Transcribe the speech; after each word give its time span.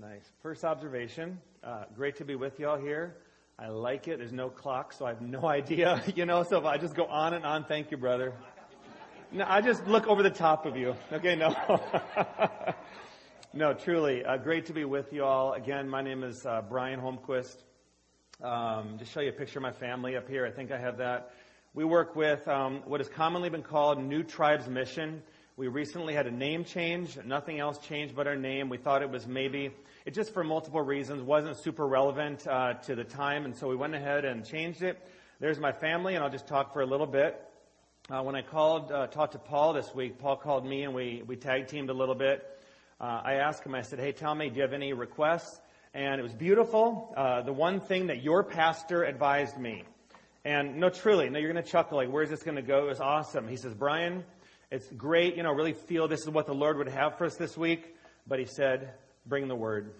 Nice. 0.00 0.30
First 0.44 0.64
observation. 0.64 1.40
Uh, 1.64 1.82
great 1.96 2.14
to 2.18 2.24
be 2.24 2.36
with 2.36 2.60
y'all 2.60 2.78
here. 2.78 3.16
I 3.58 3.66
like 3.66 4.06
it. 4.06 4.18
There's 4.18 4.32
no 4.32 4.48
clock, 4.48 4.92
so 4.92 5.06
I 5.06 5.08
have 5.08 5.20
no 5.20 5.44
idea. 5.44 6.00
You 6.14 6.24
know, 6.24 6.44
so 6.44 6.58
if 6.58 6.64
I 6.64 6.78
just 6.78 6.94
go 6.94 7.06
on 7.06 7.34
and 7.34 7.44
on, 7.44 7.64
thank 7.64 7.90
you, 7.90 7.96
brother. 7.96 8.32
No, 9.32 9.44
I 9.48 9.60
just 9.60 9.84
look 9.88 10.06
over 10.06 10.22
the 10.22 10.30
top 10.30 10.66
of 10.66 10.76
you. 10.76 10.94
Okay, 11.12 11.34
no. 11.34 11.52
no, 13.52 13.74
truly, 13.74 14.24
uh, 14.24 14.36
great 14.36 14.66
to 14.66 14.72
be 14.72 14.84
with 14.84 15.12
you 15.12 15.24
all. 15.24 15.54
Again, 15.54 15.88
my 15.88 16.00
name 16.00 16.22
is 16.22 16.46
uh, 16.46 16.62
Brian 16.68 17.00
Holmquist. 17.00 17.56
Um, 18.40 18.98
just 19.00 19.10
show 19.10 19.20
you 19.20 19.30
a 19.30 19.32
picture 19.32 19.58
of 19.58 19.64
my 19.64 19.72
family 19.72 20.16
up 20.16 20.28
here. 20.28 20.46
I 20.46 20.52
think 20.52 20.70
I 20.70 20.78
have 20.78 20.98
that. 20.98 21.32
We 21.74 21.84
work 21.84 22.14
with 22.14 22.46
um, 22.46 22.82
what 22.84 23.00
has 23.00 23.08
commonly 23.08 23.48
been 23.48 23.64
called 23.64 24.00
New 24.00 24.22
Tribes 24.22 24.68
Mission. 24.68 25.24
We 25.58 25.66
recently 25.66 26.14
had 26.14 26.28
a 26.28 26.30
name 26.30 26.62
change. 26.62 27.18
Nothing 27.24 27.58
else 27.58 27.78
changed 27.78 28.14
but 28.14 28.28
our 28.28 28.36
name. 28.36 28.68
We 28.68 28.76
thought 28.76 29.02
it 29.02 29.10
was 29.10 29.26
maybe, 29.26 29.72
it 30.06 30.14
just 30.14 30.32
for 30.32 30.44
multiple 30.44 30.80
reasons 30.80 31.20
wasn't 31.20 31.56
super 31.56 31.84
relevant 31.84 32.46
uh, 32.46 32.74
to 32.84 32.94
the 32.94 33.02
time, 33.02 33.44
and 33.44 33.56
so 33.56 33.66
we 33.66 33.74
went 33.74 33.92
ahead 33.92 34.24
and 34.24 34.44
changed 34.44 34.84
it. 34.84 35.04
There's 35.40 35.58
my 35.58 35.72
family, 35.72 36.14
and 36.14 36.22
I'll 36.22 36.30
just 36.30 36.46
talk 36.46 36.72
for 36.72 36.82
a 36.82 36.86
little 36.86 37.08
bit. 37.08 37.44
Uh, 38.08 38.22
when 38.22 38.36
I 38.36 38.42
called, 38.42 38.92
uh, 38.92 39.08
talked 39.08 39.32
to 39.32 39.40
Paul 39.40 39.72
this 39.72 39.92
week, 39.92 40.20
Paul 40.20 40.36
called 40.36 40.64
me 40.64 40.84
and 40.84 40.94
we, 40.94 41.24
we 41.26 41.34
tag 41.34 41.66
teamed 41.66 41.90
a 41.90 41.92
little 41.92 42.14
bit. 42.14 42.46
Uh, 43.00 43.20
I 43.24 43.32
asked 43.34 43.66
him, 43.66 43.74
I 43.74 43.82
said, 43.82 43.98
hey, 43.98 44.12
tell 44.12 44.36
me, 44.36 44.50
do 44.50 44.54
you 44.54 44.62
have 44.62 44.72
any 44.72 44.92
requests? 44.92 45.60
And 45.92 46.20
it 46.20 46.22
was 46.22 46.34
beautiful. 46.34 47.12
Uh, 47.16 47.42
the 47.42 47.52
one 47.52 47.80
thing 47.80 48.06
that 48.06 48.22
your 48.22 48.44
pastor 48.44 49.02
advised 49.02 49.58
me. 49.58 49.82
And 50.44 50.76
no, 50.76 50.88
truly, 50.88 51.28
no, 51.30 51.40
you're 51.40 51.52
going 51.52 51.64
to 51.64 51.68
chuckle, 51.68 51.96
like, 51.96 52.12
where's 52.12 52.30
this 52.30 52.44
going 52.44 52.54
to 52.54 52.62
go? 52.62 52.84
It 52.84 52.90
was 52.90 53.00
awesome. 53.00 53.48
He 53.48 53.56
says, 53.56 53.74
Brian, 53.74 54.22
it's 54.70 54.86
great, 54.92 55.36
you 55.36 55.42
know, 55.42 55.52
really 55.52 55.72
feel 55.72 56.08
this 56.08 56.20
is 56.20 56.28
what 56.28 56.46
the 56.46 56.54
Lord 56.54 56.76
would 56.76 56.88
have 56.88 57.16
for 57.16 57.24
us 57.24 57.36
this 57.36 57.56
week. 57.56 57.94
But 58.26 58.38
he 58.38 58.44
said, 58.44 58.92
bring 59.24 59.48
the 59.48 59.54
word. 59.54 59.94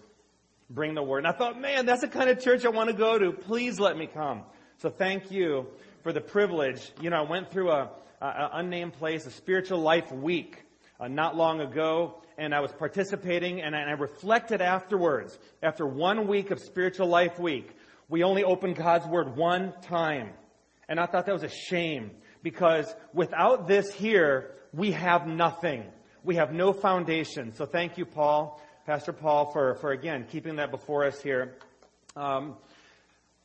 Bring 0.69 0.93
the 0.93 1.01
word. 1.01 1.19
And 1.19 1.27
I 1.27 1.31
thought, 1.31 1.59
man, 1.59 1.87
that's 1.87 2.01
the 2.01 2.07
kind 2.07 2.29
of 2.29 2.39
church 2.39 2.65
I 2.65 2.69
want 2.69 2.89
to 2.89 2.95
go 2.95 3.17
to. 3.17 3.31
Please 3.31 3.79
let 3.79 3.97
me 3.97 4.05
come. 4.05 4.43
So 4.77 4.89
thank 4.89 5.31
you 5.31 5.67
for 6.03 6.13
the 6.13 6.21
privilege. 6.21 6.91
You 7.01 7.09
know, 7.09 7.17
I 7.17 7.29
went 7.29 7.51
through 7.51 7.71
a, 7.71 7.89
a 8.21 8.49
unnamed 8.53 8.93
place, 8.93 9.25
a 9.25 9.31
spiritual 9.31 9.79
life 9.79 10.11
week, 10.11 10.63
uh, 10.99 11.07
not 11.07 11.35
long 11.35 11.61
ago, 11.61 12.21
and 12.37 12.53
I 12.53 12.59
was 12.59 12.71
participating 12.71 13.61
and 13.61 13.75
I, 13.75 13.79
and 13.79 13.89
I 13.89 13.93
reflected 13.93 14.61
afterwards. 14.61 15.39
After 15.63 15.87
one 15.87 16.27
week 16.27 16.51
of 16.51 16.59
spiritual 16.59 17.07
life 17.07 17.39
week, 17.39 17.75
we 18.07 18.23
only 18.23 18.43
opened 18.43 18.75
God's 18.75 19.07
word 19.07 19.35
one 19.35 19.73
time. 19.81 20.29
And 20.87 20.99
I 20.99 21.07
thought 21.07 21.25
that 21.25 21.33
was 21.33 21.43
a 21.43 21.49
shame 21.49 22.11
because 22.43 22.93
without 23.13 23.67
this 23.67 23.91
here, 23.91 24.55
we 24.73 24.91
have 24.91 25.27
nothing. 25.27 25.83
We 26.23 26.35
have 26.35 26.53
no 26.53 26.73
foundation. 26.73 27.53
So 27.53 27.65
thank 27.65 27.97
you, 27.97 28.05
Paul, 28.05 28.61
Pastor 28.85 29.13
Paul, 29.13 29.51
for, 29.51 29.75
for 29.75 29.91
again, 29.91 30.25
keeping 30.29 30.57
that 30.57 30.71
before 30.71 31.05
us 31.05 31.21
here. 31.21 31.55
Um, 32.15 32.55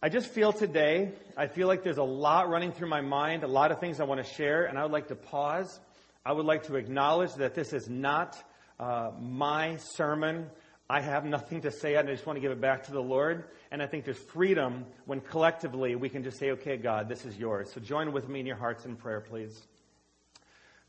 I 0.02 0.10
just 0.10 0.28
feel 0.28 0.52
today, 0.52 1.12
I 1.36 1.46
feel 1.46 1.66
like 1.66 1.82
there's 1.82 1.98
a 1.98 2.02
lot 2.02 2.50
running 2.50 2.72
through 2.72 2.88
my 2.88 3.00
mind, 3.00 3.42
a 3.42 3.48
lot 3.48 3.72
of 3.72 3.80
things 3.80 4.00
I 4.00 4.04
want 4.04 4.24
to 4.24 4.34
share, 4.34 4.64
and 4.64 4.78
I 4.78 4.82
would 4.82 4.92
like 4.92 5.08
to 5.08 5.14
pause. 5.14 5.80
I 6.26 6.32
would 6.32 6.44
like 6.44 6.64
to 6.64 6.76
acknowledge 6.76 7.32
that 7.34 7.54
this 7.54 7.72
is 7.72 7.88
not 7.88 8.36
uh, 8.78 9.12
my 9.18 9.76
sermon. 9.76 10.50
I 10.90 11.00
have 11.00 11.24
nothing 11.24 11.62
to 11.62 11.70
say, 11.70 11.94
and 11.94 12.06
I 12.06 12.12
just 12.12 12.26
want 12.26 12.36
to 12.36 12.40
give 12.40 12.52
it 12.52 12.60
back 12.60 12.84
to 12.84 12.92
the 12.92 13.00
Lord. 13.00 13.44
And 13.70 13.82
I 13.82 13.86
think 13.86 14.04
there's 14.04 14.18
freedom 14.18 14.84
when 15.06 15.20
collectively 15.20 15.96
we 15.96 16.10
can 16.10 16.22
just 16.22 16.38
say, 16.38 16.50
okay, 16.50 16.76
God, 16.76 17.08
this 17.08 17.24
is 17.24 17.38
yours. 17.38 17.72
So 17.72 17.80
join 17.80 18.12
with 18.12 18.28
me 18.28 18.40
in 18.40 18.46
your 18.46 18.56
hearts 18.56 18.84
in 18.84 18.96
prayer, 18.96 19.20
please. 19.20 19.58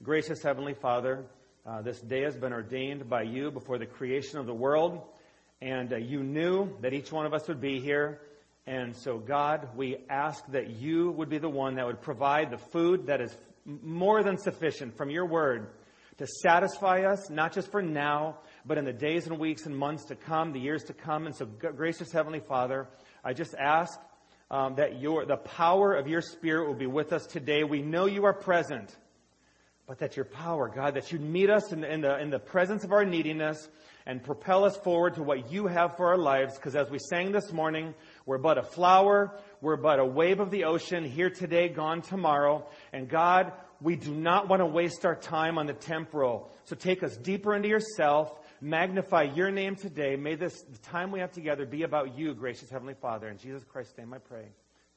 Gracious 0.03 0.43
Heavenly 0.43 0.73
Father, 0.73 1.23
uh, 1.65 1.81
this 1.81 2.01
day 2.01 2.23
has 2.23 2.35
been 2.35 2.51
ordained 2.51 3.09
by 3.09 3.21
you 3.21 3.49
before 3.49 3.77
the 3.77 3.85
creation 3.85 4.38
of 4.38 4.45
the 4.45 4.53
world, 4.53 5.01
and 5.61 5.93
uh, 5.93 5.95
you 5.95 6.21
knew 6.21 6.69
that 6.81 6.93
each 6.93 7.13
one 7.13 7.25
of 7.25 7.33
us 7.33 7.47
would 7.47 7.61
be 7.61 7.79
here. 7.79 8.19
And 8.67 8.93
so, 8.93 9.17
God, 9.17 9.69
we 9.73 9.95
ask 10.09 10.45
that 10.51 10.69
you 10.69 11.11
would 11.11 11.29
be 11.29 11.38
the 11.38 11.49
one 11.49 11.75
that 11.75 11.85
would 11.85 12.01
provide 12.01 12.51
the 12.51 12.57
food 12.57 13.07
that 13.07 13.22
is 13.22 13.33
more 13.66 14.22
than 14.22 14.38
sufficient 14.38 14.97
from 14.97 15.09
your 15.09 15.25
word 15.25 15.69
to 16.17 16.27
satisfy 16.27 17.03
us, 17.03 17.29
not 17.29 17.53
just 17.53 17.72
for 17.72 17.81
now, 17.81 18.39
but 18.66 18.77
in 18.77 18.83
the 18.83 18.94
days 18.94 19.27
and 19.27 19.39
weeks 19.39 19.66
and 19.66 19.75
months 19.75 20.03
to 20.06 20.16
come, 20.16 20.51
the 20.51 20.59
years 20.59 20.83
to 20.83 20.94
come. 20.94 21.25
And 21.25 21.33
so, 21.33 21.45
gracious 21.45 22.12
Heavenly 22.12 22.41
Father, 22.41 22.89
I 23.23 23.31
just 23.31 23.56
ask 23.56 23.97
um, 24.51 24.75
that 24.75 25.00
your, 25.00 25.25
the 25.25 25.38
power 25.38 25.95
of 25.95 26.09
your 26.09 26.22
Spirit 26.22 26.67
will 26.67 26.75
be 26.75 26.85
with 26.85 27.13
us 27.13 27.25
today. 27.25 27.63
We 27.63 27.81
know 27.81 28.07
you 28.07 28.25
are 28.25 28.33
present 28.33 28.94
but 29.88 30.00
that 30.00 30.16
your 30.16 30.25
power, 30.25 30.68
God, 30.68 30.96
that 30.96 31.12
you'd 31.12 31.22
meet 31.22 31.50
us 31.50 31.72
in, 31.72 31.84
in, 31.84 32.01
the, 32.01 32.19
in 32.19 32.29
the 32.29 32.40
presence 32.40 32.84
of 32.84 32.91
our 32.91 33.06
neediness 33.06 33.69
and 34.07 34.23
propel 34.23 34.63
us 34.63 34.78
forward 34.78 35.16
to 35.16 35.23
what 35.23 35.51
you 35.51 35.68
have 35.68 35.96
for 35.97 36.07
our 36.07 36.18
lives. 36.18 36.56
Because 36.56 36.75
as 36.75 36.90
we 36.90 37.00
sang 37.00 37.31
this 37.31 37.51
morning, 37.51 37.94
we're 38.25 38.38
but 38.38 38.57
a 38.57 38.63
flower, 38.63 39.38
we're 39.62 39.78
but 39.78 40.00
a 40.00 40.06
wave 40.06 40.40
of 40.40 40.51
the 40.51 40.66
ocean, 40.66 41.03
here 41.03 41.29
today, 41.29 41.69
gone 41.69 42.01
tomorrow. 42.01 42.68
And 42.94 43.09
God, 43.09 43.51
we 43.81 43.95
do 43.95 44.13
not 44.13 44.47
want 44.47 44.62
to 44.62 44.66
waste 44.66 45.06
our 45.06 45.16
time 45.16 45.57
on 45.57 45.68
the 45.68 45.74
temporal. 45.74 46.51
So 46.66 46.75
take 46.75 47.03
us 47.03 47.18
deeper 47.18 47.56
into 47.56 47.68
yourself, 47.68 48.40
magnify 48.62 49.24
your 49.35 49.51
name 49.51 49.75
today. 49.75 50.16
May 50.16 50.35
this 50.35 50.62
the 50.62 50.78
time 50.79 51.12
we 51.12 51.19
have 51.19 51.31
together 51.31 51.66
be 51.66 51.84
about 51.84 52.18
you, 52.18 52.34
gracious 52.34 52.69
Heavenly 52.69 52.95
Father. 52.95 53.28
In 53.28 53.38
Jesus 53.38 53.63
Christ's 53.63 53.97
name 53.97 54.13
I 54.13 54.19
pray. 54.19 54.45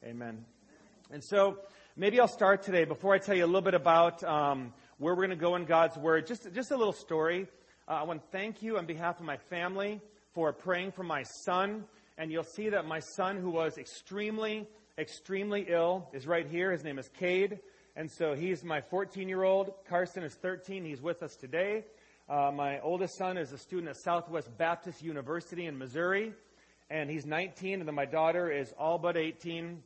Amen. 0.04 0.44
And 1.10 1.24
so, 1.24 1.58
maybe 1.98 2.20
I'll 2.20 2.28
start 2.28 2.62
today 2.62 2.84
before 2.84 3.12
I 3.12 3.18
tell 3.18 3.34
you 3.34 3.44
a 3.44 3.46
little 3.46 3.60
bit 3.60 3.74
about 3.74 4.22
um, 4.22 4.72
where 4.98 5.16
we're 5.16 5.26
going 5.26 5.36
to 5.36 5.44
go 5.44 5.56
in 5.56 5.64
God's 5.64 5.96
Word. 5.96 6.28
Just, 6.28 6.54
just 6.54 6.70
a 6.70 6.76
little 6.76 6.92
story. 6.92 7.48
Uh, 7.88 7.94
I 7.94 8.02
want 8.04 8.22
to 8.22 8.28
thank 8.30 8.62
you 8.62 8.78
on 8.78 8.86
behalf 8.86 9.18
of 9.18 9.26
my 9.26 9.36
family 9.36 10.00
for 10.32 10.52
praying 10.52 10.92
for 10.92 11.02
my 11.02 11.24
son. 11.24 11.84
And 12.16 12.30
you'll 12.30 12.44
see 12.44 12.68
that 12.68 12.86
my 12.86 13.00
son, 13.00 13.36
who 13.36 13.50
was 13.50 13.78
extremely, 13.78 14.68
extremely 14.96 15.66
ill, 15.68 16.08
is 16.12 16.24
right 16.24 16.46
here. 16.46 16.70
His 16.70 16.84
name 16.84 17.00
is 17.00 17.08
Cade. 17.18 17.58
And 17.96 18.08
so 18.08 18.32
he's 18.32 18.62
my 18.62 18.80
14 18.80 19.28
year 19.28 19.42
old. 19.42 19.72
Carson 19.88 20.22
is 20.22 20.34
13. 20.34 20.84
He's 20.84 21.02
with 21.02 21.24
us 21.24 21.34
today. 21.34 21.84
Uh, 22.28 22.52
my 22.54 22.78
oldest 22.78 23.18
son 23.18 23.36
is 23.36 23.50
a 23.50 23.58
student 23.58 23.88
at 23.88 23.96
Southwest 23.96 24.56
Baptist 24.56 25.02
University 25.02 25.66
in 25.66 25.76
Missouri. 25.76 26.32
And 26.90 27.10
he's 27.10 27.26
19. 27.26 27.80
And 27.80 27.88
then 27.88 27.96
my 27.96 28.06
daughter 28.06 28.52
is 28.52 28.72
all 28.78 28.98
but 28.98 29.16
18. 29.16 29.82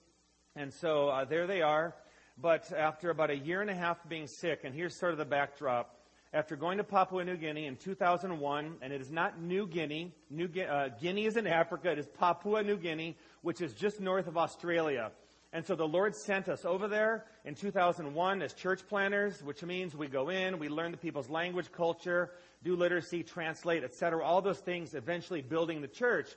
And 0.55 0.75
so 0.75 1.09
uh, 1.09 1.25
there 1.25 1.47
they 1.47 1.63
are. 1.63 1.95
But 2.39 2.73
after 2.73 3.11
about 3.11 3.31
a 3.31 3.37
year 3.37 3.61
and 3.61 3.71
a 3.71 3.75
half 3.75 4.09
being 4.09 4.27
sick, 4.27 4.61
and 4.65 4.75
here's 4.75 4.95
sort 4.95 5.13
of 5.13 5.19
the 5.19 5.25
backdrop. 5.25 5.99
After 6.35 6.57
going 6.57 6.79
to 6.79 6.85
Papua 6.85 7.25
New 7.25 7.37
Guinea 7.37 7.67
in 7.67 7.77
2001, 7.77 8.77
and 8.81 8.93
it 8.93 9.01
is 9.01 9.11
not 9.11 9.39
New 9.39 9.67
Guinea, 9.67 10.15
New 10.31 10.49
uh, 10.63 10.89
Guinea 11.01 11.27
is 11.27 11.37
in 11.37 11.47
Africa, 11.47 11.91
it 11.91 11.99
is 11.99 12.07
Papua 12.07 12.63
New 12.63 12.79
Guinea, 12.79 13.19
which 13.43 13.61
is 13.61 13.75
just 13.75 14.01
north 14.01 14.27
of 14.27 14.39
Australia. 14.39 15.13
And 15.53 15.67
so 15.67 15.75
the 15.75 15.87
Lord 15.87 16.17
sent 16.17 16.49
us 16.49 16.65
over 16.65 16.89
there 16.89 17.27
in 17.45 17.55
2001 17.55 18.41
as 18.41 18.55
church 18.55 18.81
planters, 18.89 19.43
which 19.43 19.63
means 19.63 19.95
we 19.95 20.09
go 20.09 20.31
in, 20.31 20.59
we 20.59 20.71
learn 20.71 20.93
the 20.93 20.97
people's 20.97 21.29
language, 21.29 21.71
culture, 21.71 22.31
do 22.65 22.75
literacy, 22.75 23.23
translate, 23.23 23.85
etc. 23.85 24.25
All 24.25 24.41
those 24.41 24.61
things, 24.61 24.95
eventually 24.95 25.43
building 25.43 25.83
the 25.83 25.89
church. 25.89 26.31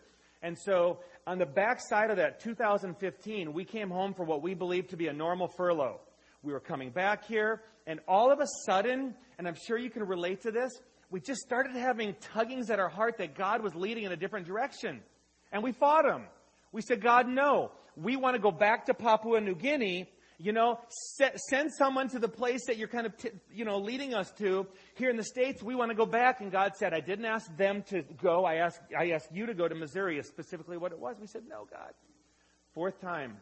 And 0.45 0.55
so 0.55 0.99
on 1.25 1.39
the 1.39 1.45
backside 1.47 2.11
of 2.11 2.17
that 2.17 2.39
2015, 2.39 3.51
we 3.51 3.65
came 3.65 3.89
home 3.89 4.13
for 4.13 4.23
what 4.23 4.43
we 4.43 4.53
believed 4.53 4.91
to 4.91 4.95
be 4.95 5.07
a 5.07 5.13
normal 5.13 5.47
furlough. 5.47 5.99
We 6.43 6.53
were 6.53 6.59
coming 6.59 6.91
back 6.91 7.25
here, 7.25 7.63
and 7.87 7.99
all 8.07 8.31
of 8.31 8.39
a 8.39 8.45
sudden, 8.67 9.15
and 9.39 9.47
I'm 9.47 9.55
sure 9.55 9.75
you 9.75 9.89
can 9.89 10.03
relate 10.03 10.41
to 10.41 10.51
this, 10.51 10.71
we 11.09 11.19
just 11.19 11.41
started 11.41 11.75
having 11.75 12.13
tuggings 12.21 12.69
at 12.69 12.79
our 12.79 12.89
heart 12.89 13.17
that 13.17 13.33
God 13.35 13.63
was 13.63 13.73
leading 13.73 14.03
in 14.03 14.11
a 14.11 14.15
different 14.15 14.45
direction. 14.45 15.01
And 15.51 15.63
we 15.63 15.71
fought 15.71 16.05
him. 16.05 16.25
We 16.71 16.83
said, 16.83 17.01
God, 17.01 17.27
no. 17.27 17.71
We 17.97 18.15
want 18.15 18.35
to 18.35 18.39
go 18.39 18.51
back 18.51 18.85
to 18.85 18.93
Papua 18.93 19.41
New 19.41 19.55
Guinea 19.55 20.07
you 20.37 20.51
know, 20.51 20.79
send 21.49 21.71
someone 21.71 22.09
to 22.09 22.19
the 22.19 22.27
place 22.27 22.65
that 22.67 22.77
you're 22.77 22.87
kind 22.87 23.05
of, 23.05 23.17
t- 23.17 23.29
you 23.53 23.65
know, 23.65 23.77
leading 23.77 24.13
us 24.13 24.31
to. 24.33 24.67
Here 24.95 25.09
in 25.09 25.17
the 25.17 25.23
States, 25.23 25.63
we 25.63 25.75
want 25.75 25.91
to 25.91 25.95
go 25.95 26.05
back. 26.05 26.41
And 26.41 26.51
God 26.51 26.73
said, 26.75 26.93
I 26.93 26.99
didn't 26.99 27.25
ask 27.25 27.55
them 27.57 27.83
to 27.89 28.03
go. 28.21 28.45
I 28.45 28.55
asked, 28.55 28.81
I 28.97 29.11
asked 29.11 29.29
you 29.31 29.45
to 29.45 29.53
go 29.53 29.67
to 29.67 29.75
Missouri, 29.75 30.17
is 30.17 30.27
specifically 30.27 30.77
what 30.77 30.91
it 30.91 30.99
was. 30.99 31.15
We 31.19 31.27
said, 31.27 31.43
no, 31.47 31.67
God. 31.69 31.93
Fourth 32.73 32.99
time, 32.99 33.37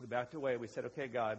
we 0.00 0.06
backed 0.06 0.34
away. 0.34 0.56
We 0.56 0.68
said, 0.68 0.86
okay, 0.86 1.06
God, 1.06 1.38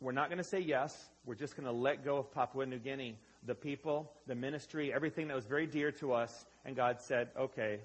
we're 0.00 0.12
not 0.12 0.28
going 0.28 0.38
to 0.38 0.48
say 0.48 0.60
yes. 0.60 1.10
We're 1.26 1.34
just 1.34 1.56
going 1.56 1.66
to 1.66 1.72
let 1.72 2.04
go 2.04 2.16
of 2.16 2.32
Papua 2.32 2.64
New 2.64 2.78
Guinea, 2.78 3.18
the 3.44 3.54
people, 3.54 4.10
the 4.26 4.34
ministry, 4.34 4.92
everything 4.94 5.28
that 5.28 5.36
was 5.36 5.44
very 5.44 5.66
dear 5.66 5.92
to 5.92 6.14
us. 6.14 6.46
And 6.64 6.74
God 6.74 7.00
said, 7.00 7.28
okay. 7.38 7.80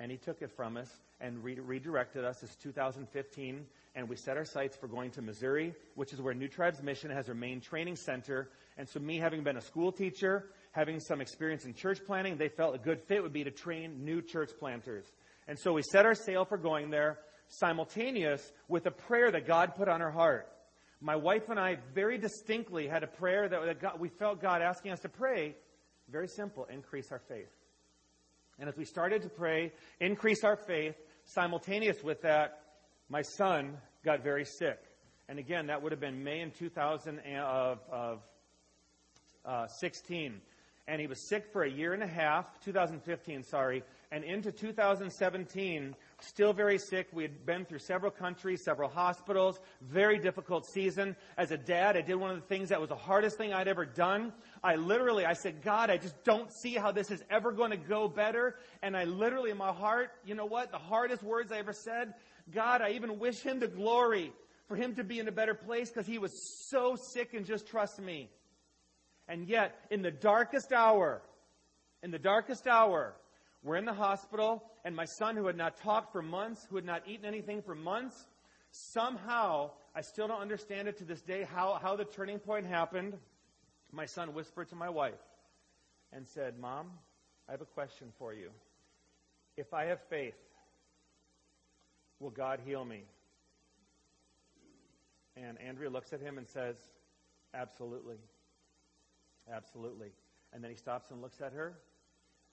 And 0.00 0.10
He 0.10 0.16
took 0.16 0.42
it 0.42 0.50
from 0.50 0.76
us 0.76 0.90
and 1.24 1.42
re- 1.42 1.58
redirected 1.58 2.24
us. 2.24 2.42
It's 2.42 2.54
2015 2.56 3.64
and 3.96 4.08
we 4.08 4.16
set 4.16 4.36
our 4.36 4.44
sights 4.44 4.76
for 4.76 4.88
going 4.88 5.10
to 5.12 5.22
Missouri, 5.22 5.72
which 5.94 6.12
is 6.12 6.20
where 6.20 6.34
New 6.34 6.48
Tribes 6.48 6.82
Mission 6.82 7.10
has 7.10 7.26
their 7.26 7.34
main 7.34 7.60
training 7.60 7.96
center. 7.96 8.50
And 8.76 8.88
so, 8.88 8.98
me 8.98 9.18
having 9.18 9.44
been 9.44 9.56
a 9.56 9.60
school 9.60 9.92
teacher, 9.92 10.50
having 10.72 10.98
some 11.00 11.20
experience 11.20 11.64
in 11.64 11.74
church 11.74 12.00
planting, 12.04 12.36
they 12.36 12.48
felt 12.48 12.74
a 12.74 12.78
good 12.78 13.00
fit 13.00 13.22
would 13.22 13.32
be 13.32 13.44
to 13.44 13.52
train 13.52 14.04
new 14.04 14.20
church 14.20 14.50
planters. 14.58 15.06
And 15.46 15.58
so, 15.58 15.72
we 15.72 15.82
set 15.82 16.04
our 16.04 16.14
sail 16.14 16.44
for 16.44 16.58
going 16.58 16.90
there, 16.90 17.20
simultaneous 17.48 18.52
with 18.68 18.86
a 18.86 18.90
prayer 18.90 19.30
that 19.30 19.46
God 19.46 19.76
put 19.76 19.88
on 19.88 20.02
our 20.02 20.10
heart. 20.10 20.50
My 21.00 21.16
wife 21.16 21.48
and 21.48 21.60
I 21.60 21.76
very 21.94 22.18
distinctly 22.18 22.88
had 22.88 23.04
a 23.04 23.08
prayer 23.08 23.48
that, 23.48 23.80
God, 23.80 24.00
we 24.00 24.08
felt 24.08 24.42
God 24.42 24.60
asking 24.60 24.90
us 24.90 25.00
to 25.00 25.08
pray. 25.08 25.54
Very 26.10 26.28
simple 26.28 26.66
increase 26.70 27.12
our 27.12 27.20
faith. 27.20 27.50
And 28.58 28.68
as 28.68 28.76
we 28.76 28.84
started 28.84 29.22
to 29.22 29.28
pray, 29.28 29.72
increase 30.00 30.44
our 30.44 30.56
faith, 30.56 30.94
simultaneous 31.24 32.02
with 32.02 32.22
that, 32.22 32.60
my 33.08 33.22
son 33.22 33.76
got 34.04 34.22
very 34.22 34.44
sick. 34.44 34.78
And 35.28 35.38
again, 35.38 35.66
that 35.68 35.82
would 35.82 35.92
have 35.92 36.00
been 36.00 36.22
May 36.22 36.40
in 36.40 36.50
2016. 36.50 37.36
Of, 37.38 37.78
of, 37.90 38.20
uh, 39.44 39.66
and 40.86 41.00
he 41.00 41.06
was 41.06 41.20
sick 41.20 41.46
for 41.52 41.62
a 41.62 41.70
year 41.70 41.94
and 41.94 42.02
a 42.02 42.06
half, 42.06 42.60
2015, 42.64 43.42
sorry, 43.44 43.82
and 44.14 44.22
into 44.22 44.52
2017, 44.52 45.96
still 46.20 46.52
very 46.52 46.78
sick. 46.78 47.08
We 47.12 47.24
had 47.24 47.44
been 47.44 47.64
through 47.64 47.80
several 47.80 48.12
countries, 48.12 48.62
several 48.62 48.88
hospitals, 48.88 49.58
very 49.82 50.20
difficult 50.20 50.66
season. 50.66 51.16
As 51.36 51.50
a 51.50 51.56
dad, 51.56 51.96
I 51.96 52.00
did 52.00 52.14
one 52.14 52.30
of 52.30 52.36
the 52.36 52.46
things 52.46 52.68
that 52.68 52.78
was 52.80 52.90
the 52.90 52.94
hardest 52.94 53.36
thing 53.36 53.52
I'd 53.52 53.66
ever 53.66 53.84
done. 53.84 54.32
I 54.62 54.76
literally, 54.76 55.26
I 55.26 55.32
said, 55.32 55.62
God, 55.62 55.90
I 55.90 55.96
just 55.96 56.14
don't 56.22 56.52
see 56.52 56.74
how 56.74 56.92
this 56.92 57.10
is 57.10 57.24
ever 57.28 57.50
going 57.50 57.72
to 57.72 57.76
go 57.76 58.06
better. 58.06 58.54
And 58.82 58.96
I 58.96 59.02
literally, 59.02 59.50
in 59.50 59.56
my 59.56 59.72
heart, 59.72 60.12
you 60.24 60.36
know 60.36 60.46
what? 60.46 60.70
The 60.70 60.78
hardest 60.78 61.24
words 61.24 61.50
I 61.50 61.58
ever 61.58 61.72
said, 61.72 62.14
God, 62.54 62.82
I 62.82 62.90
even 62.90 63.18
wish 63.18 63.40
him 63.40 63.58
the 63.58 63.66
glory 63.66 64.32
for 64.68 64.76
him 64.76 64.94
to 64.94 65.02
be 65.02 65.18
in 65.18 65.26
a 65.26 65.32
better 65.32 65.54
place 65.54 65.90
because 65.90 66.06
he 66.06 66.18
was 66.18 66.32
so 66.68 66.94
sick 66.94 67.34
and 67.34 67.44
just 67.44 67.66
trust 67.66 68.00
me. 68.00 68.30
And 69.26 69.48
yet, 69.48 69.74
in 69.90 70.02
the 70.02 70.12
darkest 70.12 70.72
hour, 70.72 71.20
in 72.00 72.12
the 72.12 72.18
darkest 72.20 72.68
hour, 72.68 73.16
we're 73.64 73.76
in 73.76 73.86
the 73.86 73.94
hospital, 73.94 74.62
and 74.84 74.94
my 74.94 75.06
son, 75.06 75.36
who 75.36 75.46
had 75.46 75.56
not 75.56 75.78
talked 75.78 76.12
for 76.12 76.20
months, 76.20 76.66
who 76.68 76.76
had 76.76 76.84
not 76.84 77.02
eaten 77.08 77.24
anything 77.24 77.62
for 77.62 77.74
months, 77.74 78.26
somehow, 78.70 79.70
I 79.96 80.02
still 80.02 80.28
don't 80.28 80.42
understand 80.42 80.86
it 80.86 80.98
to 80.98 81.04
this 81.04 81.22
day 81.22 81.48
how, 81.50 81.78
how 81.80 81.96
the 81.96 82.04
turning 82.04 82.38
point 82.38 82.66
happened. 82.66 83.14
My 83.90 84.04
son 84.04 84.34
whispered 84.34 84.68
to 84.68 84.76
my 84.76 84.90
wife 84.90 85.14
and 86.12 86.28
said, 86.28 86.58
Mom, 86.58 86.90
I 87.48 87.52
have 87.52 87.62
a 87.62 87.66
question 87.66 88.08
for 88.18 88.34
you. 88.34 88.50
If 89.56 89.72
I 89.72 89.86
have 89.86 90.00
faith, 90.10 90.36
will 92.20 92.30
God 92.30 92.60
heal 92.66 92.84
me? 92.84 93.04
And 95.36 95.58
Andrea 95.58 95.88
looks 95.88 96.12
at 96.12 96.20
him 96.20 96.36
and 96.36 96.46
says, 96.46 96.76
Absolutely. 97.54 98.16
Absolutely. 99.50 100.12
And 100.52 100.62
then 100.62 100.70
he 100.70 100.76
stops 100.76 101.10
and 101.10 101.22
looks 101.22 101.40
at 101.40 101.52
her 101.54 101.78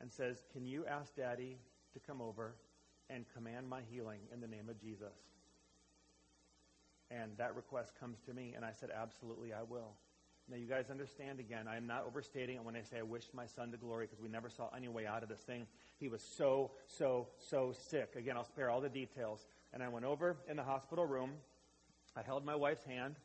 and 0.01 0.11
says, 0.11 0.43
Can 0.51 0.65
you 0.65 0.85
ask 0.85 1.15
Daddy 1.15 1.57
to 1.93 1.99
come 1.99 2.21
over 2.21 2.55
and 3.09 3.25
command 3.33 3.69
my 3.69 3.81
healing 3.89 4.19
in 4.33 4.41
the 4.41 4.47
name 4.47 4.67
of 4.69 4.79
Jesus? 4.81 5.13
And 7.09 7.31
that 7.37 7.55
request 7.55 7.93
comes 7.99 8.19
to 8.25 8.33
me, 8.33 8.53
and 8.55 8.65
I 8.65 8.71
said, 8.71 8.89
Absolutely, 8.93 9.53
I 9.53 9.63
will. 9.63 9.93
Now, 10.49 10.57
you 10.57 10.65
guys 10.65 10.89
understand 10.89 11.39
again, 11.39 11.67
I 11.67 11.77
am 11.77 11.87
not 11.87 12.03
overstating 12.05 12.57
it 12.57 12.63
when 12.63 12.75
I 12.75 12.81
say 12.81 12.97
I 12.99 13.03
wished 13.03 13.33
my 13.33 13.45
son 13.45 13.71
to 13.71 13.77
glory 13.77 14.07
because 14.07 14.21
we 14.21 14.27
never 14.27 14.49
saw 14.49 14.69
any 14.75 14.87
way 14.89 15.05
out 15.05 15.23
of 15.23 15.29
this 15.29 15.39
thing. 15.39 15.65
He 15.97 16.09
was 16.09 16.21
so, 16.21 16.71
so, 16.87 17.27
so 17.37 17.73
sick. 17.89 18.15
Again, 18.17 18.35
I'll 18.35 18.43
spare 18.43 18.69
all 18.69 18.81
the 18.81 18.89
details. 18.89 19.45
And 19.71 19.81
I 19.81 19.87
went 19.87 20.03
over 20.03 20.35
in 20.49 20.57
the 20.57 20.63
hospital 20.63 21.05
room. 21.05 21.31
I 22.17 22.21
held 22.21 22.43
my 22.43 22.55
wife's 22.55 22.83
hand, 22.83 23.15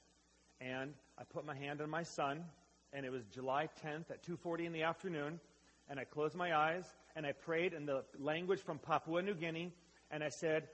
and 0.60 0.92
I 1.18 1.24
put 1.24 1.44
my 1.44 1.56
hand 1.56 1.80
on 1.80 1.90
my 1.90 2.04
son, 2.04 2.44
and 2.92 3.04
it 3.04 3.10
was 3.10 3.24
July 3.24 3.68
10th 3.84 4.10
at 4.10 4.22
2:40 4.22 4.66
in 4.66 4.72
the 4.72 4.84
afternoon, 4.84 5.40
and 5.88 5.98
I 6.00 6.04
closed 6.04 6.34
my 6.34 6.56
eyes 6.56 6.84
and 7.14 7.26
I 7.26 7.32
prayed 7.32 7.72
in 7.72 7.86
the 7.86 8.04
language 8.18 8.60
from 8.60 8.78
Papua 8.78 9.22
New 9.22 9.34
Guinea, 9.34 9.72
and 10.10 10.22
I 10.22 10.28
said, 10.28 10.68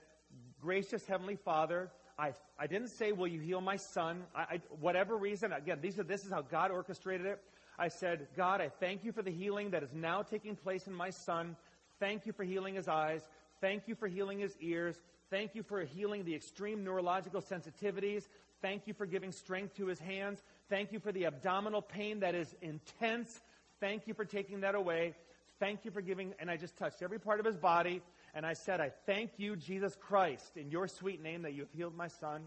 "Gracious 0.61 1.05
Heavenly 1.05 1.35
Father, 1.37 1.89
I, 2.17 2.33
I 2.59 2.67
didn't 2.67 2.89
say, 2.89 3.11
will 3.11 3.27
you 3.27 3.39
heal 3.39 3.61
my 3.61 3.77
son? 3.77 4.23
I, 4.35 4.41
I, 4.41 4.61
whatever 4.79 5.17
reason, 5.17 5.51
again, 5.51 5.79
these 5.81 5.97
are, 5.97 6.03
this 6.03 6.25
is 6.25 6.31
how 6.31 6.41
God 6.41 6.71
orchestrated 6.71 7.25
it. 7.25 7.41
I 7.77 7.87
said, 7.87 8.27
God, 8.37 8.61
I 8.61 8.69
thank 8.69 9.03
you 9.03 9.11
for 9.11 9.23
the 9.23 9.31
healing 9.31 9.71
that 9.71 9.81
is 9.81 9.93
now 9.93 10.21
taking 10.21 10.55
place 10.55 10.85
in 10.85 10.93
my 10.93 11.09
son. 11.09 11.55
Thank 11.99 12.25
you 12.25 12.33
for 12.33 12.43
healing 12.43 12.75
his 12.75 12.87
eyes. 12.87 13.21
Thank 13.61 13.87
you 13.87 13.95
for 13.95 14.07
healing 14.07 14.39
his 14.39 14.55
ears. 14.59 14.95
Thank 15.31 15.55
you 15.55 15.63
for 15.63 15.81
healing 15.81 16.23
the 16.23 16.35
extreme 16.35 16.83
neurological 16.83 17.41
sensitivities. 17.41 18.27
Thank 18.61 18.85
you 18.85 18.93
for 18.93 19.07
giving 19.07 19.31
strength 19.31 19.75
to 19.77 19.87
his 19.87 19.99
hands. 19.99 20.43
Thank 20.69 20.91
you 20.91 20.99
for 20.99 21.11
the 21.11 21.25
abdominal 21.25 21.81
pain 21.81 22.19
that 22.19 22.35
is 22.35 22.53
intense. 22.61 23.41
Thank 23.83 24.07
you 24.07 24.13
for 24.13 24.23
taking 24.23 24.61
that 24.61 24.75
away. 24.75 25.13
Thank 25.59 25.83
you 25.83 25.91
for 25.91 25.99
giving. 25.99 26.33
And 26.39 26.49
I 26.49 26.55
just 26.55 26.77
touched 26.77 27.01
every 27.01 27.19
part 27.19 27.41
of 27.41 27.45
his 27.45 27.57
body. 27.57 28.01
And 28.33 28.45
I 28.45 28.53
said, 28.53 28.79
I 28.79 28.93
thank 29.05 29.31
you, 29.35 29.57
Jesus 29.57 29.97
Christ, 29.99 30.55
in 30.55 30.71
your 30.71 30.87
sweet 30.87 31.21
name 31.21 31.41
that 31.41 31.53
you 31.53 31.63
have 31.63 31.71
healed 31.73 31.93
my 31.93 32.07
son. 32.07 32.43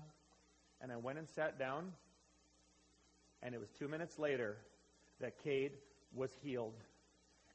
And 0.80 0.90
I 0.90 0.96
went 0.96 1.18
and 1.18 1.28
sat 1.28 1.58
down. 1.58 1.92
And 3.42 3.54
it 3.54 3.60
was 3.60 3.68
two 3.78 3.86
minutes 3.86 4.18
later 4.18 4.56
that 5.20 5.36
Cade 5.44 5.72
was 6.14 6.30
healed. 6.42 6.72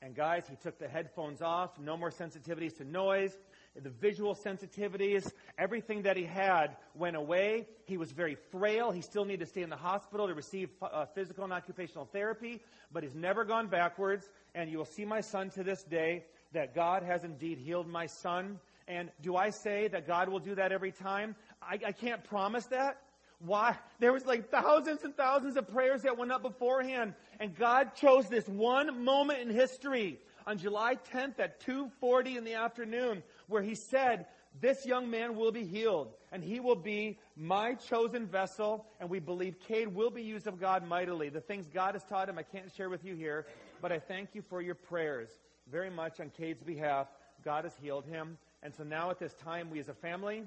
And 0.03 0.13
guys, 0.13 0.43
he 0.47 0.55
took 0.57 0.77
the 0.77 0.87
headphones 0.87 1.41
off, 1.41 1.79
no 1.79 1.97
more 1.97 2.11
sensitivities 2.11 2.77
to 2.77 2.83
noise 2.83 3.35
the 3.75 3.89
visual 3.89 4.35
sensitivities, 4.35 5.31
everything 5.57 6.01
that 6.03 6.17
he 6.17 6.23
had 6.23 6.75
went 6.93 7.15
away. 7.15 7.67
He 7.85 7.97
was 7.97 8.11
very 8.11 8.35
frail. 8.51 8.91
He 8.91 9.01
still 9.01 9.25
needed 9.25 9.45
to 9.45 9.45
stay 9.45 9.61
in 9.61 9.69
the 9.69 9.77
hospital 9.77 10.27
to 10.27 10.33
receive 10.33 10.69
uh, 10.81 11.05
physical 11.05 11.43
and 11.43 11.53
occupational 11.53 12.05
therapy, 12.05 12.61
but 12.91 13.03
he's 13.03 13.15
never 13.15 13.45
gone 13.45 13.67
backwards. 13.67 14.29
And 14.53 14.69
you 14.69 14.77
will 14.77 14.85
see 14.85 15.05
my 15.05 15.21
son 15.21 15.49
to 15.51 15.63
this 15.63 15.83
day 15.83 16.25
that 16.53 16.75
God 16.75 17.03
has 17.03 17.23
indeed 17.23 17.59
healed 17.59 17.87
my 17.87 18.07
son. 18.07 18.59
And 18.87 19.09
do 19.21 19.35
I 19.37 19.51
say 19.51 19.87
that 19.87 20.05
God 20.05 20.27
will 20.27 20.39
do 20.39 20.55
that 20.55 20.71
every 20.71 20.91
time? 20.91 21.35
I, 21.61 21.79
I 21.85 21.91
can't 21.93 22.23
promise 22.25 22.65
that. 22.67 22.97
Why? 23.39 23.75
There 23.99 24.13
was 24.13 24.25
like 24.25 24.49
thousands 24.49 25.03
and 25.03 25.15
thousands 25.15 25.55
of 25.57 25.67
prayers 25.69 26.03
that 26.03 26.17
went 26.17 26.31
up 26.31 26.43
beforehand. 26.43 27.13
And 27.39 27.55
God 27.55 27.95
chose 27.95 28.27
this 28.27 28.47
one 28.47 29.03
moment 29.03 29.39
in 29.39 29.49
history 29.49 30.19
on 30.45 30.57
July 30.57 30.95
10th 31.13 31.39
at 31.39 31.59
2:40 31.61 32.37
in 32.37 32.43
the 32.43 32.55
afternoon 32.55 33.23
where 33.51 33.61
he 33.61 33.75
said, 33.75 34.25
this 34.59 34.85
young 34.85 35.09
man 35.09 35.35
will 35.35 35.51
be 35.51 35.65
healed 35.65 36.13
and 36.31 36.43
he 36.43 36.59
will 36.59 36.75
be 36.75 37.19
my 37.35 37.73
chosen 37.75 38.25
vessel 38.25 38.85
and 38.99 39.09
we 39.09 39.19
believe 39.19 39.59
Cade 39.59 39.93
will 39.93 40.09
be 40.09 40.23
used 40.23 40.47
of 40.47 40.59
God 40.59 40.85
mightily. 40.85 41.29
The 41.29 41.39
things 41.39 41.67
God 41.67 41.95
has 41.95 42.03
taught 42.03 42.27
him 42.27 42.37
I 42.37 42.43
can't 42.43 42.71
share 42.75 42.89
with 42.89 43.05
you 43.05 43.15
here, 43.15 43.45
but 43.81 43.91
I 43.91 43.99
thank 43.99 44.29
you 44.33 44.41
for 44.41 44.61
your 44.61 44.75
prayers 44.75 45.29
very 45.71 45.89
much 45.89 46.19
on 46.19 46.29
Cade's 46.31 46.63
behalf. 46.63 47.07
God 47.45 47.63
has 47.63 47.73
healed 47.81 48.05
him. 48.05 48.37
And 48.63 48.73
so 48.75 48.83
now 48.83 49.09
at 49.09 49.19
this 49.19 49.33
time 49.35 49.69
we 49.69 49.79
as 49.79 49.89
a 49.89 49.93
family 49.93 50.43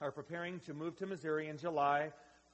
are 0.00 0.10
preparing 0.10 0.60
to 0.60 0.74
move 0.74 0.96
to 0.96 1.06
Missouri 1.06 1.48
in 1.48 1.58
July. 1.58 2.10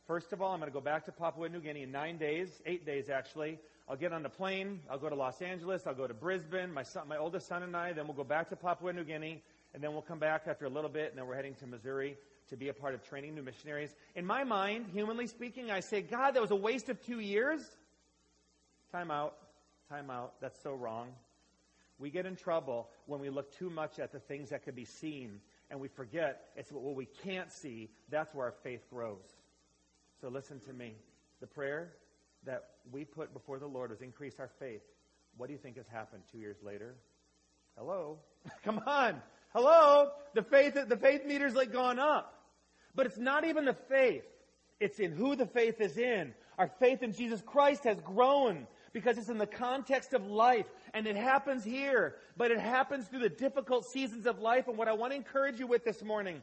First 0.06 0.32
of 0.32 0.42
all, 0.42 0.52
I'm 0.52 0.58
going 0.58 0.70
to 0.70 0.74
go 0.74 0.80
back 0.80 1.04
to 1.06 1.12
Papua 1.12 1.48
New 1.48 1.60
Guinea 1.60 1.82
in 1.82 1.92
nine 1.92 2.18
days, 2.18 2.60
eight 2.66 2.84
days 2.84 3.08
actually. 3.08 3.58
I'll 3.88 3.96
get 3.96 4.12
on 4.12 4.22
the 4.22 4.28
plane. 4.28 4.80
I'll 4.90 4.98
go 4.98 5.08
to 5.08 5.14
Los 5.14 5.42
Angeles. 5.42 5.86
I'll 5.86 5.94
go 5.94 6.06
to 6.06 6.14
Brisbane. 6.14 6.72
My 6.72 6.82
son, 6.82 7.08
my 7.08 7.18
oldest 7.18 7.46
son 7.46 7.62
and 7.62 7.76
I. 7.76 7.92
Then 7.92 8.06
we'll 8.06 8.16
go 8.16 8.24
back 8.24 8.48
to 8.50 8.56
Papua 8.56 8.92
New 8.92 9.04
Guinea, 9.04 9.42
and 9.74 9.82
then 9.82 9.92
we'll 9.92 10.02
come 10.02 10.18
back 10.18 10.42
after 10.46 10.66
a 10.66 10.70
little 10.70 10.90
bit, 10.90 11.10
and 11.10 11.18
then 11.18 11.26
we're 11.26 11.34
heading 11.34 11.54
to 11.56 11.66
Missouri 11.66 12.16
to 12.48 12.56
be 12.56 12.68
a 12.68 12.74
part 12.74 12.94
of 12.94 13.02
training 13.02 13.34
new 13.34 13.42
missionaries. 13.42 13.94
In 14.14 14.26
my 14.26 14.44
mind, 14.44 14.86
humanly 14.92 15.26
speaking, 15.26 15.70
I 15.70 15.80
say, 15.80 16.02
God, 16.02 16.32
that 16.32 16.42
was 16.42 16.50
a 16.50 16.56
waste 16.56 16.88
of 16.88 17.00
two 17.04 17.20
years. 17.20 17.62
Time 18.90 19.10
out. 19.10 19.36
Time 19.88 20.10
out. 20.10 20.34
That's 20.40 20.60
so 20.62 20.74
wrong. 20.74 21.08
We 21.98 22.10
get 22.10 22.26
in 22.26 22.36
trouble 22.36 22.88
when 23.06 23.20
we 23.20 23.30
look 23.30 23.56
too 23.56 23.70
much 23.70 23.98
at 23.98 24.12
the 24.12 24.18
things 24.18 24.50
that 24.50 24.64
could 24.64 24.74
be 24.74 24.84
seen, 24.84 25.40
and 25.70 25.80
we 25.80 25.88
forget 25.88 26.48
it's 26.56 26.70
what 26.72 26.94
we 26.94 27.06
can't 27.06 27.50
see. 27.50 27.90
That's 28.10 28.34
where 28.34 28.46
our 28.46 28.54
faith 28.62 28.84
grows. 28.90 29.24
So 30.20 30.28
listen 30.28 30.60
to 30.60 30.72
me. 30.72 30.96
The 31.40 31.46
prayer 31.46 31.92
that 32.44 32.70
we 32.90 33.04
put 33.04 33.32
before 33.32 33.58
the 33.58 33.66
Lord 33.66 33.90
was 33.90 34.02
increase 34.02 34.34
our 34.38 34.50
faith. 34.58 34.82
What 35.36 35.46
do 35.46 35.52
you 35.52 35.58
think 35.58 35.76
has 35.76 35.86
happened 35.86 36.22
two 36.30 36.38
years 36.38 36.56
later? 36.62 36.96
Hello? 37.78 38.18
Come 38.64 38.80
on. 38.86 39.22
Hello? 39.52 40.10
The 40.34 40.42
faith, 40.42 40.76
the 40.88 40.96
faith 40.96 41.26
meter's 41.26 41.54
like 41.54 41.72
gone 41.72 41.98
up. 41.98 42.34
But 42.94 43.06
it's 43.06 43.18
not 43.18 43.44
even 43.44 43.64
the 43.64 43.76
faith. 43.88 44.24
It's 44.80 44.98
in 44.98 45.12
who 45.12 45.36
the 45.36 45.46
faith 45.46 45.80
is 45.80 45.96
in. 45.96 46.34
Our 46.58 46.68
faith 46.78 47.02
in 47.02 47.12
Jesus 47.12 47.42
Christ 47.44 47.84
has 47.84 48.00
grown 48.00 48.66
because 48.92 49.16
it's 49.16 49.28
in 49.28 49.38
the 49.38 49.46
context 49.46 50.12
of 50.12 50.26
life. 50.26 50.66
And 50.92 51.06
it 51.06 51.16
happens 51.16 51.64
here, 51.64 52.16
but 52.36 52.50
it 52.50 52.58
happens 52.58 53.06
through 53.06 53.20
the 53.20 53.28
difficult 53.28 53.86
seasons 53.86 54.26
of 54.26 54.40
life. 54.40 54.68
And 54.68 54.76
what 54.76 54.88
I 54.88 54.92
want 54.92 55.12
to 55.12 55.16
encourage 55.16 55.58
you 55.58 55.66
with 55.66 55.84
this 55.84 56.02
morning, 56.02 56.42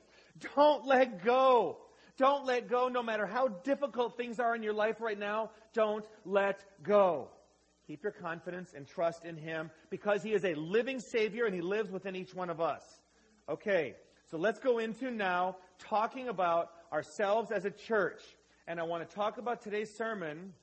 don't 0.55 0.85
let 0.85 1.23
go. 1.23 1.77
Don't 2.17 2.45
let 2.45 2.67
go 2.67 2.89
no 2.89 3.01
matter 3.01 3.25
how 3.25 3.47
difficult 3.47 4.17
things 4.17 4.39
are 4.39 4.55
in 4.55 4.63
your 4.63 4.73
life 4.73 4.99
right 4.99 5.17
now. 5.17 5.51
Don't 5.73 6.05
let 6.25 6.65
go. 6.83 7.29
Keep 7.89 8.03
your 8.03 8.11
confidence 8.11 8.75
and 8.75 8.85
trust 8.85 9.25
in 9.25 9.35
Him 9.35 9.71
because 9.89 10.21
He 10.21 10.33
is 10.33 10.45
a 10.45 10.53
living 10.53 10.99
Savior 10.99 11.45
and 11.45 11.55
He 11.55 11.61
lives 11.61 11.89
within 11.89 12.15
each 12.15 12.35
one 12.35 12.51
of 12.51 12.61
us. 12.61 12.83
Okay, 13.49 13.95
so 14.29 14.37
let's 14.37 14.59
go 14.59 14.77
into 14.77 15.09
now 15.09 15.55
talking 15.79 16.27
about 16.27 16.69
ourselves 16.93 17.49
as 17.49 17.65
a 17.65 17.71
church. 17.71 18.21
And 18.67 18.79
I 18.79 18.83
want 18.83 19.09
to 19.09 19.15
talk 19.15 19.39
about 19.39 19.63
today's 19.63 19.91
sermon, 19.97 20.53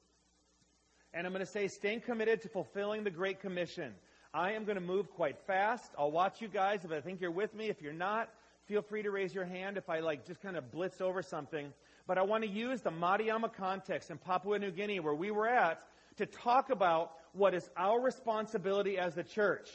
and 1.13 1.27
I'm 1.27 1.33
going 1.33 1.45
to 1.45 1.51
say 1.51 1.67
staying 1.67 2.03
committed 2.03 2.43
to 2.43 2.49
fulfilling 2.49 3.03
the 3.03 3.11
Great 3.11 3.41
Commission. 3.41 3.93
I 4.33 4.53
am 4.53 4.65
going 4.65 4.77
to 4.77 4.81
move 4.81 5.11
quite 5.11 5.37
fast. 5.49 5.91
I'll 5.99 6.13
watch 6.13 6.41
you 6.41 6.47
guys 6.47 6.85
if 6.85 6.93
I 6.93 7.01
think 7.01 7.21
you're 7.21 7.33
with 7.33 7.53
me. 7.57 7.69
If 7.69 7.83
you're 7.83 7.93
not, 7.93 8.31
Feel 8.67 8.83
free 8.83 9.05
to 9.05 9.13
raise 9.13 9.33
your 9.33 9.45
hand 9.45 9.77
if 9.77 9.89
I 9.89 10.01
like 10.01 10.27
just 10.27 10.43
kind 10.43 10.57
of 10.57 10.73
blitz 10.73 11.01
over 11.01 11.23
something. 11.23 11.73
But 12.09 12.19
I 12.19 12.23
want 12.23 12.43
to 12.43 12.51
use 12.51 12.81
the 12.81 12.91
Mariama 12.91 13.53
context 13.53 14.11
in 14.11 14.19
Papua 14.19 14.59
New 14.59 14.73
Guinea 14.73 14.99
where 14.99 15.15
we 15.15 15.31
were 15.31 15.47
at 15.47 15.81
to 16.17 16.27
talk 16.27 16.71
about 16.71 17.13
what 17.33 17.55
is 17.55 17.69
our 17.77 18.01
responsibility 18.01 18.99
as 18.99 19.15
the 19.15 19.25
church. 19.25 19.69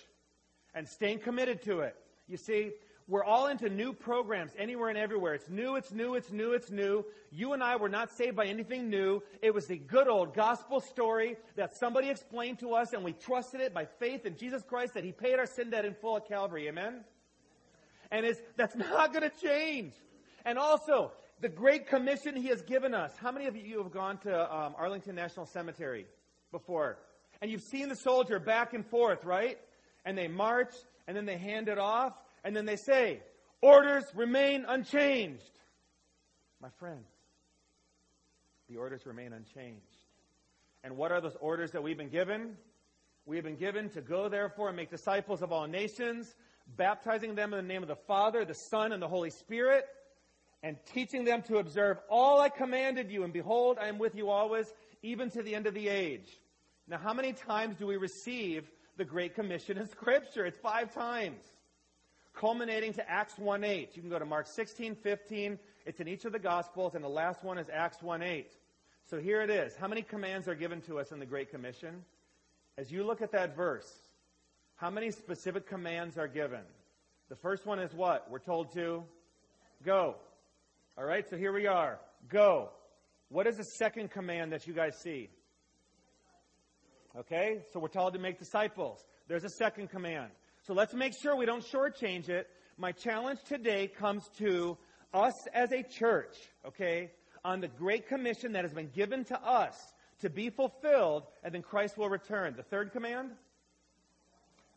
and 0.74 0.88
staying 0.88 1.20
committed 1.20 1.62
to 1.62 1.82
it. 1.82 1.96
You 2.30 2.38
see, 2.38 2.72
we're 3.08 3.26
all 3.26 3.48
into 3.48 3.68
new 3.68 3.92
programs 3.92 4.54
anywhere 4.58 4.88
and 4.88 4.98
everywhere. 4.98 5.34
It's 5.34 5.50
new, 5.50 5.76
it's 5.76 5.92
new, 5.92 6.16
it's 6.16 6.32
new, 6.32 6.54
it's 6.54 6.72
new. 6.72 7.04
You 7.30 7.52
and 7.52 7.62
I 7.62 7.76
were 7.76 7.90
not 7.90 8.10
saved 8.10 8.38
by 8.38 8.46
anything 8.46 8.90
new. 8.90 9.22
It 9.42 9.54
was 9.54 9.68
the 9.68 9.78
good 9.78 10.08
old 10.08 10.34
gospel 10.34 10.80
story 10.80 11.36
that 11.58 11.76
somebody 11.76 12.10
explained 12.10 12.60
to 12.60 12.74
us 12.74 12.94
and 12.94 13.04
we 13.04 13.12
trusted 13.12 13.60
it 13.60 13.74
by 13.74 13.84
faith 13.84 14.26
in 14.26 14.38
Jesus 14.38 14.64
Christ 14.64 14.94
that 14.94 15.04
He 15.04 15.12
paid 15.12 15.40
our 15.40 15.46
sin 15.46 15.72
debt 15.72 15.84
in 15.84 15.94
full 15.94 16.16
at 16.16 16.26
Calvary. 16.30 16.70
Amen? 16.70 17.04
And 18.12 18.26
it's, 18.26 18.40
that's 18.56 18.76
not 18.92 19.12
going 19.14 19.30
to 19.30 19.42
change. 19.46 19.94
And 20.46 20.58
also, 20.58 21.12
the 21.42 21.50
great 21.50 21.88
commission 21.88 22.38
He 22.38 22.48
has 22.48 22.62
given 22.62 22.94
us. 22.94 23.12
How 23.18 23.34
many 23.34 23.48
of 23.48 23.58
you 23.58 23.80
have 23.84 23.92
gone 23.92 24.20
to 24.20 24.56
um, 24.56 24.74
Arlington 24.78 25.16
National 25.16 25.46
Cemetery 25.46 26.06
before? 26.52 26.98
And 27.42 27.50
you've 27.50 27.64
seen 27.64 27.90
the 27.90 27.96
soldier 27.96 28.40
back 28.40 28.74
and 28.74 28.86
forth, 28.86 29.24
right? 29.24 29.58
And 30.06 30.18
they 30.18 30.28
march, 30.28 30.74
and 31.08 31.16
then 31.18 31.26
they 31.26 31.38
hand 31.38 31.68
it 31.68 31.78
off, 31.78 32.14
and 32.44 32.56
then 32.56 32.66
they 32.66 32.76
say, 32.76 33.22
orders 33.62 34.04
remain 34.16 34.66
unchanged. 34.68 35.44
My 36.62 36.70
friends, 36.80 37.08
the 38.70 38.78
orders 38.78 39.06
remain 39.06 39.34
unchanged. 39.34 39.82
And 40.84 40.98
what 40.98 41.12
are 41.12 41.22
those 41.22 41.38
orders 41.40 41.72
that 41.72 41.84
we've 41.84 41.98
been 41.98 42.10
given? 42.10 42.58
We 43.26 43.36
have 43.36 43.46
been 43.46 43.56
given 43.56 43.90
to 43.92 44.02
go, 44.02 44.30
therefore, 44.30 44.70
and 44.70 44.78
make 44.78 44.90
disciples 44.90 45.42
of 45.42 45.52
all 45.52 45.68
nations, 45.68 46.34
baptizing 46.78 47.36
them 47.36 47.54
in 47.54 47.58
the 47.58 47.74
name 47.74 47.84
of 47.84 47.88
the 47.88 47.96
Father, 47.96 48.46
the 48.46 48.56
Son, 48.56 48.92
and 48.92 49.02
the 49.02 49.08
Holy 49.08 49.30
Spirit, 49.30 49.86
and 50.64 50.78
teaching 50.94 51.24
them 51.24 51.42
to 51.44 51.58
observe 51.58 51.98
all 52.10 52.40
I 52.40 52.50
commanded 52.50 53.12
you. 53.12 53.24
And 53.24 53.34
behold, 53.34 53.78
I 53.80 53.88
am 53.88 53.98
with 53.98 54.16
you 54.16 54.30
always, 54.30 54.72
even 55.04 55.30
to 55.32 55.42
the 55.42 55.56
end 55.56 55.68
of 55.68 55.74
the 55.74 55.88
age. 55.88 56.28
Now, 56.88 56.98
how 56.98 57.14
many 57.14 57.34
times 57.34 57.78
do 57.78 57.88
we 57.88 57.98
receive 57.98 58.70
the 58.98 59.06
Great 59.06 59.36
Commission 59.36 59.78
in 59.78 59.88
Scripture? 59.90 60.46
It's 60.46 60.58
five 60.58 60.94
times 60.94 61.42
culminating 62.34 62.94
to 62.94 63.10
Acts 63.10 63.36
1.8. 63.36 63.96
You 63.96 64.02
can 64.02 64.10
go 64.10 64.20
to 64.20 64.26
Mark 64.26 64.48
16, 64.48 64.96
15. 64.96 65.60
It's 65.86 66.00
in 66.00 66.08
each 66.08 66.26
of 66.26 66.32
the 66.32 66.40
Gospels, 66.40 66.96
and 66.96 67.04
the 67.04 67.10
last 67.10 67.44
one 67.44 67.58
is 67.58 67.68
Acts 67.72 67.98
1.8. 67.98 68.46
So 69.10 69.20
here 69.20 69.42
it 69.42 69.50
is. 69.50 69.76
How 69.76 69.88
many 69.88 70.02
commands 70.02 70.48
are 70.48 70.56
given 70.56 70.82
to 70.82 71.00
us 71.00 71.12
in 71.12 71.20
the 71.20 71.26
Great 71.26 71.52
Commission? 71.52 72.04
As 72.78 72.92
you 72.92 73.04
look 73.04 73.22
at 73.22 73.32
that 73.34 73.56
verse, 73.56 73.92
how 74.76 74.90
many 74.90 75.12
specific 75.12 75.68
commands 75.68 76.18
are 76.18 76.28
given? 76.28 76.62
The 77.30 77.36
first 77.36 77.66
one 77.66 77.80
is 77.80 77.94
what? 77.94 78.30
We're 78.30 78.40
told 78.40 78.74
to 78.74 79.04
go. 79.84 80.16
All 80.98 81.04
right, 81.04 81.30
so 81.30 81.38
here 81.38 81.54
we 81.54 81.68
are. 81.68 82.00
Go. 82.30 82.70
What 83.32 83.48
is 83.48 83.56
the 83.56 83.64
second 83.64 84.12
command 84.12 84.52
that 84.52 84.68
you 84.68 84.74
guys 84.74 84.98
see? 85.02 85.30
Okay, 87.18 87.62
so 87.72 87.80
we're 87.80 87.88
told 87.88 88.12
to 88.14 88.20
make 88.20 88.38
disciples. 88.38 89.06
There's 89.30 89.46
a 89.46 89.50
second 89.50 89.90
command. 89.90 90.32
So 90.68 90.74
let's 90.74 90.94
make 90.94 91.14
sure 91.18 91.38
we 91.38 91.46
don't 91.46 91.64
shortchange 91.64 92.28
it. 92.28 92.50
My 92.78 92.92
challenge 92.92 93.40
today 93.48 93.88
comes 93.88 94.28
to 94.40 94.78
us 95.14 95.34
as 95.54 95.72
a 95.72 95.82
church, 95.82 96.36
okay, 96.66 97.12
on 97.46 97.62
the 97.62 97.70
great 97.70 98.10
commission 98.10 98.52
that 98.52 98.66
has 98.66 98.74
been 98.74 98.90
given 98.94 99.24
to 99.26 99.42
us 99.42 99.78
to 100.20 100.30
be 100.30 100.50
fulfilled, 100.50 101.24
and 101.42 101.54
then 101.54 101.62
Christ 101.62 101.98
will 101.98 102.10
return. 102.10 102.56
The 102.58 102.64
third 102.64 102.92
command? 102.92 103.32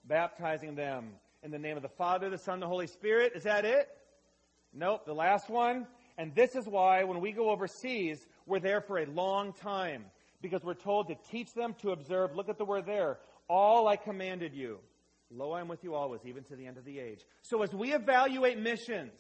Baptizing 0.05 0.77
them 0.77 1.11
in 1.43 1.51
the 1.51 1.59
name 1.59 1.77
of 1.77 1.83
the 1.83 1.89
Father, 1.89 2.31
the 2.31 2.39
Son, 2.39 2.61
the 2.61 2.69
Holy 2.69 2.87
Spirit. 2.87 3.33
Is 3.35 3.43
that 3.43 3.65
it? 3.65 3.89
Nope. 4.73 5.07
The 5.07 5.15
last 5.15 5.51
one. 5.51 5.89
And 6.17 6.33
this 6.35 6.55
is 6.55 6.67
why 6.67 7.03
when 7.05 7.21
we 7.21 7.33
go 7.33 7.51
overseas, 7.51 8.25
we're 8.47 8.61
there 8.61 8.81
for 8.81 8.99
a 8.99 9.07
long 9.07 9.53
time. 9.53 10.05
Because 10.41 10.63
we're 10.63 10.75
told 10.75 11.09
to 11.09 11.15
teach 11.31 11.55
them 11.55 11.75
to 11.81 11.93
observe, 11.93 12.37
look 12.37 12.51
at 12.51 12.59
the 12.59 12.67
word 12.67 12.85
there, 12.85 13.19
all 13.49 13.89
I 13.89 13.97
commanded 13.97 14.53
you. 14.53 14.79
Lo, 15.31 15.53
I 15.53 15.61
am 15.61 15.69
with 15.69 15.83
you 15.83 15.95
always, 15.95 16.21
even 16.27 16.45
to 16.45 16.57
the 16.57 16.67
end 16.67 16.77
of 16.77 16.85
the 16.85 16.99
age. 16.99 17.21
So 17.43 17.63
as 17.63 17.73
we 17.73 17.95
evaluate 17.95 18.59
missions, 18.59 19.13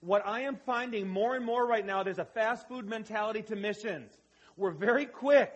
what 0.00 0.26
I 0.26 0.40
am 0.42 0.56
finding 0.64 1.06
more 1.06 1.36
and 1.36 1.44
more 1.44 1.66
right 1.66 1.84
now, 1.84 2.02
there's 2.02 2.18
a 2.18 2.24
fast 2.24 2.68
food 2.68 2.88
mentality 2.88 3.42
to 3.42 3.56
missions. 3.56 4.10
We're 4.56 4.72
very 4.72 5.06
quick. 5.06 5.54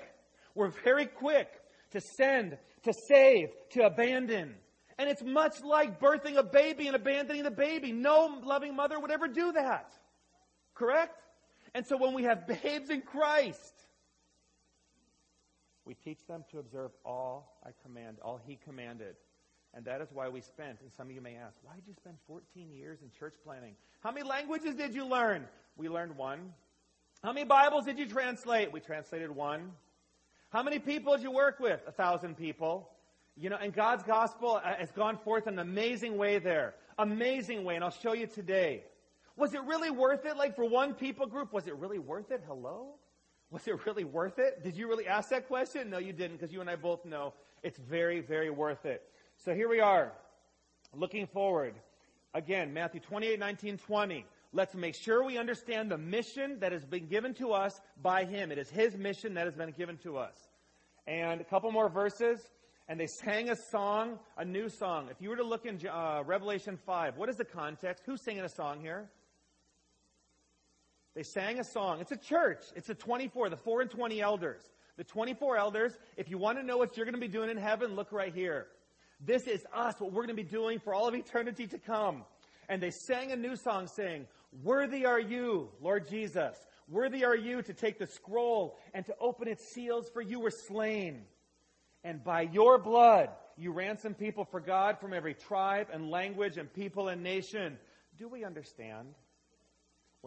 We're 0.54 0.73
very 0.85 1.06
quick 1.06 1.49
to 1.92 2.00
send, 2.00 2.56
to 2.85 2.92
save, 3.08 3.49
to 3.70 3.87
abandon. 3.87 4.54
And 4.99 5.08
it's 5.11 5.23
much 5.23 5.62
like 5.62 6.00
birthing 6.00 6.37
a 6.37 6.42
baby 6.42 6.87
and 6.87 6.96
abandoning 6.96 7.42
the 7.42 7.50
baby. 7.50 7.92
No 7.92 8.40
loving 8.42 8.76
mother 8.76 9.00
would 9.00 9.11
ever 9.11 9.28
do 9.28 9.52
that. 9.52 9.92
Correct? 10.75 11.18
And 11.76 11.87
so 11.87 11.99
when 11.99 12.14
we 12.14 12.23
have 12.23 12.47
babes 12.47 12.88
in 12.88 13.02
Christ, 13.02 13.75
we 15.85 15.92
teach 15.92 16.26
them 16.26 16.42
to 16.50 16.59
observe 16.59 16.90
all 17.04 17.61
I 17.66 17.73
command, 17.85 18.16
all 18.23 18.40
He 18.47 18.59
commanded. 18.64 19.14
And 19.75 19.85
that 19.85 20.00
is 20.00 20.09
why 20.11 20.30
we 20.30 20.40
spent, 20.40 20.80
and 20.80 20.90
some 20.97 21.09
of 21.09 21.14
you 21.14 21.21
may 21.21 21.35
ask, 21.35 21.54
why 21.62 21.75
did 21.75 21.85
you 21.87 21.92
spend 21.92 22.16
14 22.28 22.73
years 22.73 23.00
in 23.02 23.11
church 23.11 23.35
planting? 23.45 23.75
How 24.00 24.11
many 24.11 24.26
languages 24.26 24.75
did 24.75 24.95
you 24.95 25.04
learn? 25.04 25.45
We 25.76 25.90
learned 25.90 26.16
one. 26.16 26.54
How 27.23 27.35
many 27.35 27.45
Bibles 27.45 27.85
did 27.85 27.99
you 27.99 28.06
translate? 28.06 28.73
We 28.73 28.80
translated 28.80 29.30
one. 29.30 29.73
How 30.49 30.62
many 30.62 30.78
people 30.78 31.14
did 31.14 31.25
you 31.25 31.30
work 31.30 31.61
with? 31.61 31.83
A 31.87 31.92
thousand 31.92 32.38
people. 32.38 32.88
You 33.37 33.50
know, 33.50 33.59
and 33.61 33.75
God's 33.75 34.02
gospel 34.02 34.62
uh, 34.64 34.76
has 34.78 34.90
gone 34.92 35.18
forth 35.18 35.47
in 35.47 35.52
an 35.52 35.59
amazing 35.59 36.16
way 36.16 36.38
there. 36.38 36.75
Amazing 36.99 37.64
way, 37.64 37.75
and 37.75 37.85
I'll 37.85 37.90
show 37.90 38.14
you 38.14 38.28
today. 38.28 38.85
Was 39.37 39.55
it 39.55 39.62
really 39.64 39.90
worth 39.90 40.25
it? 40.25 40.37
Like 40.37 40.57
for 40.57 40.64
one 40.64 40.95
people 40.95 41.26
group, 41.26 41.52
was 41.52 41.66
it 41.66 41.76
really 41.76 41.99
worth 41.99 42.31
it? 42.31 42.43
Hello? 42.47 42.95
Was 43.50 43.69
it 43.69 43.87
really 43.87 44.05
worth 44.05 44.38
it? 44.38 44.64
Did 44.64 44.76
you 44.76 44.88
really 44.88 45.07
ask 45.07 45.28
that 45.31 45.47
question? 45.47 45.90
No, 45.90 45.99
you 45.99 46.12
didn't, 46.12 46.38
because 46.38 46.52
you 46.52 46.61
and 46.61 46.71
I 46.71 46.76
both 46.76 47.05
know 47.05 47.35
it's 47.62 47.78
very, 47.78 48.21
very 48.21 48.50
worth 48.50 48.85
it. 48.87 49.02
So 49.37 49.55
here 49.55 49.69
we 49.69 49.81
are, 49.81 50.12
looking 50.95 51.26
forward. 51.26 51.75
Again, 52.35 52.73
Matthew 52.73 53.00
28, 53.00 53.38
19, 53.38 53.78
20. 53.78 54.26
Let's 54.52 54.75
make 54.75 54.95
sure 54.95 55.23
we 55.23 55.38
understand 55.38 55.90
the 55.90 55.99
mission 55.99 56.59
that 56.61 56.73
has 56.73 56.85
been 56.85 57.07
given 57.07 57.35
to 57.35 57.52
us 57.52 57.81
by 58.02 58.25
Him. 58.25 58.50
It 58.50 58.59
is 58.59 58.71
His 58.71 58.97
mission 58.97 59.35
that 59.35 59.45
has 59.45 59.55
been 59.55 59.73
given 59.73 59.99
to 59.99 60.16
us. 60.16 60.35
And 61.07 61.40
a 61.40 61.45
couple 61.45 61.71
more 61.71 61.88
verses. 61.88 62.40
And 62.88 62.99
they 62.99 63.07
sang 63.07 63.50
a 63.50 63.57
song, 63.57 64.19
a 64.37 64.45
new 64.45 64.69
song. 64.69 65.09
If 65.11 65.21
you 65.21 65.28
were 65.28 65.37
to 65.37 65.45
look 65.45 65.66
in 65.66 65.81
uh, 65.87 66.23
Revelation 66.25 66.78
5, 66.87 67.16
what 67.16 67.28
is 67.28 67.37
the 67.37 67.45
context? 67.45 68.05
Who's 68.07 68.23
singing 68.23 68.45
a 68.45 68.49
song 68.49 68.81
here? 68.81 69.09
They 71.16 71.23
sang 71.23 71.58
a 71.58 71.64
song. 71.64 72.00
It's 72.02 72.12
a 72.12 72.16
church. 72.16 72.62
It's 72.76 72.88
the 72.88 72.94
24, 72.94 73.49
the 73.49 73.56
4 73.56 73.80
and 73.80 73.90
20 73.90 74.20
elders. 74.20 74.61
The 74.99 75.04
24 75.04 75.56
elders, 75.56 75.99
if 76.18 76.28
you 76.28 76.37
want 76.37 76.58
to 76.58 76.62
know 76.62 76.76
what 76.76 76.94
you're 76.94 77.06
going 77.06 77.14
to 77.14 77.20
be 77.20 77.26
doing 77.26 77.49
in 77.49 77.56
heaven, 77.56 77.96
look 77.96 78.12
right 78.12 78.35
here. 78.35 78.66
This 79.18 79.46
is 79.46 79.64
us, 79.73 79.99
what 79.99 80.12
we're 80.12 80.26
going 80.26 80.37
to 80.37 80.42
be 80.42 80.49
doing 80.49 80.78
for 80.78 80.92
all 80.92 81.08
of 81.08 81.14
eternity 81.14 81.66
to 81.68 81.78
come. 81.78 82.25
And 82.68 82.82
they 82.82 82.90
sang 82.90 83.32
a 83.32 83.37
new 83.37 83.56
song 83.56 83.87
saying, 83.87 84.26
Worthy 84.62 85.06
are 85.06 85.18
you, 85.18 85.70
Lord 85.80 86.06
Jesus. 86.06 86.54
Worthy 86.87 87.25
are 87.25 87.37
you 87.37 87.62
to 87.62 87.73
take 87.73 87.99
the 87.99 88.06
scroll 88.06 88.78
and 88.92 89.06
to 89.06 89.14
open 89.18 89.49
its 89.49 89.66
seals, 89.66 90.11
for 90.11 90.20
you 90.20 90.38
were 90.38 90.50
slain. 90.50 91.23
And 92.04 92.23
by 92.23 92.42
your 92.42 92.76
blood, 92.76 93.30
you 93.56 93.73
ransomed 93.73 94.18
people 94.18 94.44
for 94.44 94.61
God 94.61 94.99
from 95.00 95.14
every 95.14 95.32
tribe 95.32 95.88
and 95.90 96.11
language 96.11 96.58
and 96.58 96.70
people 96.70 97.08
and 97.08 97.23
nation. 97.23 97.78
Do 98.18 98.28
we 98.28 98.44
understand 98.44 99.14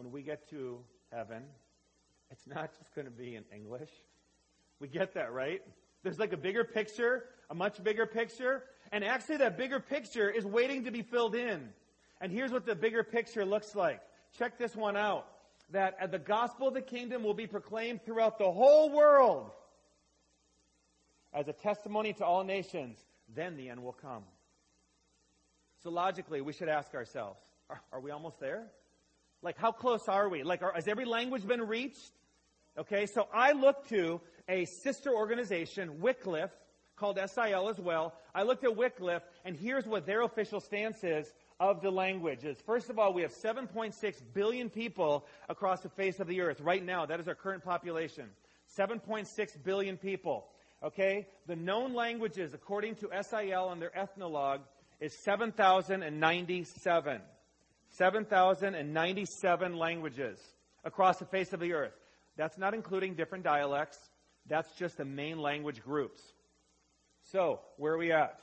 when 0.00 0.12
we 0.12 0.22
get 0.22 0.48
to 0.48 0.78
heaven, 1.12 1.42
it's 2.30 2.46
not 2.46 2.70
just 2.78 2.94
going 2.94 3.04
to 3.04 3.10
be 3.10 3.36
in 3.36 3.44
English? 3.54 3.90
We 4.78 4.88
get 4.88 5.12
that, 5.12 5.30
right? 5.30 5.60
There's 6.02 6.18
like 6.18 6.32
a 6.32 6.38
bigger 6.38 6.64
picture, 6.64 7.26
a 7.50 7.54
much 7.54 7.84
bigger 7.84 8.06
picture. 8.06 8.62
And 8.92 9.04
actually, 9.04 9.36
that 9.38 9.58
bigger 9.58 9.78
picture 9.78 10.30
is 10.30 10.46
waiting 10.46 10.84
to 10.84 10.90
be 10.90 11.02
filled 11.02 11.34
in. 11.34 11.68
And 12.22 12.32
here's 12.32 12.50
what 12.50 12.64
the 12.64 12.74
bigger 12.74 13.04
picture 13.04 13.44
looks 13.44 13.74
like. 13.74 14.00
Check 14.38 14.56
this 14.56 14.74
one 14.74 14.96
out. 14.96 15.26
That 15.72 16.10
the 16.10 16.18
gospel 16.18 16.68
of 16.68 16.74
the 16.74 16.80
kingdom 16.80 17.22
will 17.22 17.34
be 17.34 17.46
proclaimed 17.46 18.02
throughout 18.02 18.38
the 18.38 18.50
whole 18.50 18.90
world 18.90 19.50
as 21.34 21.46
a 21.46 21.52
testimony 21.52 22.14
to 22.14 22.24
all 22.24 22.42
nations. 22.42 22.96
Then 23.34 23.58
the 23.58 23.68
end 23.68 23.82
will 23.82 23.92
come. 23.92 24.22
So 25.82 25.90
logically, 25.90 26.40
we 26.40 26.54
should 26.54 26.70
ask 26.70 26.94
ourselves, 26.94 27.38
are, 27.68 27.82
are 27.92 28.00
we 28.00 28.10
almost 28.10 28.40
there? 28.40 28.64
Like, 29.42 29.58
how 29.58 29.72
close 29.72 30.08
are 30.08 30.28
we? 30.28 30.42
Like, 30.42 30.62
are, 30.62 30.72
has 30.74 30.88
every 30.88 31.04
language 31.04 31.46
been 31.46 31.66
reached? 31.66 32.12
Okay, 32.78 33.06
so 33.06 33.26
I 33.32 33.52
look 33.52 33.88
to 33.88 34.20
a 34.48 34.64
sister 34.64 35.14
organization, 35.14 36.00
Wycliffe, 36.00 36.52
called 36.96 37.18
SIL 37.18 37.68
as 37.68 37.78
well. 37.78 38.14
I 38.34 38.42
looked 38.42 38.64
at 38.64 38.76
Wycliffe, 38.76 39.22
and 39.44 39.56
here's 39.56 39.86
what 39.86 40.06
their 40.06 40.22
official 40.22 40.60
stance 40.60 41.02
is 41.02 41.32
of 41.58 41.80
the 41.80 41.90
languages. 41.90 42.58
First 42.64 42.90
of 42.90 42.98
all, 42.98 43.12
we 43.12 43.22
have 43.22 43.32
7.6 43.32 44.22
billion 44.34 44.70
people 44.70 45.26
across 45.48 45.80
the 45.80 45.88
face 45.88 46.20
of 46.20 46.26
the 46.26 46.42
earth 46.42 46.60
right 46.60 46.84
now. 46.84 47.06
That 47.06 47.20
is 47.20 47.28
our 47.28 47.34
current 47.34 47.64
population. 47.64 48.28
7.6 48.78 49.64
billion 49.64 49.96
people. 49.96 50.46
Okay? 50.82 51.26
The 51.46 51.56
known 51.56 51.94
languages, 51.94 52.54
according 52.54 52.96
to 52.96 53.08
SIL 53.22 53.70
and 53.70 53.80
their 53.80 53.96
ethnologue, 53.98 54.60
is 55.00 55.14
7,097. 55.14 57.20
7,097 57.90 59.76
languages 59.76 60.38
across 60.84 61.18
the 61.18 61.26
face 61.26 61.52
of 61.52 61.60
the 61.60 61.72
earth. 61.72 61.94
That's 62.36 62.58
not 62.58 62.74
including 62.74 63.14
different 63.14 63.44
dialects. 63.44 63.98
That's 64.46 64.72
just 64.72 64.96
the 64.96 65.04
main 65.04 65.38
language 65.38 65.80
groups. 65.82 66.20
So, 67.32 67.60
where 67.76 67.92
are 67.94 67.98
we 67.98 68.12
at? 68.12 68.40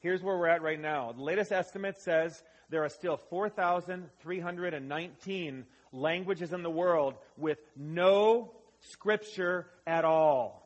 Here's 0.00 0.22
where 0.22 0.38
we're 0.38 0.48
at 0.48 0.62
right 0.62 0.80
now. 0.80 1.12
The 1.12 1.22
latest 1.22 1.52
estimate 1.52 2.00
says 2.00 2.42
there 2.70 2.82
are 2.84 2.88
still 2.88 3.18
4,319 3.30 5.66
languages 5.92 6.52
in 6.52 6.62
the 6.62 6.70
world 6.70 7.14
with 7.36 7.58
no 7.76 8.52
scripture 8.80 9.66
at 9.86 10.04
all. 10.04 10.62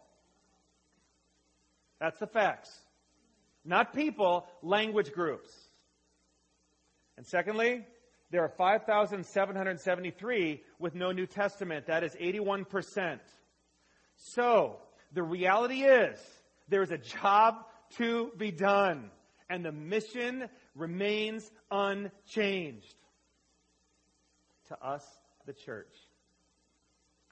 That's 2.00 2.18
the 2.18 2.26
facts. 2.26 2.70
Not 3.64 3.94
people, 3.94 4.46
language 4.62 5.12
groups. 5.12 5.50
And 7.16 7.24
secondly, 7.26 7.84
there 8.30 8.42
are 8.42 8.48
5,773 8.48 10.62
with 10.78 10.94
no 10.94 11.10
New 11.10 11.26
Testament. 11.26 11.86
That 11.86 12.04
is 12.04 12.14
81%. 12.14 13.18
So, 14.16 14.76
the 15.12 15.22
reality 15.22 15.82
is, 15.82 16.18
there 16.68 16.82
is 16.82 16.92
a 16.92 16.98
job 16.98 17.56
to 17.96 18.30
be 18.36 18.52
done, 18.52 19.10
and 19.48 19.64
the 19.64 19.72
mission 19.72 20.48
remains 20.76 21.50
unchanged. 21.70 22.94
To 24.68 24.80
us, 24.80 25.04
the 25.46 25.52
church. 25.52 25.92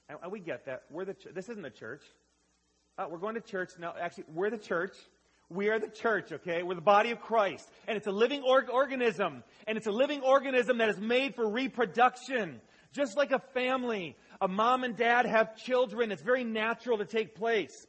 And 0.09 0.17
we 0.29 0.41
get 0.41 0.65
that. 0.65 0.83
We're 0.89 1.05
the 1.05 1.13
ch- 1.13 1.27
this 1.33 1.47
isn't 1.47 1.61
the 1.61 1.69
church. 1.69 2.01
Uh, 2.97 3.05
we're 3.09 3.19
going 3.19 3.35
to 3.35 3.41
church. 3.41 3.69
No, 3.79 3.93
actually, 3.97 4.25
we're 4.33 4.49
the 4.49 4.57
church. 4.57 4.97
We 5.49 5.69
are 5.69 5.79
the 5.79 5.87
church, 5.87 6.31
okay? 6.31 6.61
We're 6.61 6.75
the 6.75 6.81
body 6.81 7.11
of 7.11 7.21
Christ. 7.21 7.67
And 7.87 7.97
it's 7.97 8.07
a 8.07 8.11
living 8.11 8.43
or- 8.43 8.69
organism. 8.69 9.43
And 9.67 9.77
it's 9.77 9.87
a 9.87 9.91
living 9.91 10.21
organism 10.21 10.77
that 10.77 10.89
is 10.89 10.99
made 10.99 11.35
for 11.35 11.49
reproduction. 11.49 12.61
Just 12.93 13.17
like 13.17 13.31
a 13.31 13.39
family. 13.53 14.15
A 14.41 14.47
mom 14.47 14.83
and 14.83 14.95
dad 14.95 15.25
have 15.25 15.57
children. 15.57 16.11
It's 16.11 16.21
very 16.21 16.43
natural 16.43 16.99
to 16.99 17.05
take 17.05 17.35
place. 17.35 17.85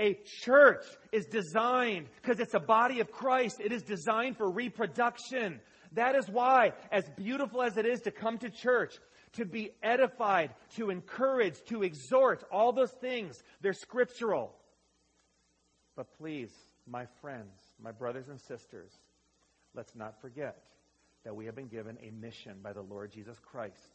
A 0.00 0.18
church 0.42 0.84
is 1.12 1.26
designed, 1.26 2.08
because 2.20 2.40
it's 2.40 2.54
a 2.54 2.60
body 2.60 2.98
of 3.00 3.12
Christ, 3.12 3.60
it 3.60 3.70
is 3.70 3.82
designed 3.82 4.36
for 4.36 4.50
reproduction. 4.50 5.60
That 5.92 6.16
is 6.16 6.28
why, 6.28 6.72
as 6.90 7.04
beautiful 7.16 7.62
as 7.62 7.76
it 7.76 7.86
is 7.86 8.00
to 8.00 8.10
come 8.10 8.38
to 8.38 8.50
church, 8.50 8.96
to 9.34 9.44
be 9.44 9.70
edified, 9.84 10.50
to 10.76 10.90
encourage, 10.90 11.62
to 11.66 11.84
exhort, 11.84 12.42
all 12.50 12.72
those 12.72 12.90
things, 13.00 13.40
they're 13.60 13.72
scriptural. 13.72 14.52
But 15.94 16.12
please, 16.18 16.50
my 16.86 17.06
friends, 17.20 17.54
my 17.82 17.92
brothers 17.92 18.28
and 18.28 18.40
sisters, 18.40 18.90
let's 19.74 19.94
not 19.94 20.20
forget 20.20 20.64
that 21.24 21.34
we 21.34 21.46
have 21.46 21.54
been 21.54 21.68
given 21.68 21.96
a 22.02 22.10
mission 22.10 22.58
by 22.62 22.72
the 22.72 22.82
Lord 22.82 23.10
Jesus 23.12 23.38
Christ, 23.38 23.94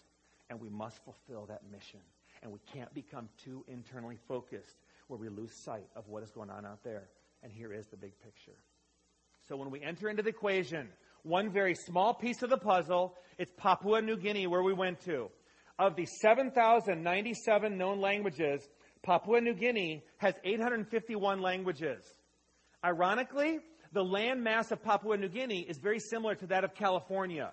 and 0.50 0.60
we 0.60 0.70
must 0.70 1.04
fulfill 1.04 1.46
that 1.48 1.62
mission. 1.72 2.00
And 2.42 2.52
we 2.52 2.60
can't 2.74 2.94
become 2.94 3.30
too 3.44 3.64
internally 3.68 4.18
focused 4.28 4.76
where 5.08 5.20
we 5.20 5.30
lose 5.30 5.52
sight 5.64 5.88
of 5.96 6.08
what 6.08 6.24
is 6.24 6.32
going 6.32 6.50
on 6.50 6.66
out 6.66 6.84
there. 6.84 7.10
And 7.44 7.52
here 7.52 7.74
is 7.74 7.88
the 7.88 7.98
big 7.98 8.14
picture. 8.22 8.58
So 9.48 9.58
when 9.58 9.72
we 9.72 9.82
enter 9.82 10.10
into 10.10 10.24
the 10.24 10.30
equation, 10.30 10.88
one 11.24 11.52
very 11.52 11.76
small 11.76 12.14
piece 12.14 12.42
of 12.44 12.50
the 12.50 12.58
puzzle, 12.58 13.16
it's 13.38 13.52
Papua 13.58 14.02
New 14.02 14.18
Guinea 14.18 14.48
where 14.48 14.64
we 14.64 14.74
went 14.74 15.02
to. 15.02 15.30
Of 15.78 15.96
the 15.96 16.06
7,097 16.06 17.78
known 17.78 18.02
languages, 18.02 18.68
Papua 19.02 19.42
New 19.42 19.54
Guinea 19.54 20.04
has 20.18 20.36
851 20.44 21.42
languages. 21.42 22.04
Ironically, 22.84 23.60
the 23.92 24.04
land 24.04 24.44
mass 24.44 24.72
of 24.72 24.84
Papua 24.84 25.18
New 25.18 25.30
Guinea 25.30 25.62
is 25.62 25.78
very 25.78 26.00
similar 26.00 26.36
to 26.36 26.48
that 26.48 26.64
of 26.64 26.76
California. 26.76 27.52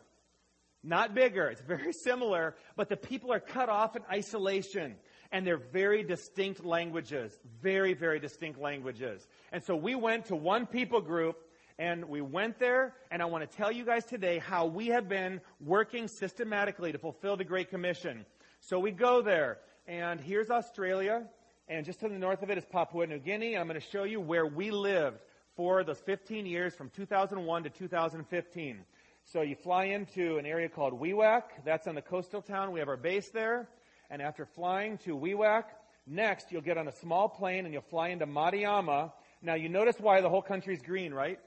Not 0.82 1.14
bigger, 1.14 1.48
it's 1.48 1.62
very 1.62 1.92
similar, 2.04 2.54
but 2.76 2.88
the 2.88 2.96
people 2.96 3.32
are 3.32 3.40
cut 3.40 3.68
off 3.68 3.96
in 3.96 4.02
isolation. 4.10 4.96
And 5.32 5.44
they're 5.44 5.56
very 5.56 6.04
distinct 6.04 6.64
languages. 6.64 7.36
Very, 7.60 7.94
very 7.94 8.20
distinct 8.20 8.60
languages. 8.60 9.26
And 9.50 9.62
so 9.64 9.74
we 9.74 9.96
went 9.96 10.26
to 10.26 10.36
one 10.36 10.66
people 10.66 11.00
group 11.00 11.36
and 11.78 12.06
we 12.06 12.22
went 12.22 12.58
there, 12.58 12.94
and 13.10 13.20
I 13.20 13.26
want 13.26 13.48
to 13.48 13.56
tell 13.56 13.70
you 13.70 13.84
guys 13.84 14.06
today 14.06 14.38
how 14.38 14.64
we 14.64 14.86
have 14.88 15.10
been 15.10 15.42
working 15.60 16.08
systematically 16.08 16.92
to 16.92 16.98
fulfill 16.98 17.36
the 17.36 17.44
Great 17.44 17.68
Commission. 17.68 18.24
So 18.60 18.78
we 18.78 18.92
go 18.92 19.20
there, 19.20 19.58
and 19.86 20.18
here's 20.18 20.48
Australia, 20.48 21.24
and 21.68 21.84
just 21.84 21.98
to 22.00 22.08
the 22.08 22.18
north 22.18 22.42
of 22.42 22.50
it 22.50 22.58
is 22.58 22.64
Papua 22.64 23.06
New 23.06 23.18
Guinea. 23.18 23.56
I'm 23.56 23.66
going 23.66 23.80
to 23.80 23.86
show 23.88 24.04
you 24.04 24.20
where 24.20 24.46
we 24.46 24.70
lived 24.70 25.18
for 25.56 25.82
those 25.82 25.98
15 25.98 26.46
years 26.46 26.74
from 26.76 26.90
2001 26.90 27.64
to 27.64 27.70
2015. 27.70 28.78
So 29.24 29.40
you 29.42 29.56
fly 29.56 29.86
into 29.86 30.38
an 30.38 30.46
area 30.46 30.68
called 30.68 31.00
Wewak. 31.00 31.42
That's 31.64 31.88
on 31.88 31.96
the 31.96 32.02
coastal 32.02 32.40
town. 32.40 32.70
We 32.70 32.78
have 32.78 32.88
our 32.88 32.96
base 32.96 33.30
there. 33.30 33.68
And 34.10 34.22
after 34.22 34.46
flying 34.46 34.98
to 34.98 35.16
Wewak, 35.16 35.64
next 36.06 36.52
you'll 36.52 36.62
get 36.62 36.78
on 36.78 36.86
a 36.86 36.92
small 36.92 37.28
plane 37.28 37.64
and 37.64 37.72
you'll 37.72 37.82
fly 37.82 38.08
into 38.08 38.26
Mariama. 38.26 39.10
Now 39.42 39.54
you 39.54 39.68
notice 39.68 39.96
why 39.98 40.20
the 40.20 40.28
whole 40.28 40.42
country's 40.42 40.82
green, 40.82 41.12
right? 41.12 41.40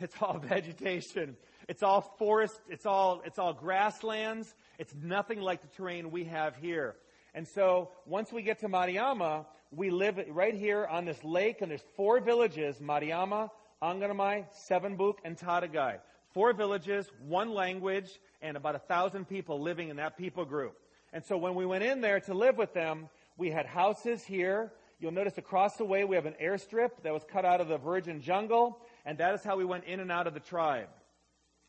It's 0.00 0.14
all 0.22 0.38
vegetation. 0.42 1.36
It's 1.68 1.82
all 1.82 2.00
forest. 2.18 2.58
It's 2.70 2.86
all, 2.86 3.20
it's 3.26 3.38
all 3.38 3.52
grasslands. 3.52 4.54
It's 4.78 4.94
nothing 4.94 5.42
like 5.42 5.60
the 5.60 5.68
terrain 5.76 6.10
we 6.10 6.24
have 6.24 6.56
here. 6.56 6.96
And 7.34 7.46
so 7.46 7.90
once 8.06 8.32
we 8.32 8.42
get 8.42 8.60
to 8.60 8.68
Mariama, 8.68 9.46
we 9.70 9.90
live 9.90 10.18
right 10.30 10.54
here 10.54 10.86
on 10.86 11.04
this 11.04 11.22
lake, 11.22 11.60
and 11.60 11.70
there's 11.70 11.84
four 11.96 12.20
villages, 12.20 12.76
Mariama, 12.80 13.50
Anganamai, 13.82 14.46
Sevenbuk, 14.68 15.16
and 15.24 15.36
Tadagai. 15.36 15.98
Four 16.32 16.52
villages, 16.52 17.10
one 17.26 17.52
language, 17.52 18.08
and 18.42 18.56
about 18.56 18.74
a 18.74 18.80
thousand 18.80 19.28
people 19.28 19.60
living 19.60 19.88
in 19.88 19.96
that 19.96 20.16
people 20.16 20.44
group. 20.44 20.76
And 21.12 21.24
so 21.24 21.36
when 21.36 21.54
we 21.54 21.66
went 21.66 21.84
in 21.84 22.00
there 22.00 22.20
to 22.20 22.34
live 22.34 22.56
with 22.56 22.74
them, 22.74 23.08
we 23.36 23.50
had 23.50 23.66
houses 23.66 24.24
here. 24.24 24.72
You'll 25.00 25.12
notice 25.12 25.38
across 25.38 25.76
the 25.76 25.84
way 25.84 26.04
we 26.04 26.16
have 26.16 26.26
an 26.26 26.34
airstrip 26.42 26.90
that 27.02 27.12
was 27.12 27.22
cut 27.30 27.44
out 27.44 27.60
of 27.60 27.68
the 27.68 27.78
virgin 27.78 28.20
jungle, 28.20 28.78
and 29.06 29.18
that 29.18 29.34
is 29.34 29.44
how 29.44 29.56
we 29.56 29.64
went 29.64 29.84
in 29.84 30.00
and 30.00 30.10
out 30.10 30.26
of 30.26 30.34
the 30.34 30.40
tribe. 30.40 30.88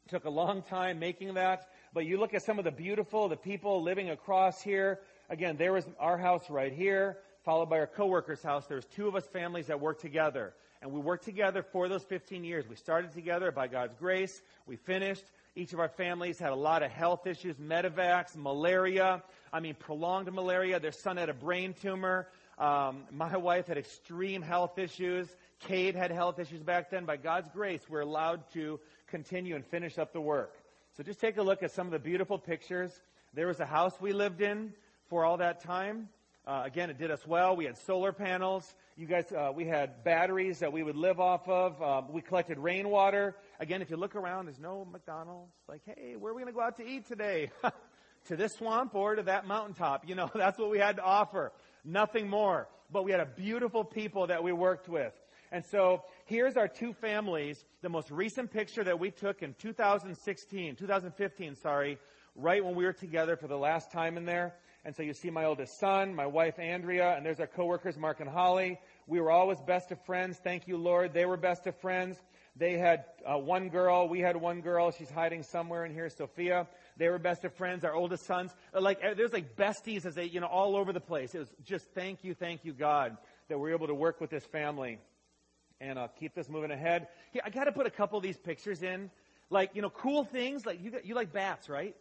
It 0.05 0.09
took 0.09 0.25
a 0.25 0.29
long 0.29 0.63
time 0.63 0.99
making 0.99 1.35
that, 1.35 1.67
but 1.93 2.05
you 2.05 2.17
look 2.17 2.33
at 2.33 2.43
some 2.43 2.57
of 2.57 2.65
the 2.65 2.71
beautiful, 2.71 3.29
the 3.29 3.37
people 3.37 3.83
living 3.83 4.09
across 4.09 4.61
here. 4.61 4.99
Again, 5.29 5.57
there 5.57 5.73
was 5.73 5.85
our 5.99 6.17
house 6.17 6.49
right 6.49 6.73
here, 6.73 7.17
followed 7.45 7.69
by 7.69 7.79
our 7.79 7.87
coworker's 7.87 8.41
house. 8.41 8.65
There's 8.65 8.85
two 8.95 9.07
of 9.07 9.15
us 9.15 9.27
families 9.27 9.67
that 9.67 9.79
worked 9.79 10.01
together. 10.01 10.53
And 10.81 10.91
we 10.91 10.99
worked 10.99 11.25
together 11.25 11.61
for 11.61 11.87
those 11.87 12.03
15 12.03 12.43
years. 12.43 12.67
We 12.67 12.75
started 12.75 13.13
together 13.13 13.51
by 13.51 13.67
God's 13.67 13.93
grace. 13.93 14.41
We 14.65 14.75
finished. 14.77 15.23
Each 15.55 15.71
of 15.73 15.79
our 15.79 15.89
families 15.89 16.39
had 16.39 16.51
a 16.51 16.55
lot 16.55 16.81
of 16.81 16.89
health 16.89 17.27
issues, 17.27 17.57
medevacs, 17.57 18.35
malaria. 18.35 19.21
I 19.53 19.59
mean, 19.59 19.75
prolonged 19.75 20.33
malaria. 20.33 20.79
Their 20.79 20.91
son 20.91 21.17
had 21.17 21.29
a 21.29 21.33
brain 21.33 21.75
tumor. 21.79 22.27
Um, 22.57 23.03
my 23.11 23.37
wife 23.37 23.67
had 23.67 23.77
extreme 23.77 24.41
health 24.41 24.79
issues. 24.79 25.27
Cade 25.59 25.95
had 25.95 26.09
health 26.11 26.39
issues 26.39 26.63
back 26.63 26.89
then. 26.89 27.05
By 27.05 27.17
God's 27.17 27.49
grace, 27.49 27.81
we're 27.87 28.01
allowed 28.01 28.49
to 28.53 28.79
continue 29.07 29.55
and 29.55 29.65
finish 29.65 29.99
up 29.99 30.11
the 30.11 30.21
work. 30.21 30.55
So 30.97 31.03
just 31.03 31.19
take 31.19 31.37
a 31.37 31.43
look 31.43 31.61
at 31.61 31.71
some 31.71 31.85
of 31.85 31.91
the 31.91 31.99
beautiful 31.99 32.39
pictures. 32.39 32.91
There 33.35 33.47
was 33.47 33.59
a 33.59 33.65
house 33.65 33.93
we 34.01 34.11
lived 34.11 34.41
in 34.41 34.73
for 35.09 35.25
all 35.25 35.37
that 35.37 35.63
time. 35.63 36.07
Uh, 36.45 36.63
again, 36.65 36.89
it 36.89 36.97
did 36.97 37.11
us 37.11 37.25
well. 37.27 37.55
We 37.55 37.65
had 37.65 37.77
solar 37.77 38.11
panels. 38.11 38.73
You 38.95 39.05
guys, 39.05 39.31
uh, 39.31 39.51
we 39.53 39.65
had 39.65 40.03
batteries 40.03 40.59
that 40.59 40.71
we 40.71 40.83
would 40.83 40.95
live 40.95 41.19
off 41.19 41.47
of. 41.47 41.81
Uh, 41.81 42.01
we 42.09 42.21
collected 42.21 42.57
rainwater. 42.57 43.35
Again, 43.59 43.81
if 43.81 43.89
you 43.89 43.97
look 43.97 44.15
around, 44.15 44.45
there's 44.45 44.59
no 44.59 44.87
McDonald's. 44.91 45.53
Like, 45.67 45.81
hey, 45.85 46.15
where 46.15 46.31
are 46.31 46.35
we 46.35 46.41
going 46.41 46.53
to 46.53 46.57
go 46.57 46.63
out 46.63 46.77
to 46.77 46.87
eat 46.87 47.07
today? 47.07 47.51
to 48.27 48.35
this 48.35 48.53
swamp 48.53 48.95
or 48.95 49.15
to 49.15 49.23
that 49.23 49.45
mountaintop? 49.45 50.07
You 50.07 50.15
know, 50.15 50.29
that's 50.35 50.57
what 50.57 50.69
we 50.69 50.79
had 50.79 50.95
to 50.97 51.03
offer. 51.03 51.51
Nothing 51.83 52.29
more. 52.29 52.67
But 52.91 53.03
we 53.03 53.11
had 53.11 53.19
a 53.19 53.25
beautiful 53.25 53.83
people 53.83 54.27
that 54.27 54.43
we 54.43 54.51
worked 54.51 54.89
with. 54.89 55.13
And 55.51 55.63
so 55.65 56.03
here's 56.25 56.57
our 56.57 56.67
two 56.67 56.93
families. 56.93 57.63
The 57.81 57.89
most 57.89 58.09
recent 58.11 58.51
picture 58.51 58.83
that 58.83 58.99
we 58.99 59.11
took 59.11 59.41
in 59.41 59.55
2016, 59.55 60.75
2015, 60.75 61.55
sorry, 61.55 61.97
right 62.35 62.63
when 62.63 62.75
we 62.75 62.85
were 62.85 62.93
together 62.93 63.35
for 63.35 63.47
the 63.47 63.57
last 63.57 63.91
time 63.91 64.17
in 64.17 64.25
there. 64.25 64.55
And 64.85 64.95
so 64.95 65.03
you 65.03 65.13
see 65.13 65.29
my 65.29 65.45
oldest 65.45 65.77
son, 65.79 66.15
my 66.15 66.25
wife 66.25 66.57
Andrea, 66.57 67.15
and 67.15 67.25
there's 67.25 67.39
our 67.39 67.47
coworkers 67.47 67.97
Mark 67.97 68.21
and 68.21 68.29
Holly. 68.29 68.79
We 69.07 69.19
were 69.19 69.29
always 69.29 69.59
best 69.59 69.91
of 69.91 70.03
friends. 70.05 70.37
Thank 70.37 70.67
you, 70.67 70.77
Lord. 70.77 71.13
They 71.13 71.25
were 71.25 71.37
best 71.37 71.67
of 71.67 71.75
friends. 71.77 72.17
They 72.55 72.77
had 72.77 73.05
uh, 73.25 73.37
one 73.37 73.69
girl. 73.69 74.07
We 74.07 74.19
had 74.19 74.37
one 74.37 74.61
girl. 74.61 74.91
She's 74.91 75.09
hiding 75.09 75.43
somewhere 75.43 75.85
in 75.85 75.93
here, 75.93 76.09
Sophia. 76.09 76.67
They 76.97 77.09
were 77.09 77.19
best 77.19 77.43
of 77.45 77.53
friends. 77.53 77.83
Our 77.83 77.93
oldest 77.93 78.25
sons, 78.25 78.51
uh, 78.73 78.81
like 78.81 78.99
uh, 79.03 79.13
there's 79.15 79.33
like 79.33 79.55
besties 79.55 80.05
as 80.05 80.15
they, 80.15 80.25
you 80.25 80.39
know, 80.39 80.47
all 80.47 80.75
over 80.75 80.93
the 80.93 80.99
place. 80.99 81.35
It 81.35 81.39
was 81.39 81.51
just 81.65 81.85
thank 81.93 82.23
you, 82.23 82.33
thank 82.33 82.65
you, 82.65 82.73
God, 82.73 83.17
that 83.47 83.59
we're 83.59 83.73
able 83.73 83.87
to 83.87 83.95
work 83.95 84.19
with 84.21 84.29
this 84.29 84.45
family 84.45 84.99
and 85.81 85.97
uh, 85.97 86.07
keep 86.19 86.35
this 86.35 86.49
moving 86.49 86.71
ahead. 86.71 87.07
Here, 87.31 87.41
I 87.45 87.49
got 87.49 87.65
to 87.65 87.71
put 87.71 87.85
a 87.85 87.91
couple 87.91 88.17
of 88.17 88.23
these 88.23 88.37
pictures 88.37 88.83
in, 88.83 89.09
like 89.49 89.71
you 89.73 89.81
know, 89.81 89.89
cool 89.89 90.23
things. 90.23 90.65
Like 90.65 90.83
you, 90.83 90.91
you 91.03 91.15
like 91.15 91.31
bats, 91.31 91.69
right? 91.69 91.95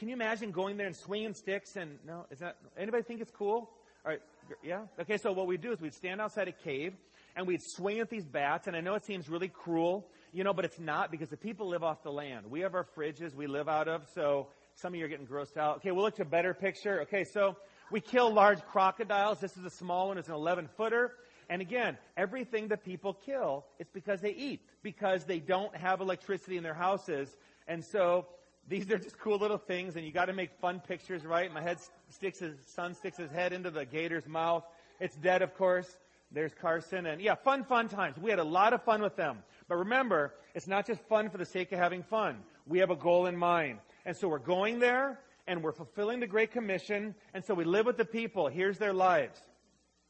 Can 0.00 0.08
you 0.08 0.14
imagine 0.14 0.50
going 0.50 0.78
there 0.78 0.86
and 0.86 0.96
swinging 0.96 1.34
sticks 1.34 1.76
and 1.76 1.98
no? 2.06 2.24
Is 2.30 2.38
that 2.38 2.56
anybody 2.74 3.02
think 3.02 3.20
it's 3.20 3.30
cool? 3.30 3.68
All 4.02 4.06
right, 4.06 4.22
yeah. 4.64 4.84
Okay, 4.98 5.18
so 5.18 5.30
what 5.30 5.46
we 5.46 5.58
do 5.58 5.72
is 5.72 5.80
we'd 5.82 5.92
stand 5.92 6.22
outside 6.22 6.48
a 6.48 6.52
cave 6.52 6.94
and 7.36 7.46
we'd 7.46 7.60
swing 7.62 8.00
at 8.00 8.08
these 8.08 8.24
bats. 8.24 8.66
And 8.66 8.74
I 8.74 8.80
know 8.80 8.94
it 8.94 9.04
seems 9.04 9.28
really 9.28 9.48
cruel, 9.48 10.08
you 10.32 10.42
know, 10.42 10.54
but 10.54 10.64
it's 10.64 10.78
not 10.78 11.10
because 11.10 11.28
the 11.28 11.36
people 11.36 11.68
live 11.68 11.84
off 11.84 12.02
the 12.02 12.10
land. 12.10 12.50
We 12.50 12.60
have 12.60 12.74
our 12.74 12.86
fridges 12.96 13.34
we 13.34 13.46
live 13.46 13.68
out 13.68 13.88
of, 13.88 14.08
so 14.14 14.46
some 14.74 14.94
of 14.94 14.98
you 14.98 15.04
are 15.04 15.08
getting 15.08 15.26
grossed 15.26 15.58
out. 15.58 15.76
Okay, 15.76 15.90
we'll 15.90 16.04
look 16.04 16.16
to 16.16 16.22
a 16.22 16.24
better 16.24 16.54
picture. 16.54 17.02
Okay, 17.02 17.24
so 17.24 17.58
we 17.90 18.00
kill 18.00 18.32
large 18.32 18.62
crocodiles. 18.72 19.38
This 19.38 19.58
is 19.58 19.66
a 19.66 19.70
small 19.70 20.08
one. 20.08 20.16
It's 20.16 20.28
an 20.28 20.34
11 20.34 20.70
footer. 20.78 21.12
And 21.50 21.60
again, 21.60 21.98
everything 22.16 22.68
that 22.68 22.86
people 22.86 23.12
kill, 23.12 23.66
it's 23.78 23.90
because 23.90 24.22
they 24.22 24.32
eat, 24.32 24.62
because 24.82 25.24
they 25.24 25.40
don't 25.40 25.76
have 25.76 26.00
electricity 26.00 26.56
in 26.56 26.62
their 26.62 26.72
houses. 26.72 27.36
And 27.68 27.84
so 27.84 28.28
these 28.70 28.88
are 28.88 28.98
just 28.98 29.18
cool 29.18 29.36
little 29.36 29.58
things, 29.58 29.96
and 29.96 30.06
you 30.06 30.12
got 30.12 30.26
to 30.26 30.32
make 30.32 30.52
fun 30.60 30.80
pictures, 30.80 31.26
right? 31.26 31.52
My 31.52 31.60
head 31.60 31.78
sticks 32.08 32.38
his 32.38 32.54
son 32.66 32.94
sticks 32.94 33.16
his 33.16 33.30
head 33.32 33.52
into 33.52 33.70
the 33.70 33.84
gator's 33.84 34.28
mouth. 34.28 34.64
It's 35.00 35.16
dead, 35.16 35.42
of 35.42 35.54
course. 35.56 35.88
There's 36.30 36.54
Carson, 36.54 37.06
and 37.06 37.20
yeah, 37.20 37.34
fun, 37.34 37.64
fun 37.64 37.88
times. 37.88 38.16
We 38.16 38.30
had 38.30 38.38
a 38.38 38.44
lot 38.44 38.72
of 38.72 38.84
fun 38.84 39.02
with 39.02 39.16
them. 39.16 39.38
But 39.68 39.78
remember, 39.78 40.32
it's 40.54 40.68
not 40.68 40.86
just 40.86 41.02
fun 41.08 41.30
for 41.30 41.38
the 41.38 41.44
sake 41.44 41.72
of 41.72 41.80
having 41.80 42.04
fun. 42.04 42.36
We 42.64 42.78
have 42.78 42.90
a 42.90 42.96
goal 42.96 43.26
in 43.26 43.36
mind. 43.36 43.80
And 44.06 44.16
so 44.16 44.28
we're 44.28 44.38
going 44.38 44.78
there, 44.78 45.18
and 45.48 45.64
we're 45.64 45.72
fulfilling 45.72 46.20
the 46.20 46.28
Great 46.28 46.52
Commission, 46.52 47.16
and 47.34 47.44
so 47.44 47.54
we 47.54 47.64
live 47.64 47.86
with 47.86 47.96
the 47.96 48.04
people. 48.04 48.46
Here's 48.46 48.78
their 48.78 48.92
lives. 48.92 49.40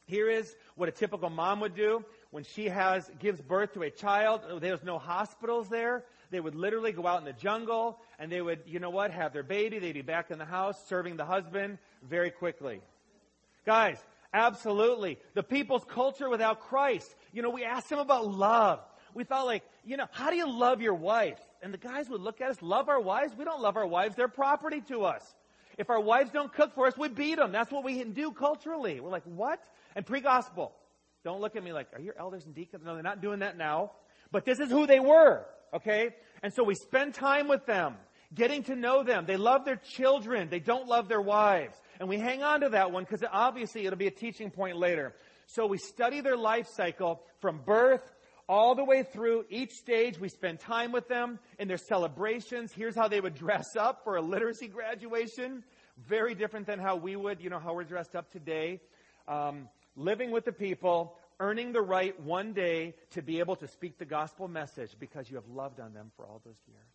Here 0.04 0.28
is 0.28 0.54
what 0.74 0.90
a 0.90 0.92
typical 0.92 1.30
mom 1.30 1.60
would 1.60 1.74
do 1.74 2.04
when 2.30 2.44
she 2.44 2.66
has 2.66 3.10
gives 3.20 3.40
birth 3.40 3.72
to 3.74 3.82
a 3.82 3.90
child. 3.90 4.42
There's 4.60 4.82
no 4.82 4.98
hospitals 4.98 5.70
there. 5.70 6.04
They 6.30 6.40
would 6.40 6.54
literally 6.54 6.92
go 6.92 7.06
out 7.06 7.18
in 7.18 7.24
the 7.24 7.32
jungle 7.32 7.98
and 8.18 8.30
they 8.30 8.40
would, 8.40 8.60
you 8.66 8.78
know 8.78 8.90
what, 8.90 9.10
have 9.10 9.32
their 9.32 9.42
baby. 9.42 9.78
They'd 9.78 9.92
be 9.92 10.02
back 10.02 10.30
in 10.30 10.38
the 10.38 10.44
house 10.44 10.76
serving 10.88 11.16
the 11.16 11.24
husband 11.24 11.78
very 12.08 12.30
quickly. 12.30 12.80
Guys, 13.66 13.98
absolutely. 14.32 15.18
The 15.34 15.42
people's 15.42 15.84
culture 15.84 16.28
without 16.28 16.60
Christ. 16.60 17.14
You 17.32 17.42
know, 17.42 17.50
we 17.50 17.64
asked 17.64 17.88
them 17.88 17.98
about 17.98 18.28
love. 18.28 18.80
We 19.12 19.24
thought 19.24 19.46
like, 19.46 19.64
you 19.84 19.96
know, 19.96 20.06
how 20.12 20.30
do 20.30 20.36
you 20.36 20.50
love 20.50 20.80
your 20.80 20.94
wife? 20.94 21.38
And 21.62 21.74
the 21.74 21.78
guys 21.78 22.08
would 22.08 22.20
look 22.20 22.40
at 22.40 22.50
us, 22.50 22.62
love 22.62 22.88
our 22.88 23.00
wives? 23.00 23.34
We 23.36 23.44
don't 23.44 23.60
love 23.60 23.76
our 23.76 23.86
wives. 23.86 24.14
They're 24.14 24.28
property 24.28 24.82
to 24.88 25.04
us. 25.04 25.22
If 25.78 25.90
our 25.90 26.00
wives 26.00 26.30
don't 26.30 26.52
cook 26.52 26.74
for 26.74 26.86
us, 26.86 26.96
we 26.96 27.08
beat 27.08 27.36
them. 27.36 27.52
That's 27.52 27.72
what 27.72 27.84
we 27.84 28.02
do 28.04 28.32
culturally. 28.32 29.00
We're 29.00 29.10
like, 29.10 29.24
what? 29.24 29.60
And 29.96 30.06
pre-gospel. 30.06 30.72
Don't 31.24 31.40
look 31.40 31.56
at 31.56 31.64
me 31.64 31.72
like, 31.72 31.88
are 31.94 32.00
your 32.00 32.14
elders 32.18 32.46
and 32.46 32.54
deacons? 32.54 32.84
No, 32.84 32.94
they're 32.94 33.02
not 33.02 33.20
doing 33.20 33.40
that 33.40 33.56
now. 33.56 33.92
But 34.30 34.44
this 34.44 34.60
is 34.60 34.70
who 34.70 34.86
they 34.86 35.00
were. 35.00 35.44
Okay? 35.74 36.10
And 36.42 36.52
so 36.52 36.64
we 36.64 36.74
spend 36.74 37.14
time 37.14 37.48
with 37.48 37.66
them, 37.66 37.94
getting 38.34 38.62
to 38.64 38.74
know 38.74 39.02
them. 39.02 39.26
They 39.26 39.36
love 39.36 39.64
their 39.64 39.76
children. 39.76 40.48
They 40.48 40.60
don't 40.60 40.86
love 40.86 41.08
their 41.08 41.20
wives. 41.20 41.76
And 41.98 42.08
we 42.08 42.18
hang 42.18 42.42
on 42.42 42.60
to 42.60 42.70
that 42.70 42.92
one 42.92 43.04
because 43.04 43.22
obviously 43.30 43.86
it'll 43.86 43.98
be 43.98 44.06
a 44.06 44.12
teaching 44.12 44.50
point 44.50 44.76
later. 44.76 45.14
So 45.46 45.66
we 45.66 45.78
study 45.78 46.20
their 46.20 46.36
life 46.36 46.68
cycle 46.68 47.22
from 47.40 47.60
birth 47.64 48.02
all 48.48 48.74
the 48.74 48.84
way 48.84 49.04
through 49.04 49.44
each 49.48 49.70
stage. 49.70 50.18
We 50.18 50.28
spend 50.28 50.60
time 50.60 50.92
with 50.92 51.08
them 51.08 51.38
in 51.58 51.68
their 51.68 51.76
celebrations. 51.76 52.72
Here's 52.72 52.96
how 52.96 53.06
they 53.06 53.20
would 53.20 53.34
dress 53.34 53.76
up 53.76 54.02
for 54.02 54.16
a 54.16 54.22
literacy 54.22 54.68
graduation. 54.68 55.62
Very 56.08 56.34
different 56.34 56.66
than 56.66 56.78
how 56.78 56.96
we 56.96 57.14
would, 57.14 57.40
you 57.40 57.50
know, 57.50 57.58
how 57.58 57.74
we're 57.74 57.84
dressed 57.84 58.16
up 58.16 58.30
today. 58.32 58.80
Um, 59.28 59.68
living 59.94 60.30
with 60.30 60.44
the 60.44 60.52
people, 60.52 61.16
earning 61.40 61.72
the 61.72 61.80
right 61.80 62.18
one 62.20 62.52
day 62.52 62.94
to 63.10 63.22
be 63.22 63.40
able 63.40 63.56
to 63.56 63.66
speak 63.66 63.98
the 63.98 64.04
gospel 64.04 64.46
message 64.46 64.94
because 65.00 65.28
you 65.28 65.36
have 65.36 65.48
loved 65.48 65.80
on 65.80 65.92
them 65.94 66.12
for 66.16 66.26
all 66.26 66.40
those 66.44 66.60
years. 66.68 66.86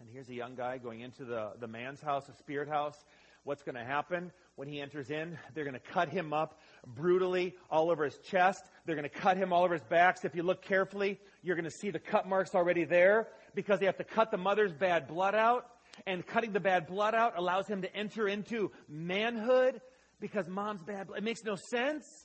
And 0.00 0.08
here's 0.12 0.28
a 0.28 0.34
young 0.34 0.56
guy 0.56 0.78
going 0.78 1.00
into 1.00 1.24
the, 1.24 1.52
the 1.60 1.68
man's 1.68 2.00
house, 2.00 2.28
a 2.28 2.34
spirit 2.34 2.68
house. 2.68 2.96
What's 3.44 3.62
going 3.62 3.76
to 3.76 3.84
happen 3.84 4.32
when 4.56 4.68
he 4.68 4.80
enters 4.80 5.10
in? 5.10 5.38
They're 5.54 5.64
going 5.64 5.74
to 5.74 5.92
cut 5.92 6.08
him 6.08 6.32
up 6.32 6.58
brutally 6.86 7.54
all 7.70 7.90
over 7.90 8.04
his 8.04 8.18
chest. 8.18 8.64
They're 8.84 8.96
going 8.96 9.08
to 9.08 9.20
cut 9.20 9.36
him 9.36 9.52
all 9.52 9.64
over 9.64 9.74
his 9.74 9.84
back. 9.84 10.18
So 10.18 10.26
if 10.26 10.34
you 10.34 10.42
look 10.42 10.62
carefully, 10.62 11.20
you're 11.42 11.54
going 11.54 11.64
to 11.64 11.70
see 11.70 11.90
the 11.90 11.98
cut 11.98 12.26
marks 12.26 12.54
already 12.54 12.84
there 12.84 13.28
because 13.54 13.78
they 13.80 13.86
have 13.86 13.98
to 13.98 14.04
cut 14.04 14.30
the 14.30 14.36
mother's 14.36 14.72
bad 14.72 15.06
blood 15.06 15.34
out. 15.34 15.66
And 16.06 16.26
cutting 16.26 16.52
the 16.52 16.60
bad 16.60 16.88
blood 16.88 17.14
out 17.14 17.34
allows 17.36 17.68
him 17.68 17.82
to 17.82 17.96
enter 17.96 18.26
into 18.26 18.72
manhood 18.88 19.80
because 20.20 20.48
mom's 20.48 20.82
bad 20.82 21.06
blood. 21.06 21.18
It 21.18 21.24
makes 21.24 21.44
no 21.44 21.54
sense. 21.54 22.23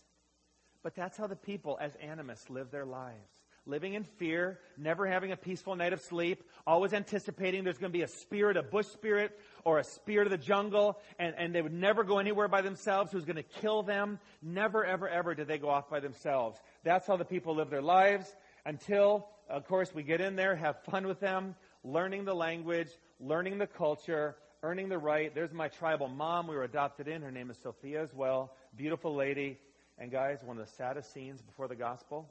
But 0.84 0.96
that's 0.96 1.18
how 1.18 1.28
the 1.28 1.36
people, 1.36 1.78
as 1.82 1.92
animists, 2.02 2.50
live 2.50 2.72
their 2.72 2.86
lives. 2.86 3.30
Living 3.66 3.94
in 3.94 4.04
fear, 4.04 4.60
never 4.78 5.06
having 5.06 5.32
a 5.32 5.38
peaceful 5.38 5.76
night 5.76 5.94
of 5.94 6.02
sleep, 6.02 6.44
always 6.66 6.94
anticipating 6.94 7.64
there's 7.64 7.78
going 7.78 7.92
to 7.92 7.98
be 7.98 8.04
a 8.04 8.08
spirit, 8.08 8.58
a 8.58 8.64
bush 8.64 8.88
spirit, 8.88 9.38
or 9.64 9.78
a 9.78 9.84
spirit 9.84 10.26
of 10.26 10.32
the 10.32 10.38
jungle, 10.38 10.98
and, 11.20 11.36
and 11.38 11.54
they 11.54 11.62
would 11.62 11.74
never 11.74 12.04
go 12.04 12.18
anywhere 12.18 12.48
by 12.48 12.62
themselves 12.62 13.12
who's 13.12 13.26
going 13.26 13.36
to 13.36 13.44
kill 13.44 13.84
them. 13.84 14.18
Never, 14.42 14.84
ever, 14.86 15.08
ever 15.08 15.36
did 15.36 15.48
they 15.48 15.58
go 15.58 15.70
off 15.70 15.90
by 15.90 16.00
themselves. 16.00 16.58
That's 16.84 17.06
how 17.06 17.18
the 17.18 17.26
people 17.26 17.56
live 17.56 17.70
their 17.70 17.82
lives 17.82 18.34
until, 18.66 19.28
of 19.50 19.68
course, 19.68 19.94
we 19.94 20.04
get 20.04 20.22
in 20.22 20.36
there, 20.36 20.56
have 20.56 20.82
fun 20.86 21.06
with 21.06 21.20
them, 21.20 21.56
learning 21.84 22.26
the 22.26 22.34
language, 22.34 22.90
learning 23.20 23.58
the 23.58 23.68
culture, 23.68 24.36
earning 24.64 24.90
the 24.90 24.98
right. 24.98 25.36
There's 25.36 25.54
my 25.54 25.68
tribal 25.68 26.08
mom. 26.08 26.48
We 26.48 26.56
were 26.56 26.64
adopted 26.64 27.08
in. 27.08 27.22
Her 27.22 27.32
name 27.32 27.52
is 27.52 27.58
Sophia 27.62 28.02
as 28.02 28.14
well. 28.14 28.54
Beautiful 28.76 29.14
lady. 29.14 29.60
And 30.02 30.10
guys, 30.10 30.42
one 30.46 30.58
of 30.58 30.66
the 30.66 30.72
saddest 30.78 31.14
scenes 31.14 31.42
before 31.42 31.68
the 31.68 31.76
gospel, 31.76 32.26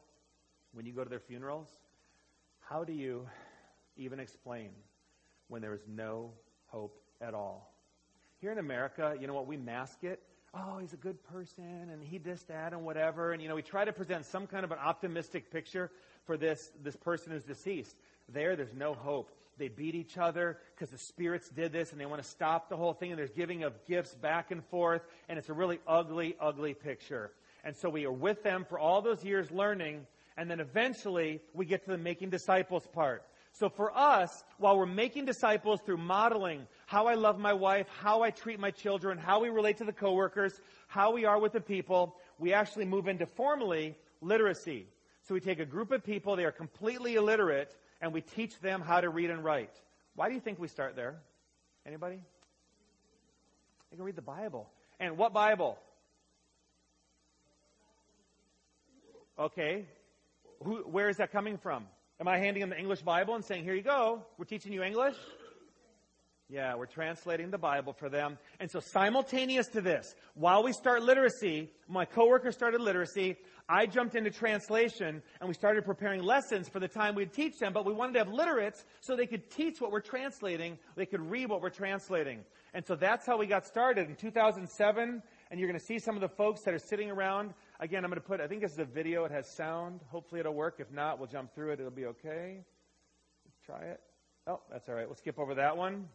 when 0.73 0.87
you 0.87 0.93
go 0.95 1.05
to 1.05 1.11
their 1.11 1.21
funerals, 1.21 1.69
how 2.61 2.83
do 2.83 2.95
you 2.95 3.27
even 3.99 4.21
explain 4.21 4.71
when 5.49 5.61
there 5.61 5.75
is 5.75 5.83
no 5.87 6.31
hope 6.69 6.99
at 7.21 7.35
all? 7.35 7.71
Here 8.41 8.53
in 8.53 8.59
America, 8.59 9.15
you 9.21 9.27
know 9.27 9.35
what? 9.35 9.47
We 9.47 9.59
mask 9.59 10.03
it. 10.03 10.23
Oh, 10.55 10.79
he's 10.79 10.95
a 10.95 10.99
good 10.99 11.23
person 11.25 11.91
and 11.93 12.03
he 12.03 12.17
this, 12.17 12.43
that, 12.45 12.73
and 12.73 12.87
whatever. 12.87 13.33
And, 13.33 13.43
you 13.43 13.51
know, 13.51 13.55
we 13.55 13.61
try 13.61 13.85
to 13.85 13.93
present 13.93 14.25
some 14.25 14.47
kind 14.47 14.65
of 14.65 14.73
an 14.73 14.79
optimistic 14.79 15.51
picture 15.53 15.91
for 16.25 16.39
this, 16.39 16.71
this 16.83 16.97
person 16.97 17.33
who's 17.33 17.45
deceased. 17.45 17.95
There, 18.31 18.57
there's 18.57 18.75
no 18.75 18.95
hope. 18.95 19.31
They 19.59 19.69
beat 19.69 19.95
each 19.95 20.17
other 20.17 20.57
because 20.75 20.89
the 20.89 20.99
spirits 20.99 21.51
did 21.51 21.73
this 21.73 21.93
and 21.93 22.01
they 22.01 22.07
want 22.07 22.23
to 22.23 22.29
stop 22.29 22.71
the 22.71 22.79
whole 22.79 22.95
thing 22.95 23.11
and 23.11 23.19
there's 23.19 23.33
giving 23.33 23.63
of 23.63 23.75
gifts 23.87 24.15
back 24.15 24.53
and 24.53 24.65
forth 24.67 25.03
and 25.29 25.39
it's 25.39 25.51
a 25.51 25.55
really 25.55 25.81
ugly, 25.87 26.35
ugly 26.41 26.73
picture. 26.73 27.31
And 27.65 27.77
so 27.77 27.89
we 27.89 28.05
are 28.05 28.13
with 28.13 28.43
them 28.43 28.65
for 28.69 28.79
all 28.79 29.03
those 29.03 29.25
years 29.25 29.51
learning 29.51 30.07
and 30.39 30.49
then 30.49 30.61
eventually 30.61 31.41
we 31.53 31.67
get 31.67 31.85
to 31.85 31.91
the 31.91 31.99
making 31.99 32.31
disciples 32.31 32.87
part. 32.87 33.25
So 33.53 33.69
for 33.69 33.91
us, 33.99 34.45
while 34.59 34.79
we're 34.79 34.87
making 34.87 35.25
disciples 35.25 35.81
through 35.85 35.97
modeling 35.97 36.69
how 36.87 37.09
I 37.09 37.15
love 37.15 37.41
my 37.41 37.53
wife, 37.53 37.89
how 38.01 38.23
I 38.23 38.31
treat 38.31 38.61
my 38.61 38.71
children, 38.71 39.19
how 39.19 39.41
we 39.41 39.49
relate 39.49 39.79
to 39.79 39.85
the 39.85 39.93
coworkers, 39.93 40.61
how 40.87 41.11
we 41.11 41.25
are 41.25 41.41
with 41.41 41.53
the 41.53 41.61
people, 41.61 42.15
we 42.39 42.53
actually 42.53 42.85
move 42.85 43.09
into 43.09 43.27
formally 43.27 43.97
literacy. 44.21 44.87
So 45.23 45.35
we 45.35 45.41
take 45.41 45.59
a 45.59 45.67
group 45.67 45.91
of 45.91 46.05
people, 46.05 46.37
they 46.37 46.45
are 46.45 46.53
completely 46.53 47.17
illiterate, 47.17 47.77
and 48.01 48.13
we 48.13 48.21
teach 48.21 48.61
them 48.61 48.81
how 48.81 49.01
to 49.01 49.11
read 49.11 49.31
and 49.31 49.43
write. 49.43 49.75
Why 50.15 50.29
do 50.29 50.35
you 50.35 50.41
think 50.41 50.61
we 50.61 50.69
start 50.69 50.95
there? 50.95 51.17
Anybody? 51.85 52.21
They 53.91 53.97
can 53.97 54.05
read 54.05 54.17
the 54.17 54.23
Bible. 54.23 54.71
And 55.01 55.19
what 55.19 55.33
Bible? 55.33 55.81
Okay. 59.39 59.87
Who, 60.65 60.79
where 60.79 61.09
is 61.09 61.19
that 61.19 61.31
coming 61.31 61.59
from? 61.59 61.87
Am 62.21 62.27
I 62.27 62.39
handing 62.39 62.61
them 62.61 62.71
the 62.71 62.79
English 62.79 63.03
Bible 63.03 63.37
and 63.37 63.45
saying, 63.45 63.63
here 63.63 63.75
you 63.75 63.83
go, 63.83 64.25
we're 64.37 64.45
teaching 64.45 64.73
you 64.73 64.83
English? 64.83 65.15
Yeah, 66.51 66.75
we're 66.75 66.87
translating 66.87 67.51
the 67.51 67.59
Bible 67.59 67.93
for 67.93 68.09
them. 68.09 68.39
And 68.59 68.69
so 68.69 68.81
simultaneous 68.81 69.69
to 69.69 69.81
this, 69.81 70.17
while 70.35 70.65
we 70.65 70.73
start 70.73 71.03
literacy, 71.03 71.71
my 71.87 72.05
coworker 72.05 72.51
started 72.51 72.81
literacy, 72.81 73.37
I 73.69 73.85
jumped 73.87 74.17
into 74.17 74.31
translation 74.31 75.23
and 75.41 75.49
we 75.49 75.55
started 75.55 75.85
preparing 75.85 76.23
lessons 76.23 76.69
for 76.69 76.81
the 76.81 76.89
time 76.89 77.15
we'd 77.15 77.35
teach 77.35 77.59
them, 77.59 77.73
but 77.75 77.85
we 77.85 77.93
wanted 77.93 78.15
to 78.15 78.21
have 78.21 78.33
literates 78.33 78.85
so 79.01 79.15
they 79.15 79.27
could 79.27 79.51
teach 79.51 79.81
what 79.81 79.93
we're 79.93 80.01
translating, 80.01 80.79
they 80.97 81.07
could 81.07 81.21
read 81.21 81.51
what 81.51 81.61
we're 81.61 81.69
translating. 81.69 82.41
And 82.73 82.85
so 82.85 82.97
that's 82.97 83.27
how 83.27 83.37
we 83.37 83.47
got 83.47 83.67
started 83.67 84.09
in 84.09 84.17
2007, 84.17 85.23
and 85.51 85.61
you're 85.61 85.69
going 85.69 85.79
to 85.79 85.85
see 85.85 85.99
some 85.99 86.15
of 86.15 86.23
the 86.23 86.29
folks 86.29 86.63
that 86.63 86.73
are 86.73 86.79
sitting 86.79 87.11
around. 87.11 87.53
Again, 87.81 88.05
I'm 88.05 88.11
going 88.11 88.21
to 88.21 88.27
put, 88.27 88.41
I 88.41 88.49
think 88.49 88.63
this 88.63 88.73
is 88.73 88.79
a 88.79 88.85
video, 88.85 89.25
it 89.25 89.31
has 89.31 89.49
sound. 89.49 90.01
Hopefully 90.09 90.41
it'll 90.41 90.55
work. 90.55 90.77
If 90.79 90.91
not, 90.91 91.19
we'll 91.19 91.29
jump 91.29 91.55
through 91.55 91.71
it, 91.71 91.81
it'll 91.81 91.93
be 91.93 92.07
okay. 92.07 92.65
Let's 93.45 93.59
try 93.65 93.89
it. 93.89 94.01
Oh, 94.49 94.61
that's 94.71 94.89
all 94.89 94.97
right. 94.97 95.07
We'll 95.07 95.17
skip 95.17 95.39
over 95.39 95.55
that 95.55 95.77
one. 95.77 96.09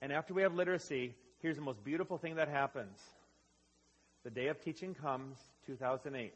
And 0.00 0.12
after 0.12 0.34
we 0.34 0.42
have 0.42 0.54
literacy, 0.54 1.14
here's 1.40 1.56
the 1.56 1.62
most 1.62 1.82
beautiful 1.82 2.16
thing 2.16 2.36
that 2.36 2.48
happens. 2.48 2.96
The 4.22 4.30
day 4.30 4.48
of 4.48 4.60
teaching 4.60 4.94
comes, 4.94 5.36
2008. 5.66 6.32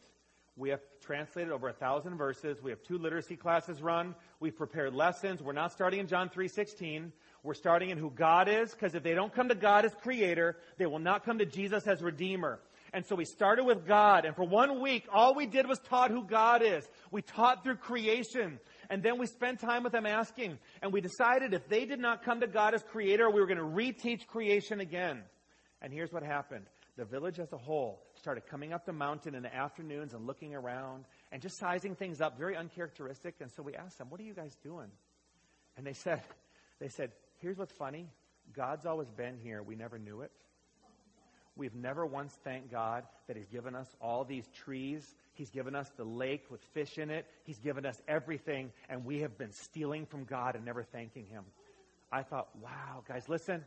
We 0.56 0.70
have 0.70 0.80
translated 1.02 1.52
over 1.52 1.68
a 1.68 1.72
thousand 1.72 2.16
verses. 2.16 2.60
We 2.60 2.70
have 2.70 2.82
two 2.82 2.98
literacy 2.98 3.36
classes 3.36 3.80
run. 3.80 4.14
We've 4.40 4.56
prepared 4.56 4.94
lessons. 4.94 5.42
We're 5.42 5.52
not 5.52 5.70
starting 5.70 6.00
in 6.00 6.08
John 6.08 6.30
3.16. 6.30 7.12
We're 7.44 7.54
starting 7.54 7.90
in 7.90 7.98
who 7.98 8.10
God 8.10 8.48
is, 8.48 8.72
because 8.72 8.96
if 8.96 9.04
they 9.04 9.14
don't 9.14 9.32
come 9.32 9.50
to 9.50 9.54
God 9.54 9.84
as 9.84 9.94
creator, 10.02 10.56
they 10.78 10.86
will 10.86 10.98
not 10.98 11.24
come 11.24 11.38
to 11.38 11.46
Jesus 11.46 11.86
as 11.86 12.02
redeemer. 12.02 12.58
And 12.92 13.04
so 13.04 13.16
we 13.16 13.24
started 13.24 13.64
with 13.64 13.86
God, 13.86 14.24
and 14.24 14.34
for 14.34 14.44
one 14.44 14.80
week, 14.80 15.06
all 15.12 15.34
we 15.34 15.46
did 15.46 15.66
was 15.66 15.78
taught 15.80 16.10
who 16.10 16.24
God 16.24 16.62
is. 16.62 16.88
We 17.10 17.22
taught 17.22 17.62
through 17.62 17.76
creation. 17.76 18.58
And 18.88 19.02
then 19.02 19.18
we 19.18 19.26
spent 19.26 19.60
time 19.60 19.82
with 19.82 19.92
them 19.92 20.06
asking. 20.06 20.58
And 20.82 20.92
we 20.92 21.00
decided 21.00 21.52
if 21.52 21.68
they 21.68 21.84
did 21.84 21.98
not 21.98 22.24
come 22.24 22.40
to 22.40 22.46
God 22.46 22.74
as 22.74 22.82
creator, 22.82 23.28
we 23.28 23.40
were 23.40 23.46
going 23.46 23.58
to 23.58 23.64
reteach 23.64 24.26
creation 24.26 24.80
again. 24.80 25.22
And 25.82 25.92
here's 25.92 26.12
what 26.12 26.22
happened. 26.22 26.66
The 26.96 27.04
village 27.04 27.38
as 27.38 27.52
a 27.52 27.58
whole 27.58 28.00
started 28.14 28.46
coming 28.46 28.72
up 28.72 28.86
the 28.86 28.92
mountain 28.92 29.34
in 29.34 29.42
the 29.42 29.54
afternoons 29.54 30.14
and 30.14 30.26
looking 30.26 30.54
around 30.54 31.04
and 31.30 31.42
just 31.42 31.58
sizing 31.58 31.94
things 31.94 32.20
up, 32.22 32.38
very 32.38 32.56
uncharacteristic. 32.56 33.34
And 33.40 33.50
so 33.52 33.62
we 33.62 33.74
asked 33.74 33.98
them, 33.98 34.08
what 34.08 34.18
are 34.18 34.24
you 34.24 34.32
guys 34.32 34.56
doing? 34.62 34.88
And 35.76 35.86
they 35.86 35.92
said, 35.92 36.22
they 36.80 36.88
said, 36.88 37.12
here's 37.40 37.58
what's 37.58 37.74
funny. 37.74 38.08
God's 38.54 38.86
always 38.86 39.10
been 39.10 39.36
here. 39.42 39.62
We 39.62 39.74
never 39.74 39.98
knew 39.98 40.22
it. 40.22 40.32
We've 41.56 41.74
never 41.74 42.04
once 42.04 42.34
thanked 42.44 42.70
God 42.70 43.04
that 43.28 43.36
He's 43.36 43.48
given 43.48 43.74
us 43.74 43.88
all 44.00 44.24
these 44.24 44.46
trees. 44.48 45.14
He's 45.34 45.50
given 45.50 45.74
us 45.74 45.90
the 45.96 46.04
lake 46.04 46.44
with 46.50 46.60
fish 46.74 46.98
in 46.98 47.10
it. 47.10 47.26
He's 47.44 47.58
given 47.58 47.86
us 47.86 48.00
everything, 48.06 48.72
and 48.88 49.04
we 49.04 49.20
have 49.20 49.38
been 49.38 49.52
stealing 49.52 50.06
from 50.06 50.24
God 50.24 50.54
and 50.54 50.64
never 50.64 50.82
thanking 50.82 51.26
Him. 51.26 51.44
I 52.12 52.22
thought, 52.22 52.48
wow, 52.62 53.02
guys, 53.08 53.28
listen. 53.28 53.64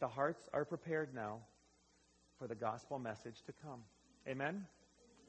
The 0.00 0.08
hearts 0.08 0.48
are 0.52 0.64
prepared 0.64 1.14
now 1.14 1.38
for 2.38 2.46
the 2.46 2.54
gospel 2.54 2.98
message 2.98 3.42
to 3.46 3.52
come. 3.62 3.80
Amen? 4.28 4.66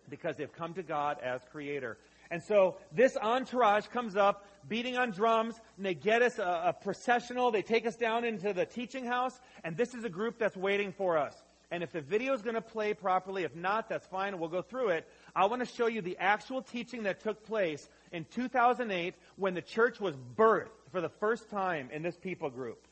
Because 0.10 0.38
they've 0.38 0.52
come 0.52 0.74
to 0.76 0.84
God 0.84 1.18
as 1.22 1.42
creator. 1.52 1.98
And 2.30 2.42
so 2.42 2.78
this 2.94 3.18
entourage 3.18 3.88
comes 3.88 4.16
up, 4.16 4.48
beating 4.68 4.98
on 4.98 5.12
drums, 5.12 5.60
and 5.76 5.86
they 5.86 5.94
get 5.94 6.22
us 6.22 6.40
a, 6.40 6.64
a, 6.68 6.74
processional. 6.74 7.52
They 7.52 7.62
take 7.62 7.86
us 7.86 7.98
down 7.98 8.24
into 8.24 8.54
the 8.54 8.66
teaching 8.66 9.06
house, 9.06 9.38
and 9.66 9.76
this 9.76 9.94
is 9.94 10.06
a 10.06 10.10
group 10.10 10.40
that's 10.40 10.56
waiting 10.56 10.94
for 10.94 11.18
us. 11.18 11.36
And 11.72 11.84
if 11.84 11.94
the 11.94 12.02
video 12.02 12.34
is 12.34 12.42
going 12.42 12.56
to 12.56 12.62
play 12.62 12.94
properly, 12.94 13.44
if 13.44 13.56
not, 13.56 13.88
that's 13.88 14.06
fine. 14.08 14.38
We'll 14.38 14.50
go 14.50 14.62
through 14.62 14.90
it. 14.90 15.08
I 15.34 15.46
want 15.46 15.66
to 15.66 15.74
show 15.74 15.88
you 15.88 16.02
the 16.02 16.18
actual 16.20 16.62
teaching 16.62 17.04
that 17.04 17.22
took 17.22 17.46
place 17.46 17.88
in 18.12 18.26
2008 18.26 19.16
when 19.38 19.54
the 19.54 19.62
church 19.62 20.02
was 20.02 20.14
birthed 20.36 20.68
for 20.92 21.00
the 21.00 21.08
first 21.08 21.50
time 21.50 21.90
in 21.94 22.04
this 22.04 22.18
people 22.18 22.50
group. 22.50 22.86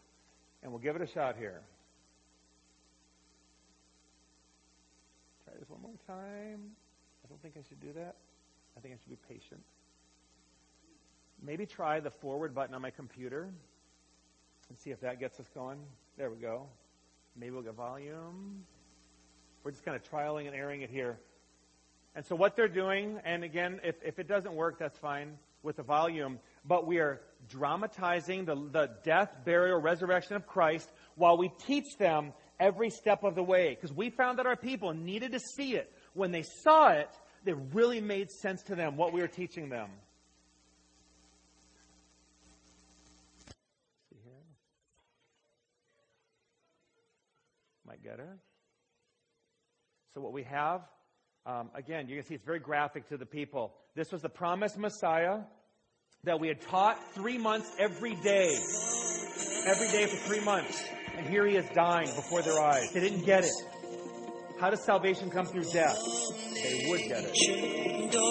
And 0.64 0.72
we'll 0.72 0.80
give 0.80 0.96
it 0.96 1.02
a 1.02 1.08
shot 1.08 1.36
here. 1.38 1.60
Try 5.44 5.56
this 5.60 5.70
one 5.70 5.82
more 5.82 5.92
time. 6.08 6.62
I 7.26 7.28
don't 7.28 7.42
think 7.42 7.56
I 7.58 7.68
should 7.68 7.82
do 7.82 7.92
that. 8.00 8.16
I 8.78 8.80
think 8.80 8.94
I 8.94 8.98
should 9.04 9.10
be 9.10 9.34
patient. 9.34 9.62
Maybe 11.46 11.66
try 11.66 12.00
the 12.00 12.12
forward 12.12 12.56
button 12.56 12.74
on 12.74 12.82
my 12.82 12.92
computer 12.92 13.50
and 14.70 14.80
see 14.80 14.92
if 14.92 15.02
that 15.02 15.20
gets 15.20 15.38
us 15.38 15.48
going. 15.54 15.80
There 16.18 16.30
we 16.30 16.38
go. 16.38 16.68
Maybe 17.40 17.52
we'll 17.52 17.62
get 17.62 17.76
volume. 17.76 18.66
We're 19.64 19.72
just 19.72 19.86
kind 19.86 19.96
of 19.96 20.04
trialing 20.10 20.48
and 20.48 20.56
airing 20.56 20.82
it 20.82 20.90
here. 20.90 21.18
And 22.16 22.26
so 22.26 22.36
what 22.36 22.56
they're 22.56 22.68
doing, 22.68 23.20
and 23.24 23.44
again, 23.44 23.80
if, 23.84 23.96
if 24.04 24.20
it 24.20 24.28
doesn't 24.28 24.54
work, 24.54 24.78
that's 24.78 24.98
fine 24.98 25.38
with 25.64 25.78
the 25.78 25.84
volume, 25.84 26.40
but 26.66 26.86
we 26.86 27.00
are 27.00 27.22
dramatizing 27.50 28.46
the, 28.46 28.56
the 28.56 28.90
death, 29.04 29.30
burial, 29.46 29.80
resurrection 29.80 30.36
of 30.36 30.46
Christ 30.48 30.92
while 31.16 31.38
we 31.38 31.50
teach 31.66 31.98
them 31.98 32.34
every 32.60 32.90
step 32.90 33.24
of 33.24 33.36
the 33.36 33.44
way. 33.44 33.70
Because 33.70 33.96
we 33.96 34.10
found 34.10 34.40
that 34.40 34.46
our 34.46 34.56
people 34.58 34.94
needed 34.94 35.32
to 35.34 35.40
see 35.40 35.76
it. 35.76 35.92
When 36.14 36.32
they 36.32 36.44
saw 36.44 36.90
it, 36.90 37.10
it 37.46 37.56
really 37.74 38.02
made 38.02 38.32
sense 38.32 38.64
to 38.64 38.76
them 38.76 38.98
what 38.98 39.14
we 39.14 39.22
were 39.22 39.28
teaching 39.28 39.70
them. 39.70 39.90
See 44.10 44.18
here? 44.24 44.34
Might 48.10 48.18
get 48.18 48.26
her. 48.26 48.38
So 50.14 50.22
what 50.22 50.34
we 50.34 50.44
have, 50.44 50.82
um, 51.46 51.70
again, 51.76 52.08
you 52.08 52.16
can 52.16 52.26
see 52.26 52.36
it's 52.36 52.46
very 52.46 52.60
graphic 52.60 53.08
to 53.10 53.18
the 53.18 53.26
people. 53.26 53.74
This 53.96 54.12
was 54.12 54.22
the 54.22 54.30
promised 54.30 54.78
Messiah 54.78 55.40
that 56.24 56.40
we 56.40 56.48
had 56.48 56.62
taught 56.62 56.98
three 57.14 57.38
months 57.38 57.70
every 57.78 58.16
day. 58.16 58.58
Every 59.66 59.88
day 59.90 60.06
for 60.08 60.18
three 60.28 60.40
months. 60.40 60.84
And 61.18 61.28
here 61.28 61.46
he 61.46 61.56
is 61.56 61.66
dying 61.74 62.08
before 62.16 62.42
their 62.42 62.60
eyes. 62.60 62.92
They 62.94 63.02
didn't 63.02 63.26
get 63.26 63.44
it. 63.44 63.52
How 64.60 64.70
does 64.70 64.84
salvation 64.84 65.30
come 65.30 65.46
through 65.46 65.66
death? 65.72 65.98
They 66.54 66.86
would 66.90 67.02
get 67.02 67.24
it. 67.26 68.30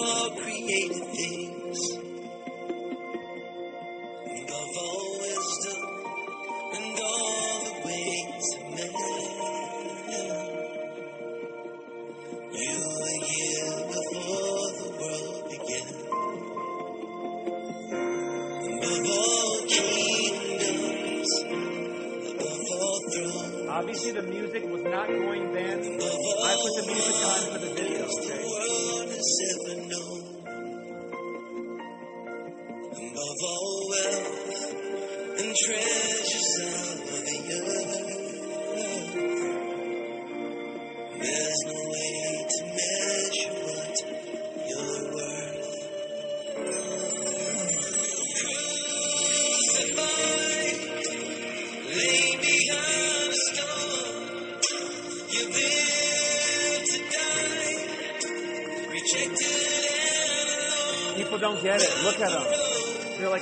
The 24.21 24.27
music 24.27 24.63
was 24.69 24.83
not 24.83 25.07
going 25.07 25.53
then. 25.53 25.79
I 25.79 26.55
put 26.61 26.75
the 26.75 26.83
music 26.87 27.15
on 27.15 27.51
for 27.53 27.59
the 27.59 27.78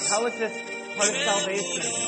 how 0.10 0.26
is 0.26 0.38
this 0.38 0.54
part 0.96 1.10
of 1.10 1.16
salvation? 1.18 2.04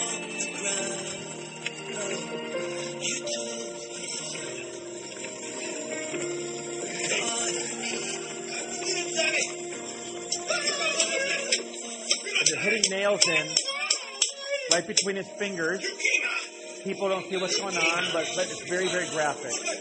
Hitting 12.62 12.92
nails 12.92 13.26
in 13.28 13.48
right 14.72 14.86
between 14.86 15.16
his 15.16 15.28
fingers. 15.28 15.86
People 16.84 17.10
don't 17.10 17.26
see 17.30 17.38
what's 17.38 17.60
going 17.60 17.78
on, 17.78 18.04
but, 18.14 18.30
but 18.36 18.46
it's 18.46 18.62
very, 18.70 18.88
very 18.88 19.08
graphic. 19.10 19.79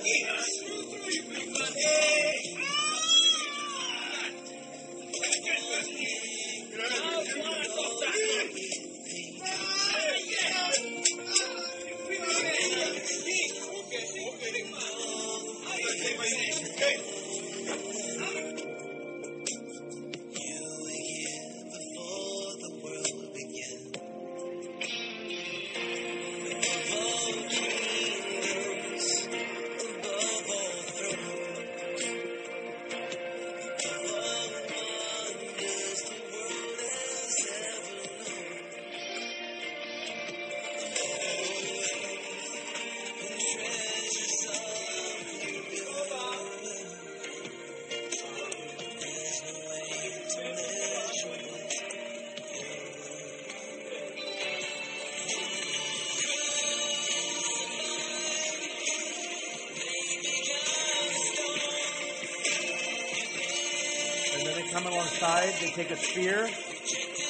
Alongside, 65.48 65.60
they 65.60 65.70
take 65.70 65.90
a 65.90 65.96
spear, 65.96 66.44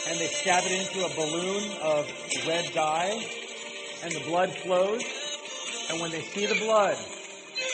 and 0.09 0.19
they 0.19 0.27
stab 0.27 0.65
it 0.65 0.73
into 0.73 1.05
a 1.05 1.15
balloon 1.15 1.71
of 1.83 2.11
red 2.47 2.73
dye, 2.73 3.25
and 4.03 4.13
the 4.13 4.21
blood 4.21 4.51
flows. 4.51 5.05
And 5.91 6.01
when 6.01 6.11
they 6.11 6.23
see 6.23 6.47
the 6.47 6.55
blood, 6.55 6.97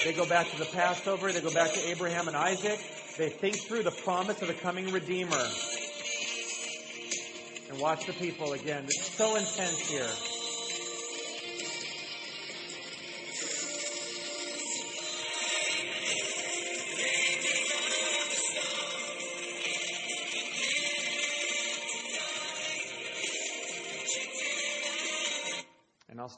they 0.04 0.12
go 0.12 0.26
back 0.26 0.50
to 0.50 0.58
the 0.58 0.66
Passover, 0.66 1.32
they 1.32 1.40
go 1.40 1.52
back 1.52 1.72
to 1.72 1.88
Abraham 1.88 2.28
and 2.28 2.36
Isaac, 2.36 2.78
they 3.18 3.28
think 3.28 3.56
through 3.56 3.82
the 3.82 3.90
promise 3.90 4.40
of 4.42 4.48
the 4.48 4.54
coming 4.54 4.92
Redeemer. 4.92 5.46
And 7.70 7.80
watch 7.80 8.06
the 8.06 8.12
people 8.12 8.52
again. 8.52 8.84
It's 8.84 9.16
so 9.16 9.36
intense 9.36 9.80
here. 9.88 10.33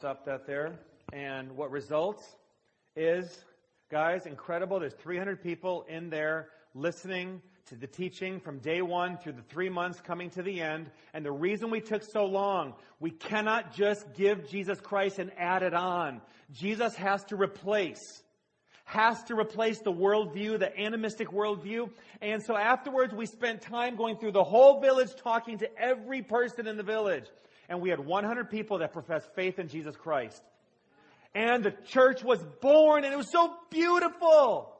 Stop 0.06 0.24
that 0.26 0.46
there. 0.46 0.78
And 1.12 1.56
what 1.56 1.72
results 1.72 2.22
is 2.94 3.44
Guys, 3.90 4.24
incredible. 4.24 4.78
There's 4.78 4.94
300 4.94 5.42
people 5.42 5.84
in 5.88 6.10
there 6.10 6.50
listening 6.74 7.42
to 7.66 7.74
the 7.74 7.88
teaching 7.88 8.38
from 8.38 8.60
day 8.60 8.82
one 8.82 9.16
through 9.16 9.32
the 9.32 9.42
three 9.42 9.68
months 9.68 10.00
coming 10.00 10.30
to 10.30 10.44
the 10.44 10.60
end. 10.60 10.92
And 11.12 11.24
the 11.24 11.32
reason 11.32 11.70
we 11.70 11.80
took 11.80 12.04
so 12.04 12.24
long, 12.24 12.74
we 13.00 13.10
cannot 13.10 13.74
just 13.74 14.14
give 14.14 14.48
Jesus 14.48 14.80
Christ 14.80 15.18
and 15.18 15.32
add 15.36 15.64
it 15.64 15.74
on. 15.74 16.20
Jesus 16.52 16.94
has 16.94 17.24
to 17.24 17.34
replace 17.36 18.22
has 18.88 19.20
to 19.24 19.34
replace 19.34 19.80
the 19.80 19.92
worldview, 19.92 20.60
the 20.60 20.78
animistic 20.78 21.30
worldview. 21.30 21.90
And 22.22 22.40
so 22.40 22.56
afterwards, 22.56 23.12
we 23.12 23.26
spent 23.26 23.60
time 23.60 23.96
going 23.96 24.16
through 24.16 24.30
the 24.30 24.44
whole 24.44 24.80
village, 24.80 25.10
talking 25.16 25.58
to 25.58 25.68
every 25.76 26.22
person 26.22 26.68
in 26.68 26.76
the 26.76 26.84
village. 26.84 27.24
And 27.68 27.80
we 27.80 27.90
had 27.90 28.00
100 28.00 28.50
people 28.50 28.78
that 28.78 28.92
professed 28.92 29.28
faith 29.34 29.58
in 29.58 29.68
Jesus 29.68 29.96
Christ. 29.96 30.42
And 31.34 31.64
the 31.64 31.72
church 31.88 32.22
was 32.24 32.42
born, 32.60 33.04
and 33.04 33.12
it 33.12 33.16
was 33.16 33.30
so 33.30 33.54
beautiful. 33.70 34.72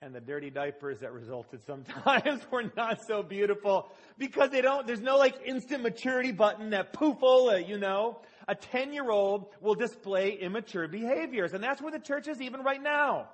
And 0.00 0.14
the 0.14 0.20
dirty 0.20 0.50
diapers 0.50 1.00
that 1.00 1.12
resulted 1.12 1.64
sometimes 1.64 2.40
were 2.50 2.70
not 2.76 2.98
so 3.06 3.22
beautiful 3.22 3.90
because 4.16 4.50
they 4.50 4.60
don't, 4.60 4.86
there's 4.86 5.00
no 5.00 5.16
like 5.16 5.34
instant 5.44 5.82
maturity 5.82 6.32
button 6.32 6.70
that 6.70 6.92
poofola, 6.92 7.54
uh, 7.54 7.56
you 7.56 7.78
know 7.78 8.20
a 8.48 8.54
10 8.54 8.92
year 8.92 9.08
old 9.08 9.46
will 9.60 9.74
display 9.74 10.32
immature 10.32 10.88
behaviors. 10.88 11.52
And 11.52 11.62
that's 11.62 11.80
where 11.80 11.92
the 11.92 12.00
church 12.00 12.26
is 12.26 12.40
even 12.40 12.62
right 12.62 12.82
now. 12.82 13.28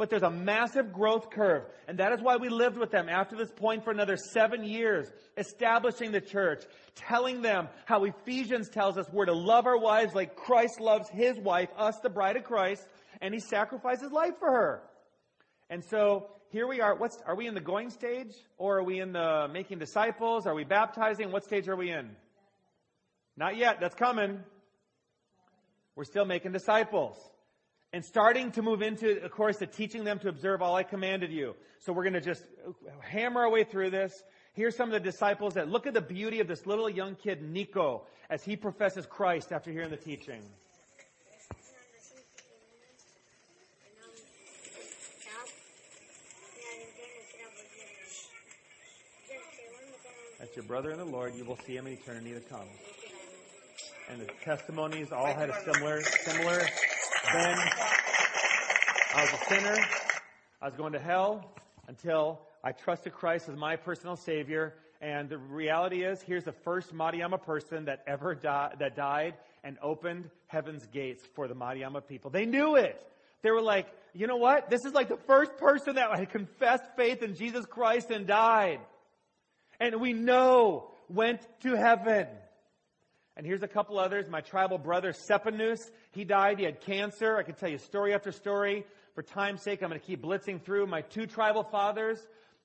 But 0.00 0.08
there's 0.08 0.22
a 0.22 0.30
massive 0.30 0.94
growth 0.94 1.28
curve. 1.28 1.64
And 1.86 1.98
that 1.98 2.14
is 2.14 2.22
why 2.22 2.38
we 2.38 2.48
lived 2.48 2.78
with 2.78 2.90
them 2.90 3.10
after 3.10 3.36
this 3.36 3.50
point 3.50 3.84
for 3.84 3.90
another 3.90 4.16
seven 4.16 4.64
years, 4.64 5.12
establishing 5.36 6.10
the 6.10 6.22
church, 6.22 6.64
telling 6.94 7.42
them 7.42 7.68
how 7.84 8.04
Ephesians 8.04 8.70
tells 8.70 8.96
us 8.96 9.04
we're 9.12 9.26
to 9.26 9.34
love 9.34 9.66
our 9.66 9.76
wives 9.76 10.14
like 10.14 10.36
Christ 10.36 10.80
loves 10.80 11.10
his 11.10 11.36
wife, 11.38 11.68
us, 11.76 11.98
the 12.02 12.08
bride 12.08 12.38
of 12.38 12.44
Christ, 12.44 12.82
and 13.20 13.34
he 13.34 13.40
sacrificed 13.40 14.02
life 14.10 14.38
for 14.38 14.50
her. 14.50 14.82
And 15.68 15.84
so 15.84 16.30
here 16.48 16.66
we 16.66 16.80
are. 16.80 16.96
What's, 16.96 17.18
are 17.26 17.36
we 17.36 17.46
in 17.46 17.52
the 17.52 17.60
going 17.60 17.90
stage? 17.90 18.32
Or 18.56 18.78
are 18.78 18.82
we 18.82 19.00
in 19.00 19.12
the 19.12 19.48
making 19.52 19.80
disciples? 19.80 20.46
Are 20.46 20.54
we 20.54 20.64
baptizing? 20.64 21.30
What 21.30 21.44
stage 21.44 21.68
are 21.68 21.76
we 21.76 21.90
in? 21.90 22.16
Not 23.36 23.58
yet. 23.58 23.80
That's 23.80 23.96
coming. 23.96 24.40
We're 25.94 26.04
still 26.04 26.24
making 26.24 26.52
disciples. 26.52 27.18
And 27.92 28.04
starting 28.04 28.52
to 28.52 28.62
move 28.62 28.82
into, 28.82 29.22
of 29.24 29.30
course, 29.32 29.58
the 29.58 29.66
teaching 29.66 30.04
them 30.04 30.20
to 30.20 30.28
observe 30.28 30.62
all 30.62 30.76
I 30.76 30.84
commanded 30.84 31.32
you. 31.32 31.56
So 31.80 31.92
we're 31.92 32.04
going 32.04 32.14
to 32.14 32.20
just 32.20 32.44
hammer 33.00 33.40
our 33.40 33.50
way 33.50 33.64
through 33.64 33.90
this. 33.90 34.22
Here's 34.54 34.76
some 34.76 34.88
of 34.88 34.92
the 34.92 35.00
disciples 35.00 35.54
that 35.54 35.68
look 35.68 35.86
at 35.86 35.94
the 35.94 36.00
beauty 36.00 36.40
of 36.40 36.46
this 36.46 36.66
little 36.66 36.88
young 36.88 37.16
kid, 37.16 37.42
Nico, 37.42 38.02
as 38.28 38.44
he 38.44 38.56
professes 38.56 39.06
Christ 39.06 39.50
after 39.50 39.72
hearing 39.72 39.90
the 39.90 39.96
teaching. 39.96 40.42
That's 50.38 50.56
your 50.56 50.64
brother 50.64 50.90
in 50.90 50.98
the 50.98 51.04
Lord. 51.04 51.34
You 51.34 51.44
will 51.44 51.58
see 51.66 51.76
him 51.76 51.86
in 51.86 51.94
eternity 51.94 52.32
to 52.32 52.40
come 52.40 52.66
and 54.10 54.20
the 54.20 54.26
testimonies 54.44 55.12
all 55.12 55.32
had 55.32 55.50
a 55.50 55.60
similar, 55.62 56.02
similar. 56.02 56.66
Then 57.32 57.58
I 59.14 59.22
was 59.22 59.32
a 59.32 59.44
sinner. 59.48 59.76
I 60.60 60.66
was 60.66 60.74
going 60.74 60.94
to 60.94 60.98
hell 60.98 61.52
until 61.86 62.40
I 62.64 62.72
trusted 62.72 63.12
Christ 63.12 63.48
as 63.48 63.56
my 63.56 63.76
personal 63.76 64.16
Savior. 64.16 64.74
And 65.00 65.28
the 65.28 65.38
reality 65.38 66.02
is, 66.02 66.20
here's 66.22 66.44
the 66.44 66.52
first 66.52 66.94
Madhyama 66.94 67.42
person 67.42 67.84
that 67.84 68.02
ever 68.06 68.34
died, 68.34 68.76
that 68.80 68.96
died 68.96 69.34
and 69.62 69.78
opened 69.82 70.28
heaven's 70.46 70.86
gates 70.86 71.22
for 71.34 71.46
the 71.46 71.54
Madhyama 71.54 72.06
people. 72.06 72.30
They 72.30 72.46
knew 72.46 72.76
it. 72.76 73.00
They 73.42 73.50
were 73.50 73.62
like, 73.62 73.86
you 74.12 74.26
know 74.26 74.36
what? 74.36 74.68
This 74.68 74.84
is 74.84 74.92
like 74.92 75.08
the 75.08 75.16
first 75.26 75.56
person 75.56 75.94
that 75.94 76.18
had 76.18 76.30
confessed 76.30 76.84
faith 76.96 77.22
in 77.22 77.36
Jesus 77.36 77.64
Christ 77.64 78.10
and 78.10 78.26
died. 78.26 78.80
And 79.78 80.00
we 80.00 80.12
know 80.12 80.90
went 81.08 81.40
to 81.62 81.76
heaven. 81.76 82.26
And 83.40 83.46
here's 83.46 83.62
a 83.62 83.68
couple 83.68 83.98
others. 83.98 84.26
My 84.28 84.42
tribal 84.42 84.76
brother, 84.76 85.14
Sepanus, 85.14 85.90
he 86.10 86.24
died. 86.24 86.58
He 86.58 86.66
had 86.66 86.82
cancer. 86.82 87.38
I 87.38 87.42
could 87.42 87.56
tell 87.56 87.70
you 87.70 87.78
story 87.78 88.12
after 88.12 88.32
story. 88.32 88.84
For 89.14 89.22
time's 89.22 89.62
sake, 89.62 89.82
I'm 89.82 89.88
going 89.88 89.98
to 89.98 90.06
keep 90.06 90.22
blitzing 90.22 90.60
through. 90.60 90.86
My 90.88 91.00
two 91.00 91.26
tribal 91.26 91.62
fathers, 91.62 92.18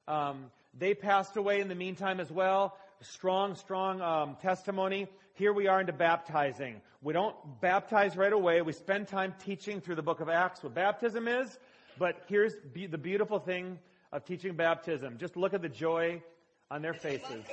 um, 0.05 0.51
they 0.77 0.93
passed 0.93 1.37
away 1.37 1.61
in 1.61 1.69
the 1.69 1.75
meantime 1.75 2.19
as 2.19 2.29
well. 2.29 2.77
Strong, 2.99 3.55
strong 3.55 4.01
um, 4.01 4.35
testimony. 4.41 5.07
Here 5.35 5.53
we 5.53 5.67
are 5.67 5.79
into 5.79 5.93
baptizing. 5.93 6.81
We 7.01 7.13
don't 7.13 7.37
baptize 7.61 8.17
right 8.17 8.33
away. 8.33 8.61
We 8.61 8.73
spend 8.73 9.07
time 9.07 9.33
teaching 9.45 9.79
through 9.79 9.95
the 9.95 10.03
book 10.03 10.19
of 10.19 10.27
Acts 10.27 10.61
what 10.61 10.73
baptism 10.73 11.29
is. 11.29 11.57
But 11.97 12.21
here's 12.27 12.53
be- 12.73 12.87
the 12.87 12.97
beautiful 12.97 13.39
thing 13.39 13.79
of 14.11 14.25
teaching 14.25 14.55
baptism. 14.55 15.19
Just 15.19 15.37
look 15.37 15.53
at 15.53 15.61
the 15.61 15.69
joy 15.69 16.21
on 16.69 16.81
their 16.81 16.93
faces. 16.95 17.45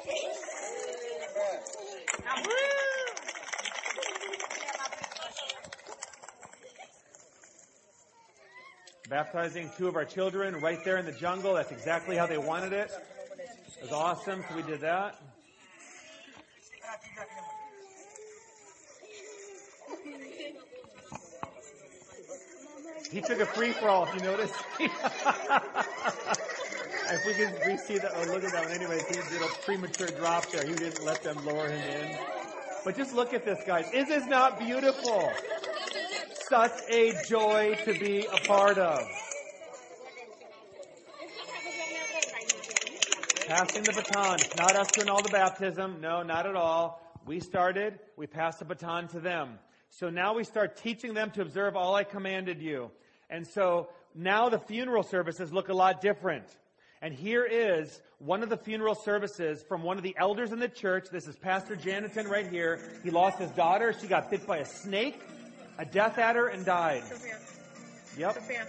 Baptizing 9.13 9.71
two 9.77 9.87
of 9.89 9.95
our 9.95 10.07
children 10.07 10.59
right 10.63 10.83
there 10.87 10.97
in 10.97 11.05
the 11.05 11.13
jungle. 11.13 11.53
That's 11.53 11.71
exactly 11.71 12.17
how 12.17 12.25
they 12.25 12.39
wanted 12.39 12.73
it. 12.73 12.91
It 13.77 13.83
was 13.83 13.93
awesome, 13.93 14.43
so 14.49 14.57
we 14.57 14.63
did 14.63 14.81
that. 14.81 15.21
He 23.11 23.21
took 23.21 23.41
a 23.41 23.45
free 23.45 23.73
for 23.73 23.91
all, 23.91 24.07
if 24.07 24.15
you 24.15 24.23
notice. 24.23 24.51
if 24.81 24.91
we 27.27 27.35
can 27.35 27.53
re-see 27.67 27.99
that, 27.99 28.13
oh 28.15 28.25
look 28.33 28.45
at 28.45 28.53
that 28.53 28.65
one. 28.65 28.73
Anyways, 28.73 29.07
he 29.09 29.17
did 29.17 29.43
a 29.43 29.49
premature 29.67 30.09
drop 30.09 30.51
there. 30.51 30.67
He 30.67 30.73
didn't 30.73 31.05
let 31.05 31.23
them 31.23 31.37
lower 31.45 31.69
him 31.69 31.83
in. 31.83 32.17
But 32.83 32.97
just 32.97 33.15
look 33.15 33.35
at 33.35 33.45
this, 33.45 33.63
guys. 33.67 33.93
Is 33.93 34.09
this 34.09 34.25
not 34.25 34.59
beautiful? 34.59 35.31
Such 36.53 36.83
a 36.91 37.15
joy 37.27 37.75
to 37.83 37.99
be 37.99 38.27
a 38.27 38.47
part 38.47 38.77
of. 38.77 39.01
Passing 43.47 43.83
the 43.85 43.93
baton. 43.95 44.39
Not 44.59 44.77
us 44.77 44.91
doing 44.91 45.09
all 45.09 45.23
the 45.23 45.31
baptism. 45.31 46.03
No, 46.03 46.23
not 46.23 46.47
at 46.47 46.55
all. 46.55 47.01
We 47.25 47.41
started, 47.41 47.99
we 48.19 48.27
passed 48.27 48.59
the 48.59 48.67
baton 48.67 49.09
to 49.09 49.21
them. 49.21 49.61
So 49.89 50.11
now 50.11 50.35
we 50.35 50.45
start 50.45 50.77
teaching 50.77 51.15
them 51.15 51.31
to 51.31 51.41
observe 51.41 51.75
all 51.75 51.95
I 51.95 52.05
commanded 52.05 52.61
you. 52.61 52.91
And 53.31 53.47
so 53.47 53.89
now 54.15 54.51
the 54.51 54.59
funeral 54.59 55.05
services 55.05 55.55
look 55.55 55.71
a 55.71 55.75
lot 55.75 56.03
different. 56.03 56.45
And 57.01 57.15
here 57.15 57.47
is 57.47 58.03
one 58.19 58.43
of 58.43 58.51
the 58.51 58.59
funeral 58.59 58.95
services 58.95 59.65
from 59.67 59.83
one 59.83 59.97
of 59.97 60.03
the 60.03 60.15
elders 60.19 60.53
in 60.53 60.59
the 60.59 60.69
church. 60.69 61.07
This 61.11 61.27
is 61.27 61.35
Pastor 61.35 61.77
Janiton 61.77 62.29
right 62.29 62.47
here. 62.47 62.79
He 63.03 63.11
lost 63.11 63.39
his 63.39 63.51
daughter. 63.53 63.95
She 63.99 64.07
got 64.07 64.31
bit 64.31 64.47
by 64.47 64.59
a 64.59 64.67
snake 64.67 65.19
a 65.79 65.85
death 65.85 66.19
adder 66.19 66.49
and 66.49 66.65
died. 66.65 67.03
Sophia. 67.05 67.39
Yep. 68.19 68.35
Sophia. 68.35 68.67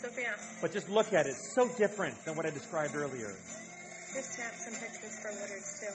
Sophia. 0.00 0.34
But 0.60 0.72
just 0.72 0.88
look 0.88 1.12
at 1.12 1.26
it. 1.26 1.30
It's 1.30 1.54
so 1.54 1.68
different 1.78 2.14
than 2.24 2.36
what 2.36 2.46
I 2.46 2.50
described 2.50 2.94
earlier. 2.94 3.34
Just 4.14 4.34
snap 4.34 4.52
some 4.54 4.74
pictures 4.74 5.18
for 5.20 5.30
Woodard's 5.32 5.80
too. 5.80 5.92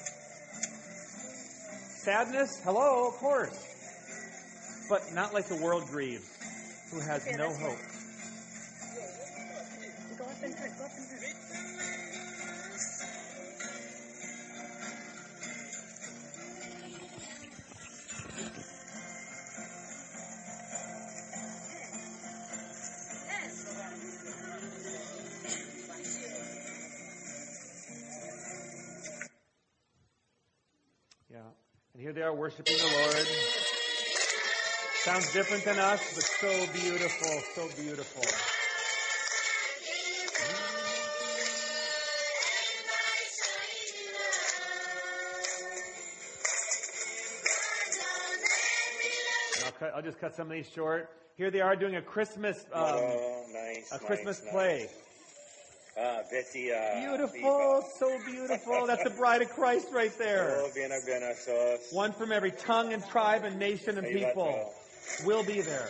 Sadness? 2.04 2.62
Hello, 2.64 3.08
of 3.10 3.16
course. 3.16 4.86
But 4.90 5.02
not 5.14 5.34
like 5.34 5.48
the 5.48 5.58
world 5.58 5.88
grieves, 5.88 6.26
who 6.92 7.00
has 7.02 7.24
Sophia, 7.24 7.38
no 7.38 7.50
hope. 7.50 7.78
Go 10.18 10.24
up 10.24 10.44
and. 10.44 10.56
Go 10.56 10.86
up 10.86 10.92
and. 10.98 11.08
Here 32.08 32.14
they 32.14 32.22
are 32.22 32.34
worshiping 32.34 32.78
the 32.78 32.86
Lord. 32.86 33.28
Sounds 35.04 35.34
different 35.34 35.66
than 35.66 35.78
us, 35.78 36.00
but 36.16 36.24
so 36.24 36.66
beautiful, 36.72 37.42
so 37.54 37.68
beautiful. 37.76 38.24
I'll, 49.66 49.72
cut, 49.74 49.92
I'll, 49.94 50.02
just 50.02 50.22
cut 50.22 50.34
some 50.34 50.48
of 50.48 50.54
these 50.54 50.70
short. 50.70 51.10
Here 51.36 51.52
they 51.52 51.60
are 51.60 51.76
doing 51.76 51.98
a 51.98 52.02
Christmas, 52.02 52.64
um, 52.72 52.84
oh, 52.86 53.44
nice, 53.52 53.92
a 53.92 54.00
Christmas 54.00 54.42
nice, 54.46 54.54
play. 54.54 54.80
Nice. 54.84 55.07
Uh, 55.98 56.22
Betty, 56.30 56.72
uh, 56.72 57.00
beautiful, 57.00 57.84
so 57.98 58.20
beautiful. 58.24 58.86
That's 58.86 59.04
the 59.04 59.10
bride 59.10 59.42
of 59.42 59.50
Christ 59.50 59.88
right 59.92 60.16
there. 60.20 60.62
Oh, 60.68 60.70
bien, 60.76 60.92
bien. 61.06 61.24
One 61.92 62.14
from 62.14 62.32
every 62.32 62.52
tongue 62.52 62.94
and 62.94 63.04
tribe 63.08 63.44
and 63.46 63.58
nation 63.58 63.98
and 63.98 64.06
people 64.08 64.74
will 65.26 65.44
be 65.44 65.62
there. 65.62 65.90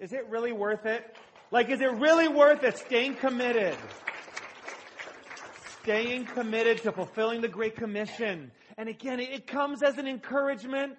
Is 0.00 0.12
it 0.12 0.28
really 0.28 0.52
worth 0.52 0.86
it? 0.86 1.16
Like, 1.50 1.68
is 1.70 1.80
it 1.80 1.92
really 1.92 2.28
worth 2.28 2.62
it 2.62 2.78
staying 2.78 3.16
committed? 3.16 3.76
Staying 5.82 6.26
committed 6.26 6.82
to 6.82 6.92
fulfilling 6.92 7.40
the 7.40 7.48
Great 7.48 7.74
Commission. 7.74 8.52
And 8.76 8.88
again, 8.88 9.18
it 9.18 9.46
comes 9.46 9.82
as 9.82 9.98
an 9.98 10.06
encouragement 10.06 10.96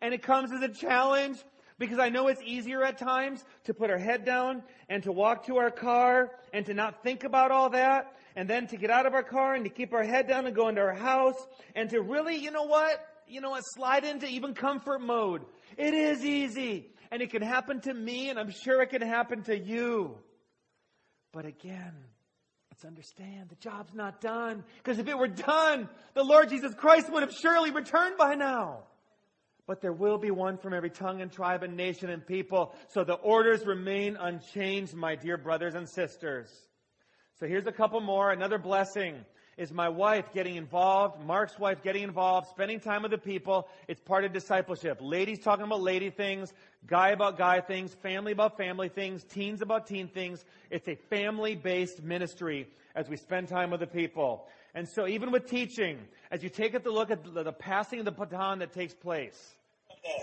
and 0.00 0.14
it 0.14 0.22
comes 0.22 0.52
as 0.52 0.62
a 0.62 0.68
challenge 0.68 1.38
because 1.78 1.98
I 1.98 2.08
know 2.08 2.28
it's 2.28 2.42
easier 2.44 2.84
at 2.84 2.98
times 2.98 3.44
to 3.64 3.74
put 3.74 3.90
our 3.90 3.98
head 3.98 4.24
down 4.24 4.62
and 4.88 5.02
to 5.04 5.12
walk 5.12 5.46
to 5.46 5.56
our 5.56 5.70
car 5.70 6.32
and 6.52 6.66
to 6.66 6.74
not 6.74 7.02
think 7.02 7.24
about 7.24 7.50
all 7.50 7.70
that 7.70 8.16
and 8.36 8.48
then 8.48 8.66
to 8.68 8.76
get 8.76 8.90
out 8.90 9.06
of 9.06 9.14
our 9.14 9.22
car 9.22 9.54
and 9.54 9.64
to 9.64 9.70
keep 9.70 9.92
our 9.92 10.04
head 10.04 10.28
down 10.28 10.46
and 10.46 10.54
go 10.54 10.68
into 10.68 10.80
our 10.80 10.94
house 10.94 11.46
and 11.74 11.90
to 11.90 12.00
really, 12.00 12.36
you 12.36 12.50
know 12.50 12.64
what? 12.64 13.04
You 13.26 13.40
know 13.40 13.50
what? 13.50 13.62
Slide 13.74 14.04
into 14.04 14.26
even 14.26 14.54
comfort 14.54 15.00
mode. 15.00 15.42
It 15.76 15.94
is 15.94 16.24
easy. 16.24 16.90
And 17.10 17.22
it 17.22 17.30
can 17.30 17.42
happen 17.42 17.80
to 17.82 17.94
me 17.94 18.30
and 18.30 18.38
I'm 18.38 18.50
sure 18.50 18.82
it 18.82 18.90
can 18.90 19.02
happen 19.02 19.42
to 19.44 19.58
you. 19.58 20.16
But 21.32 21.46
again, 21.46 21.94
let's 22.70 22.84
understand 22.84 23.48
the 23.48 23.56
job's 23.56 23.94
not 23.94 24.20
done. 24.20 24.64
Because 24.78 24.98
if 24.98 25.08
it 25.08 25.16
were 25.16 25.28
done, 25.28 25.88
the 26.14 26.24
Lord 26.24 26.48
Jesus 26.48 26.74
Christ 26.74 27.10
would 27.12 27.22
have 27.22 27.32
surely 27.32 27.70
returned 27.70 28.16
by 28.16 28.34
now. 28.34 28.84
But 29.66 29.82
there 29.82 29.92
will 29.92 30.16
be 30.16 30.30
one 30.30 30.56
from 30.56 30.72
every 30.72 30.88
tongue 30.88 31.20
and 31.20 31.30
tribe 31.30 31.62
and 31.62 31.76
nation 31.76 32.08
and 32.08 32.26
people. 32.26 32.74
So 32.88 33.04
the 33.04 33.14
orders 33.14 33.66
remain 33.66 34.16
unchanged, 34.16 34.94
my 34.94 35.14
dear 35.14 35.36
brothers 35.36 35.74
and 35.74 35.86
sisters. 35.86 36.50
So 37.38 37.46
here's 37.46 37.66
a 37.66 37.72
couple 37.72 38.00
more. 38.00 38.30
Another 38.30 38.58
blessing 38.58 39.24
is 39.58 39.72
my 39.72 39.88
wife 39.88 40.32
getting 40.32 40.54
involved, 40.54 41.20
Mark's 41.26 41.58
wife 41.58 41.82
getting 41.82 42.04
involved, 42.04 42.46
spending 42.48 42.78
time 42.78 43.02
with 43.02 43.10
the 43.10 43.18
people. 43.18 43.68
It's 43.88 44.00
part 44.00 44.24
of 44.24 44.32
discipleship. 44.32 44.98
Ladies 45.00 45.40
talking 45.40 45.64
about 45.64 45.82
lady 45.82 46.10
things, 46.10 46.52
guy 46.86 47.08
about 47.08 47.36
guy 47.36 47.60
things, 47.60 47.92
family 47.92 48.30
about 48.32 48.56
family 48.56 48.88
things, 48.88 49.24
teens 49.24 49.60
about 49.60 49.88
teen 49.88 50.06
things. 50.06 50.44
It's 50.70 50.86
a 50.86 50.94
family-based 51.10 52.02
ministry 52.04 52.68
as 52.94 53.08
we 53.08 53.16
spend 53.16 53.48
time 53.48 53.70
with 53.70 53.80
the 53.80 53.86
people. 53.88 54.46
And 54.74 54.88
so 54.88 55.08
even 55.08 55.32
with 55.32 55.50
teaching, 55.50 55.98
as 56.30 56.44
you 56.44 56.50
take 56.50 56.74
a 56.74 56.88
look 56.88 57.10
at 57.10 57.24
the, 57.24 57.52
passing 57.52 57.98
of 57.98 58.04
the 58.04 58.12
baton 58.12 58.60
that 58.60 58.72
takes 58.72 58.94
place. 58.94 59.56
Okay, 59.90 60.22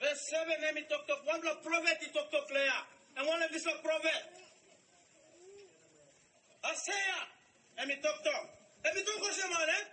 Verse 0.00 0.20
seven, 0.30 0.54
let 0.60 0.74
me 0.74 0.82
talk 0.88 1.06
talk. 1.08 1.24
One 1.24 1.40
block 1.40 1.62
prophet, 1.62 1.96
he 2.00 2.12
talk 2.12 2.30
talk 2.30 2.48
Leah. 2.52 2.84
And 3.16 3.26
one 3.26 3.42
of 3.42 3.50
this 3.50 3.64
block 3.64 3.82
prophet. 3.82 4.22
Isaiah, 6.64 7.22
let 7.78 7.88
me 7.88 7.94
talk 8.02 8.22
talk. 8.24 8.48
Let 8.84 8.94
me 8.94 9.02
talk 9.02 9.16
to 9.16 9.48
man, 9.48 9.68
eh? 9.68 9.84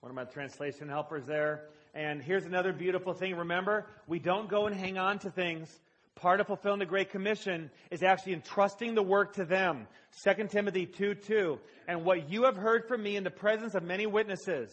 One 0.00 0.10
of 0.10 0.16
my 0.16 0.24
translation 0.24 0.88
helpers 0.88 1.26
there. 1.26 1.64
And 1.94 2.22
here's 2.22 2.44
another 2.44 2.72
beautiful 2.72 3.14
thing. 3.14 3.34
Remember, 3.34 3.86
we 4.06 4.18
don't 4.18 4.48
go 4.48 4.66
and 4.66 4.76
hang 4.76 4.98
on 4.98 5.18
to 5.20 5.30
things. 5.30 5.80
Part 6.14 6.40
of 6.40 6.46
fulfilling 6.46 6.78
the 6.78 6.86
Great 6.86 7.10
Commission 7.10 7.70
is 7.90 8.02
actually 8.02 8.34
entrusting 8.34 8.94
the 8.94 9.02
work 9.02 9.34
to 9.34 9.44
them. 9.44 9.86
2 10.22 10.48
Timothy 10.48 10.86
2 10.86 11.14
2. 11.14 11.58
And 11.88 12.04
what 12.04 12.30
you 12.30 12.44
have 12.44 12.56
heard 12.56 12.86
from 12.86 13.02
me 13.02 13.16
in 13.16 13.24
the 13.24 13.30
presence 13.30 13.74
of 13.74 13.82
many 13.82 14.06
witnesses, 14.06 14.70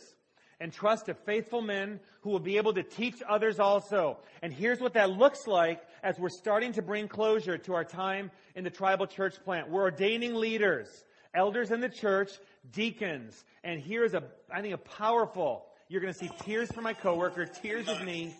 entrust 0.61 1.07
to 1.07 1.13
faithful 1.13 1.61
men 1.61 1.99
who 2.21 2.29
will 2.29 2.39
be 2.39 2.57
able 2.57 2.73
to 2.73 2.83
teach 2.83 3.21
others 3.27 3.59
also. 3.59 4.17
And 4.41 4.53
here's 4.53 4.79
what 4.79 4.93
that 4.93 5.11
looks 5.11 5.47
like 5.47 5.81
as 6.03 6.17
we're 6.17 6.29
starting 6.29 6.71
to 6.73 6.81
bring 6.81 7.07
closure 7.07 7.57
to 7.57 7.73
our 7.73 7.83
time 7.83 8.31
in 8.55 8.63
the 8.63 8.69
tribal 8.69 9.07
church 9.07 9.35
plant. 9.43 9.69
We're 9.69 9.83
ordaining 9.83 10.35
leaders, 10.35 11.03
elders 11.33 11.71
in 11.71 11.81
the 11.81 11.89
church, 11.89 12.31
deacons. 12.71 13.43
And 13.63 13.79
here's 13.79 14.13
a, 14.13 14.23
I 14.51 14.61
think, 14.61 14.73
a 14.73 14.77
powerful, 14.77 15.65
you're 15.89 16.01
going 16.01 16.13
to 16.13 16.19
see 16.19 16.29
tears 16.43 16.71
from 16.71 16.83
my 16.83 16.93
coworker, 16.93 17.45
tears 17.45 17.87
of 17.87 18.03
me, 18.03 18.35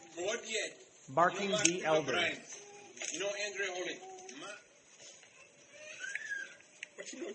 marking 1.14 1.50
the 1.50 1.56
what, 1.56 1.86
elders. 1.86 2.62
You 3.14 3.20
know 3.20 3.28
But 6.98 7.14
you 7.14 7.22
know 7.22 7.28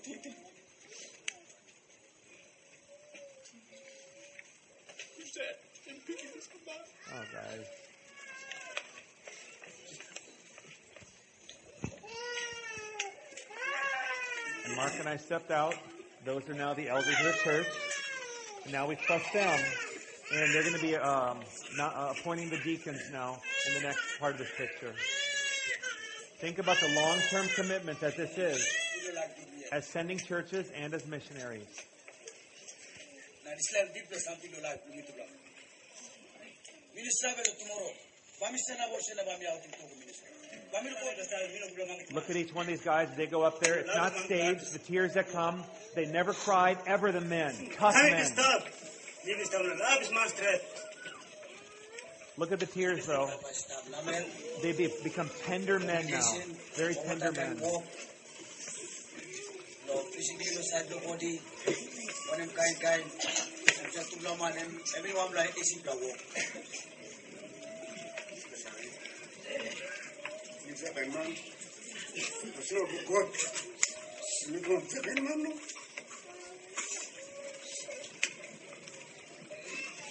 Combine. 6.51 6.85
Oh, 7.15 7.25
guys. 7.33 7.67
And 14.67 14.77
Mark 14.77 14.93
and 14.99 15.09
I 15.09 15.17
stepped 15.17 15.51
out. 15.51 15.75
Those 16.25 16.49
are 16.49 16.55
now 16.55 16.75
the 16.75 16.89
elders 16.89 17.19
of 17.19 17.25
the 17.25 17.39
church. 17.43 17.67
And 18.65 18.73
now 18.73 18.87
we 18.87 18.97
trust 18.97 19.33
them. 19.33 19.59
And 20.33 20.55
they're 20.55 20.63
going 20.63 20.77
to 20.77 20.83
be 20.83 20.97
um, 20.97 21.39
not, 21.77 21.95
uh, 21.97 22.15
appointing 22.17 22.51
the 22.51 22.59
deacons 22.59 23.11
now 23.13 23.39
in 23.67 23.75
the 23.75 23.81
next 23.81 24.21
part 24.21 24.33
of 24.33 24.39
this 24.39 24.51
picture. 24.57 24.95
Think 26.39 26.59
about 26.59 26.79
the 26.79 26.89
long-term 26.95 27.49
commitment 27.55 28.01
that 28.01 28.17
this 28.17 28.39
is 28.39 28.65
as 29.73 29.87
sending 29.87 30.19
churches 30.19 30.71
and 30.77 30.95
as 30.95 31.07
missionaries. 31.07 31.90
Now, 33.51 33.57
this 33.57 33.75
land 33.75 33.91
deep 33.93 34.07
is 34.13 34.25
something 34.25 34.51
you 34.55 34.63
like 34.63 34.79
to 34.85 34.91
me 34.91 35.03
to 35.03 35.13
love. 35.19 35.27
Minister 36.95 37.29
will 37.35 37.55
tomorrow. 37.59 37.93
Bami 38.39 38.59
sena 38.63 38.87
bo 38.87 38.97
sena 39.03 39.23
bami 39.27 39.45
out 39.51 39.59
in 39.67 39.71
Togo 39.75 39.95
minister. 39.99 40.31
Bami 40.71 40.95
ko 40.95 41.11
da 41.19 41.25
sa 41.27 41.37
mino 41.51 41.67
bulang 41.75 42.15
Look 42.15 42.31
at 42.31 42.37
each 42.37 42.55
one 42.55 42.67
of 42.67 42.69
these 42.69 42.85
guys 42.85 43.11
as 43.11 43.17
they 43.17 43.27
go 43.27 43.43
up 43.43 43.59
there. 43.59 43.81
It's 43.81 43.97
not 43.97 44.15
staged. 44.15 44.73
The 44.73 44.79
tears 44.79 45.15
that 45.15 45.33
come, 45.33 45.65
they 45.97 46.07
never 46.07 46.33
cried, 46.33 46.79
ever 46.87 47.11
the 47.11 47.23
men. 47.23 47.53
Tough 47.75 47.97
men. 47.97 48.25
stop. 48.25 48.63
Minister 49.27 49.59
will 49.59 49.79
love 49.81 49.99
his 49.99 50.13
master. 50.13 50.55
Look 52.37 52.53
at 52.53 52.61
the 52.61 52.67
tears 52.67 53.07
though. 53.07 53.31
They 54.63 54.73
be, 54.73 54.95
become 55.03 55.29
tender 55.43 55.81
men 55.81 56.07
now. 56.07 56.23
Very 56.77 56.95
tender 56.95 57.33
men. 57.33 57.59
No, 59.91 59.97
physically, 60.03 60.45
sad 60.63 60.89
the 60.89 60.95
body. 61.05 61.41
One 62.31 62.41
and 62.41 62.55
kind, 62.55 62.81
kind. 62.81 63.03
And 63.03 63.93
just 63.93 64.13
to 64.13 64.23
man, 64.39 64.53
and 64.57 64.81
everyone 64.97 65.35
like 65.35 65.59
is 65.59 65.77
in 65.77 65.83
walk. 65.85 66.19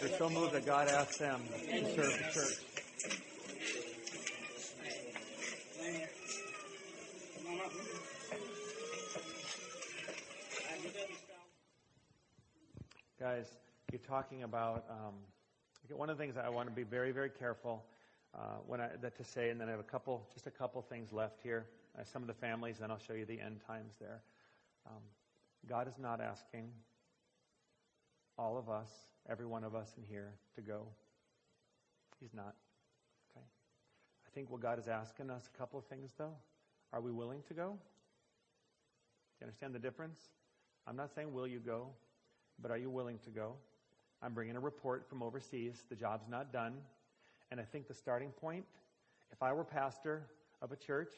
They're 0.01 0.17
so 0.17 0.29
moved 0.29 0.53
that 0.53 0.65
God 0.65 0.89
asked 0.89 1.19
them 1.19 1.41
to 1.69 1.95
serve 1.95 2.17
the 2.17 2.31
church. 2.33 2.69
Guys, 13.19 13.47
you're 13.91 13.99
talking 13.99 14.43
about 14.43 14.85
um, 14.89 15.13
one 15.93 16.09
of 16.09 16.17
the 16.17 16.23
things 16.23 16.37
I 16.37 16.47
want 16.47 16.69
to 16.69 16.73
be 16.73 16.83
very, 16.83 17.11
very 17.11 17.29
careful 17.29 17.83
uh, 18.33 18.59
when 18.65 18.79
I 18.79 18.91
that 19.01 19.17
to 19.17 19.25
say, 19.25 19.49
and 19.49 19.59
then 19.59 19.67
I 19.67 19.71
have 19.71 19.81
a 19.81 19.83
couple, 19.83 20.25
just 20.33 20.47
a 20.47 20.51
couple 20.51 20.81
things 20.81 21.11
left 21.11 21.41
here. 21.43 21.65
Uh, 21.97 22.03
some 22.05 22.21
of 22.21 22.29
the 22.29 22.33
families, 22.33 22.77
then 22.79 22.91
I'll 22.91 22.97
show 22.97 23.11
you 23.11 23.25
the 23.25 23.41
end 23.41 23.59
times 23.67 23.95
there. 23.99 24.21
Um, 24.87 25.01
God 25.67 25.89
is 25.89 25.95
not 26.01 26.21
asking 26.21 26.69
all 28.37 28.57
of 28.57 28.69
us, 28.69 28.87
every 29.29 29.45
one 29.45 29.65
of 29.65 29.75
us 29.75 29.91
in 29.97 30.03
here, 30.07 30.31
to 30.55 30.61
go. 30.61 30.83
He's 32.21 32.33
not. 32.33 32.55
Okay. 33.31 33.45
I 34.25 34.29
think 34.33 34.49
what 34.49 34.61
God 34.61 34.79
is 34.79 34.87
asking 34.87 35.29
us 35.29 35.49
a 35.53 35.57
couple 35.57 35.77
of 35.77 35.83
things, 35.87 36.11
though. 36.17 36.35
Are 36.93 37.01
we 37.01 37.11
willing 37.11 37.43
to 37.49 37.53
go? 37.53 37.71
Do 37.71 39.41
you 39.41 39.47
understand 39.47 39.75
the 39.75 39.79
difference? 39.79 40.21
I'm 40.87 40.95
not 40.95 41.13
saying 41.13 41.33
will 41.33 41.47
you 41.47 41.59
go, 41.59 41.89
but 42.61 42.71
are 42.71 42.77
you 42.77 42.89
willing 42.89 43.19
to 43.25 43.29
go? 43.29 43.53
I'm 44.21 44.33
bringing 44.33 44.55
a 44.55 44.59
report 44.59 45.07
from 45.07 45.23
overseas. 45.23 45.81
The 45.89 45.95
job's 45.95 46.27
not 46.27 46.51
done. 46.51 46.75
And 47.51 47.59
I 47.59 47.63
think 47.63 47.87
the 47.87 47.93
starting 47.93 48.29
point, 48.29 48.65
if 49.31 49.41
I 49.41 49.53
were 49.53 49.63
pastor 49.63 50.27
of 50.61 50.71
a 50.71 50.75
church, 50.75 51.11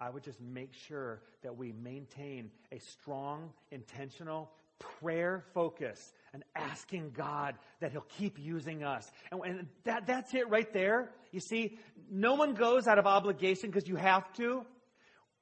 I 0.00 0.10
would 0.10 0.22
just 0.22 0.40
make 0.40 0.74
sure 0.74 1.22
that 1.42 1.56
we 1.56 1.72
maintain 1.72 2.50
a 2.70 2.78
strong, 2.78 3.50
intentional 3.70 4.50
prayer 4.78 5.44
focus 5.54 6.12
and 6.32 6.44
asking 6.54 7.10
God 7.16 7.56
that 7.80 7.90
He'll 7.90 8.06
keep 8.18 8.38
using 8.38 8.84
us. 8.84 9.10
And, 9.32 9.40
and 9.44 9.66
that, 9.84 10.06
that's 10.06 10.34
it 10.34 10.48
right 10.48 10.72
there. 10.72 11.10
You 11.32 11.40
see, 11.40 11.78
no 12.10 12.34
one 12.34 12.54
goes 12.54 12.86
out 12.86 12.98
of 12.98 13.06
obligation 13.06 13.70
because 13.70 13.88
you 13.88 13.96
have 13.96 14.32
to. 14.34 14.64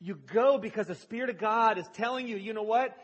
You 0.01 0.15
go 0.15 0.59
because 0.59 0.87
the 0.87 0.95
Spirit 0.95 1.31
of 1.31 1.39
God 1.39 1.79
is 1.79 1.87
telling 1.95 2.27
you, 2.29 2.37
you 2.37 2.53
know 2.53 2.63
what? 2.63 2.97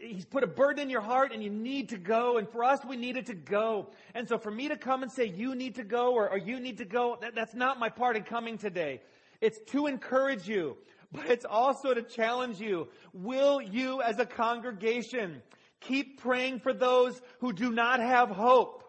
He's 0.00 0.24
put 0.24 0.42
a 0.42 0.46
burden 0.46 0.84
in 0.84 0.90
your 0.90 1.00
heart 1.00 1.32
and 1.32 1.42
you 1.42 1.50
need 1.50 1.90
to 1.90 1.98
go. 1.98 2.38
And 2.38 2.48
for 2.48 2.64
us, 2.64 2.80
we 2.84 2.96
needed 2.96 3.26
to 3.26 3.34
go. 3.34 3.90
And 4.14 4.28
so 4.28 4.38
for 4.38 4.50
me 4.50 4.68
to 4.68 4.76
come 4.76 5.02
and 5.02 5.10
say, 5.10 5.26
you 5.26 5.54
need 5.54 5.76
to 5.76 5.84
go 5.84 6.14
or, 6.14 6.28
or 6.30 6.38
you 6.38 6.60
need 6.60 6.78
to 6.78 6.84
go, 6.84 7.18
that, 7.20 7.34
that's 7.34 7.54
not 7.54 7.78
my 7.78 7.88
part 7.88 8.16
in 8.16 8.22
coming 8.22 8.58
today. 8.58 9.00
It's 9.40 9.58
to 9.72 9.86
encourage 9.86 10.48
you, 10.48 10.76
but 11.12 11.26
it's 11.26 11.44
also 11.44 11.94
to 11.94 12.02
challenge 12.02 12.60
you. 12.60 12.88
Will 13.12 13.60
you 13.60 14.02
as 14.02 14.18
a 14.18 14.26
congregation 14.26 15.42
keep 15.80 16.20
praying 16.20 16.60
for 16.60 16.72
those 16.72 17.20
who 17.40 17.52
do 17.52 17.70
not 17.70 18.00
have 18.00 18.28
hope? 18.28 18.84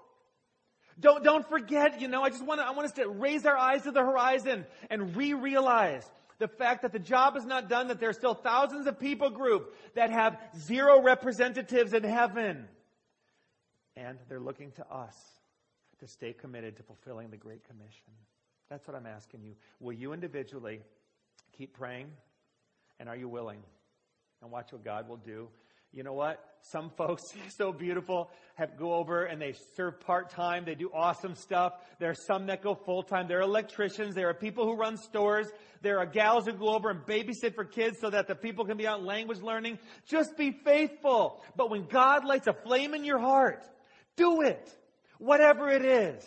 Don't, 0.99 1.23
don't 1.23 1.47
forget, 1.49 2.01
you 2.01 2.07
know, 2.07 2.21
I 2.23 2.29
just 2.29 2.45
want 2.45 2.59
to, 2.59 2.65
I 2.65 2.71
want 2.71 2.85
us 2.85 2.93
to 2.93 3.09
raise 3.09 3.45
our 3.45 3.57
eyes 3.57 3.83
to 3.83 3.91
the 3.91 4.01
horizon 4.01 4.65
and 4.89 5.15
re-realize 5.15 6.05
the 6.39 6.47
fact 6.47 6.81
that 6.81 6.91
the 6.91 6.99
job 6.99 7.37
is 7.37 7.45
not 7.45 7.69
done, 7.69 7.87
that 7.87 7.99
there 7.99 8.09
are 8.09 8.13
still 8.13 8.33
thousands 8.33 8.87
of 8.87 8.99
people 8.99 9.29
group 9.29 9.75
that 9.95 10.11
have 10.11 10.37
zero 10.57 11.01
representatives 11.01 11.93
in 11.93 12.03
heaven. 12.03 12.67
And 13.95 14.17
they're 14.27 14.39
looking 14.39 14.71
to 14.73 14.85
us 14.91 15.15
to 15.99 16.07
stay 16.07 16.33
committed 16.33 16.77
to 16.77 16.83
fulfilling 16.83 17.29
the 17.29 17.37
Great 17.37 17.67
Commission. 17.67 18.11
That's 18.69 18.87
what 18.87 18.95
I'm 18.95 19.05
asking 19.05 19.43
you. 19.43 19.53
Will 19.79 19.93
you 19.93 20.13
individually 20.13 20.81
keep 21.55 21.73
praying? 21.73 22.07
And 22.99 23.07
are 23.07 23.15
you 23.15 23.29
willing? 23.29 23.59
And 24.41 24.51
watch 24.51 24.71
what 24.71 24.83
God 24.83 25.07
will 25.07 25.17
do 25.17 25.47
you 25.93 26.01
know 26.03 26.13
what? 26.13 26.43
Some 26.61 26.89
folks, 26.89 27.23
so 27.57 27.71
beautiful, 27.71 28.31
have 28.55 28.77
go 28.77 28.93
over 28.93 29.25
and 29.25 29.41
they 29.41 29.53
serve 29.75 29.99
part 29.99 30.31
time. 30.31 30.65
They 30.65 30.75
do 30.75 30.89
awesome 30.93 31.35
stuff. 31.35 31.73
There 31.99 32.09
are 32.09 32.15
some 32.15 32.47
that 32.47 32.63
go 32.63 32.73
full 32.73 33.03
time. 33.03 33.27
There 33.27 33.39
are 33.39 33.43
electricians. 33.43 34.15
There 34.15 34.29
are 34.29 34.33
people 34.33 34.65
who 34.65 34.75
run 34.75 34.97
stores. 34.97 35.47
There 35.81 35.99
are 35.99 36.05
gals 36.05 36.45
who 36.45 36.53
go 36.53 36.69
over 36.69 36.89
and 36.89 37.01
babysit 37.01 37.53
for 37.53 37.65
kids 37.65 37.99
so 37.99 38.09
that 38.09 38.27
the 38.27 38.35
people 38.35 38.65
can 38.65 38.77
be 38.77 38.87
out 38.87 39.03
language 39.03 39.41
learning. 39.41 39.77
Just 40.07 40.35
be 40.35 40.51
faithful. 40.51 41.43
But 41.55 41.69
when 41.69 41.85
God 41.85 42.25
lights 42.25 42.47
a 42.47 42.53
flame 42.53 42.93
in 42.93 43.03
your 43.03 43.19
heart, 43.19 43.63
do 44.15 44.41
it. 44.41 44.69
Whatever 45.19 45.69
it 45.69 45.85
is. 45.85 46.23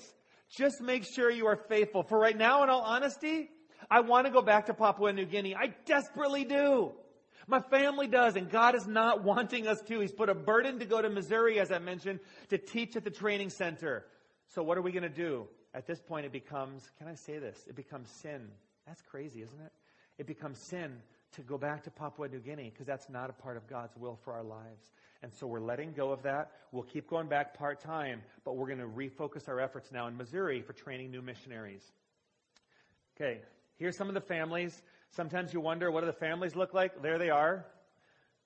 Just 0.49 0.81
make 0.81 1.05
sure 1.05 1.31
you 1.31 1.47
are 1.47 1.59
faithful. 1.69 2.03
For 2.05 2.19
right 2.19 2.37
now, 2.37 2.63
in 2.63 2.71
all 2.71 2.83
honesty, 2.83 3.51
I 3.91 4.01
want 4.01 4.27
to 4.27 4.33
go 4.33 4.43
back 4.43 4.67
to 4.67 4.75
Papua 4.75 5.13
New 5.13 5.27
Guinea. 5.27 5.57
I 5.57 5.75
desperately 5.85 6.45
do. 6.45 6.93
My 7.47 7.61
family 7.61 8.09
does, 8.09 8.35
and 8.35 8.51
God 8.51 8.75
is 8.75 8.87
not 8.87 9.23
wanting 9.23 9.69
us 9.69 9.81
to. 9.83 10.01
He's 10.01 10.13
put 10.13 10.29
a 10.29 10.35
burden 10.35 10.81
to 10.81 10.85
go 10.85 11.01
to 11.01 11.09
Missouri, 11.09 11.61
as 11.61 11.71
I 11.71 11.79
mentioned, 11.79 12.21
to 12.49 12.59
teach 12.59 12.97
at 12.97 13.05
the 13.05 13.11
training 13.11 13.51
center. 13.51 14.05
So 14.49 14.63
what 14.63 14.77
are 14.79 14.83
we 14.83 14.91
going 14.91 15.05
to 15.05 15.09
do? 15.09 15.47
At 15.73 15.87
this 15.87 16.01
point, 16.01 16.27
it 16.27 16.33
becomes, 16.33 16.91
can 16.99 17.07
I 17.07 17.15
say 17.15 17.39
this? 17.39 17.59
It 17.69 17.77
becomes 17.77 18.09
sin. 18.09 18.49
That's 18.87 19.03
crazy, 19.03 19.43
isn't 19.43 19.61
it? 19.61 19.73
It 20.19 20.27
becomes 20.27 20.59
sin 20.59 20.97
to 21.33 21.43
go 21.43 21.59
back 21.59 21.85
to 21.85 21.91
Papua 21.91 22.29
New 22.29 22.39
Guinea 22.39 22.71
because 22.71 22.87
that's 22.87 23.09
not 23.09 23.31
a 23.31 23.33
part 23.33 23.57
of 23.57 23.67
God's 23.69 23.97
will 23.97 24.19
for 24.25 24.33
our 24.33 24.43
lives. 24.43 24.93
And 25.23 25.33
so 25.33 25.47
we're 25.47 25.61
letting 25.61 25.93
go 25.93 26.11
of 26.11 26.23
that. 26.23 26.53
We'll 26.73 26.85
keep 26.85 27.09
going 27.09 27.29
back 27.29 27.57
part 27.57 27.81
time, 27.81 28.23
but 28.45 28.57
we're 28.57 28.67
going 28.67 28.79
to 28.79 28.87
refocus 28.87 29.49
our 29.49 29.61
efforts 29.61 29.93
now 29.93 30.07
in 30.07 30.17
Missouri 30.17 30.63
for 30.63 30.73
training 30.73 31.11
new 31.11 31.23
missionaries. 31.23 31.83
Okay, 33.15 33.41
here's 33.77 33.97
some 33.97 34.09
of 34.09 34.15
the 34.15 34.21
families 34.21 34.83
Sometimes 35.13 35.53
you 35.53 35.61
wonder, 35.61 35.91
what 35.91 36.01
do 36.01 36.07
the 36.07 36.13
families 36.13 36.55
look 36.55 36.75
like? 36.75 37.03
There 37.03 37.19
they 37.19 37.31
are. 37.31 37.65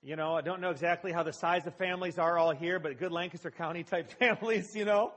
You 0.03 0.15
know, 0.15 0.35
I 0.35 0.41
don't 0.41 0.61
know 0.61 0.71
exactly 0.71 1.11
how 1.11 1.23
the 1.23 1.33
size 1.33 1.67
of 1.67 1.75
families 1.75 2.17
are 2.17 2.37
all 2.37 2.51
here, 2.51 2.79
but 2.79 2.97
good 2.97 3.11
Lancaster 3.11 3.51
County 3.51 3.83
type 3.83 4.11
families, 4.19 4.75
you 4.75 4.85
know. 4.85 5.13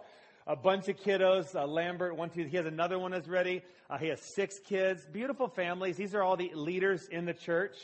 A 0.47 0.57
bunch 0.57 0.88
of 0.88 0.97
kiddos. 0.97 1.55
Uh, 1.55 1.66
Lambert, 1.66 2.16
one, 2.16 2.28
two, 2.28 2.45
he 2.45 2.57
has 2.59 2.66
another 2.66 2.99
one 2.99 3.12
that's 3.12 3.28
ready. 3.28 3.62
Uh, 3.88 3.97
he 3.97 4.09
has 4.09 4.20
six 4.20 4.59
kids. 4.59 5.07
Beautiful 5.11 5.49
families. 5.49 5.97
These 5.97 6.14
are 6.14 6.22
all 6.22 6.36
the 6.36 6.51
leaders 6.55 7.09
in 7.09 7.24
the 7.24 7.32
church. 7.32 7.76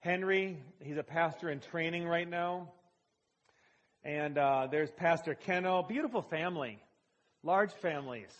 Henry, 0.00 0.56
he's 0.80 0.96
a 0.96 1.02
pastor 1.02 1.50
in 1.50 1.60
training 1.60 2.06
right 2.06 2.28
now. 2.28 2.70
And 4.02 4.38
uh, 4.38 4.68
there's 4.70 4.90
Pastor 4.92 5.34
Keno. 5.34 5.82
Beautiful 5.82 6.22
family. 6.22 6.78
Large 7.42 7.72
families. 7.72 8.30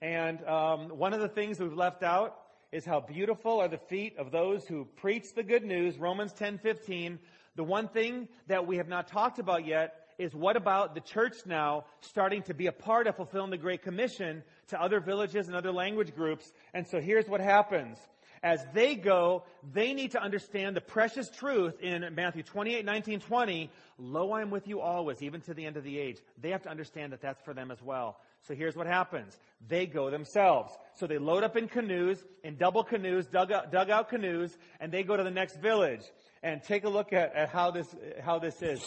And 0.00 0.44
um, 0.44 0.90
one 0.90 1.14
of 1.14 1.20
the 1.20 1.28
things 1.28 1.58
we've 1.58 1.72
left 1.72 2.02
out 2.02 2.36
is 2.72 2.84
how 2.84 3.00
beautiful 3.00 3.60
are 3.60 3.68
the 3.68 3.78
feet 3.78 4.16
of 4.16 4.30
those 4.30 4.66
who 4.66 4.84
preach 4.96 5.34
the 5.34 5.42
good 5.42 5.64
news. 5.64 5.98
Romans 5.98 6.32
10:15. 6.32 7.18
The 7.56 7.64
one 7.64 7.88
thing 7.88 8.28
that 8.46 8.66
we 8.66 8.76
have 8.76 8.88
not 8.88 9.08
talked 9.08 9.38
about 9.38 9.66
yet 9.66 10.06
is 10.18 10.34
what 10.34 10.56
about 10.56 10.94
the 10.94 11.00
church 11.00 11.46
now 11.46 11.84
starting 12.00 12.42
to 12.42 12.54
be 12.54 12.68
a 12.68 12.72
part 12.72 13.06
of 13.06 13.16
fulfilling 13.16 13.50
the 13.50 13.56
Great 13.56 13.82
Commission 13.82 14.44
to 14.68 14.80
other 14.80 15.00
villages 15.00 15.48
and 15.48 15.56
other 15.56 15.72
language 15.72 16.14
groups? 16.14 16.52
And 16.74 16.86
so 16.86 17.00
here's 17.00 17.28
what 17.28 17.40
happens. 17.40 17.98
As 18.42 18.64
they 18.72 18.94
go, 18.94 19.42
they 19.72 19.92
need 19.92 20.12
to 20.12 20.22
understand 20.22 20.74
the 20.74 20.80
precious 20.80 21.28
truth 21.28 21.78
in 21.80 22.14
Matthew 22.14 22.42
28, 22.42 22.84
19, 22.84 23.20
20. 23.20 23.70
Lo, 23.98 24.32
I 24.32 24.40
am 24.40 24.50
with 24.50 24.66
you 24.66 24.80
always, 24.80 25.22
even 25.22 25.42
to 25.42 25.54
the 25.54 25.66
end 25.66 25.76
of 25.76 25.84
the 25.84 25.98
age. 25.98 26.18
They 26.40 26.50
have 26.50 26.62
to 26.62 26.70
understand 26.70 27.12
that 27.12 27.20
that's 27.20 27.42
for 27.42 27.52
them 27.52 27.70
as 27.70 27.82
well. 27.82 28.18
So 28.46 28.54
here's 28.54 28.76
what 28.76 28.86
happens. 28.86 29.36
They 29.68 29.86
go 29.86 30.10
themselves. 30.10 30.72
So 30.94 31.06
they 31.06 31.18
load 31.18 31.44
up 31.44 31.56
in 31.56 31.68
canoes, 31.68 32.22
in 32.42 32.56
double 32.56 32.82
canoes, 32.84 33.26
dug 33.26 33.52
out, 33.52 34.08
canoes, 34.08 34.56
and 34.80 34.90
they 34.90 35.02
go 35.02 35.16
to 35.16 35.22
the 35.22 35.30
next 35.30 35.56
village. 35.60 36.02
And 36.42 36.62
take 36.62 36.84
a 36.84 36.88
look 36.88 37.12
at, 37.12 37.34
at 37.34 37.50
how 37.50 37.70
this, 37.70 37.94
how 38.22 38.38
this 38.38 38.62
is. 38.62 38.80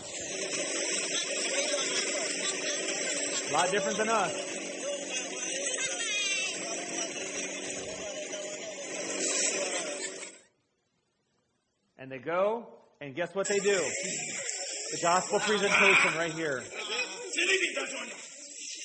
A 3.50 3.54
lot 3.54 3.70
different 3.70 3.98
than 3.98 4.10
us. 4.10 4.54
And 12.00 12.12
they 12.12 12.18
go, 12.18 12.68
and 13.00 13.16
guess 13.16 13.36
what 13.36 13.48
they 13.48 13.60
do? 13.60 13.78
The 14.92 15.00
gospel 15.02 15.40
presentation 15.40 16.16
right 16.18 16.34
here. 16.34 16.64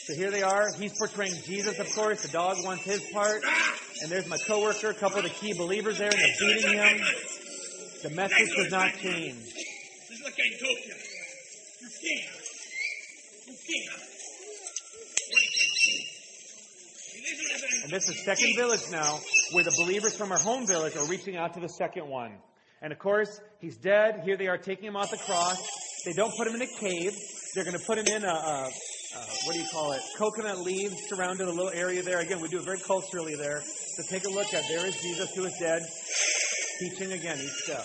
So 0.08 0.14
here 0.14 0.30
they 0.30 0.42
are. 0.42 0.72
He's 0.78 0.96
portraying 0.96 1.34
Jesus, 1.44 1.78
of 1.78 1.94
course. 1.94 2.22
The 2.22 2.28
dog 2.28 2.56
wants 2.64 2.82
his 2.82 3.02
part. 3.12 3.42
And 4.00 4.10
there's 4.10 4.26
my 4.26 4.38
coworker, 4.38 4.88
a 4.88 4.94
couple 4.94 5.18
of 5.18 5.24
the 5.24 5.28
key 5.28 5.52
believers 5.52 5.98
there, 5.98 6.08
and 6.08 6.18
they're 6.18 6.48
beating 6.48 6.78
him. 6.78 7.00
The 8.04 8.10
message 8.16 8.48
does 8.56 8.70
not 8.70 8.94
change. 8.94 9.36
And 17.84 17.92
this 17.92 18.08
is 18.08 18.24
second 18.24 18.54
village 18.56 18.90
now, 18.90 19.20
where 19.52 19.64
the 19.64 19.74
believers 19.76 20.16
from 20.16 20.32
our 20.32 20.38
home 20.38 20.66
village 20.66 20.96
are 20.96 21.06
reaching 21.06 21.36
out 21.36 21.52
to 21.52 21.60
the 21.60 21.68
second 21.68 22.08
one. 22.08 22.32
And 22.80 22.94
of 22.94 22.98
course, 22.98 23.42
he's 23.60 23.76
dead. 23.76 24.22
Here 24.24 24.38
they 24.38 24.46
are 24.46 24.56
taking 24.56 24.86
him 24.86 24.96
off 24.96 25.10
the 25.10 25.18
cross. 25.18 25.58
They 26.06 26.14
don't 26.14 26.34
put 26.34 26.46
him 26.46 26.54
in 26.54 26.62
a 26.62 26.78
cave. 26.80 27.12
They're 27.54 27.64
going 27.64 27.78
to 27.78 27.84
put 27.84 27.98
him 27.98 28.06
in 28.06 28.24
a, 28.24 28.28
a, 28.28 28.70
uh, 29.18 29.24
what 29.44 29.54
do 29.54 29.58
you 29.58 29.66
call 29.72 29.92
it? 29.92 30.02
Coconut 30.16 30.60
leaves 30.60 30.96
surrounded 31.08 31.48
a 31.48 31.50
little 31.50 31.70
area 31.70 32.02
there. 32.02 32.20
Again, 32.20 32.40
we 32.40 32.48
do 32.48 32.58
it 32.58 32.64
very 32.64 32.78
culturally 32.78 33.34
there. 33.34 33.62
So 33.62 34.02
take 34.08 34.24
a 34.26 34.30
look 34.30 34.54
at 34.54 34.68
there 34.68 34.86
is 34.86 34.94
Jesus 35.02 35.34
who 35.34 35.44
is 35.44 35.54
dead, 35.58 35.82
teaching 36.78 37.12
again 37.12 37.38
each 37.40 37.50
step. 37.64 37.84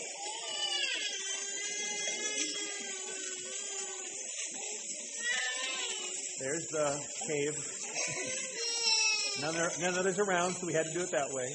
There's 6.39 6.67
the 6.67 6.99
cave. 7.27 7.55
None, 9.41 9.55
are, 9.55 9.71
none 9.81 9.97
others 9.97 10.19
around, 10.19 10.53
so 10.53 10.67
we 10.67 10.73
had 10.73 10.86
to 10.86 10.93
do 10.93 11.01
it 11.01 11.11
that 11.11 11.31
way. 11.31 11.49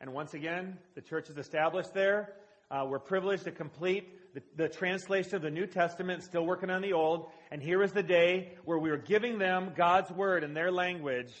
And 0.00 0.14
once 0.14 0.32
again, 0.32 0.78
the 0.94 1.02
church 1.02 1.28
is 1.28 1.36
established 1.36 1.92
there. 1.92 2.34
Uh, 2.70 2.86
we're 2.88 3.00
privileged 3.00 3.44
to 3.44 3.50
complete 3.50 4.34
the, 4.34 4.42
the 4.56 4.68
translation 4.68 5.34
of 5.34 5.42
the 5.42 5.50
New 5.50 5.66
Testament, 5.66 6.22
still 6.22 6.46
working 6.46 6.70
on 6.70 6.82
the 6.82 6.92
Old. 6.92 7.28
And 7.50 7.60
here 7.60 7.82
is 7.82 7.92
the 7.92 8.02
day 8.02 8.52
where 8.64 8.78
we 8.78 8.90
were 8.90 8.96
giving 8.96 9.38
them 9.38 9.72
God's 9.76 10.10
Word 10.10 10.44
in 10.44 10.54
their 10.54 10.70
language. 10.70 11.32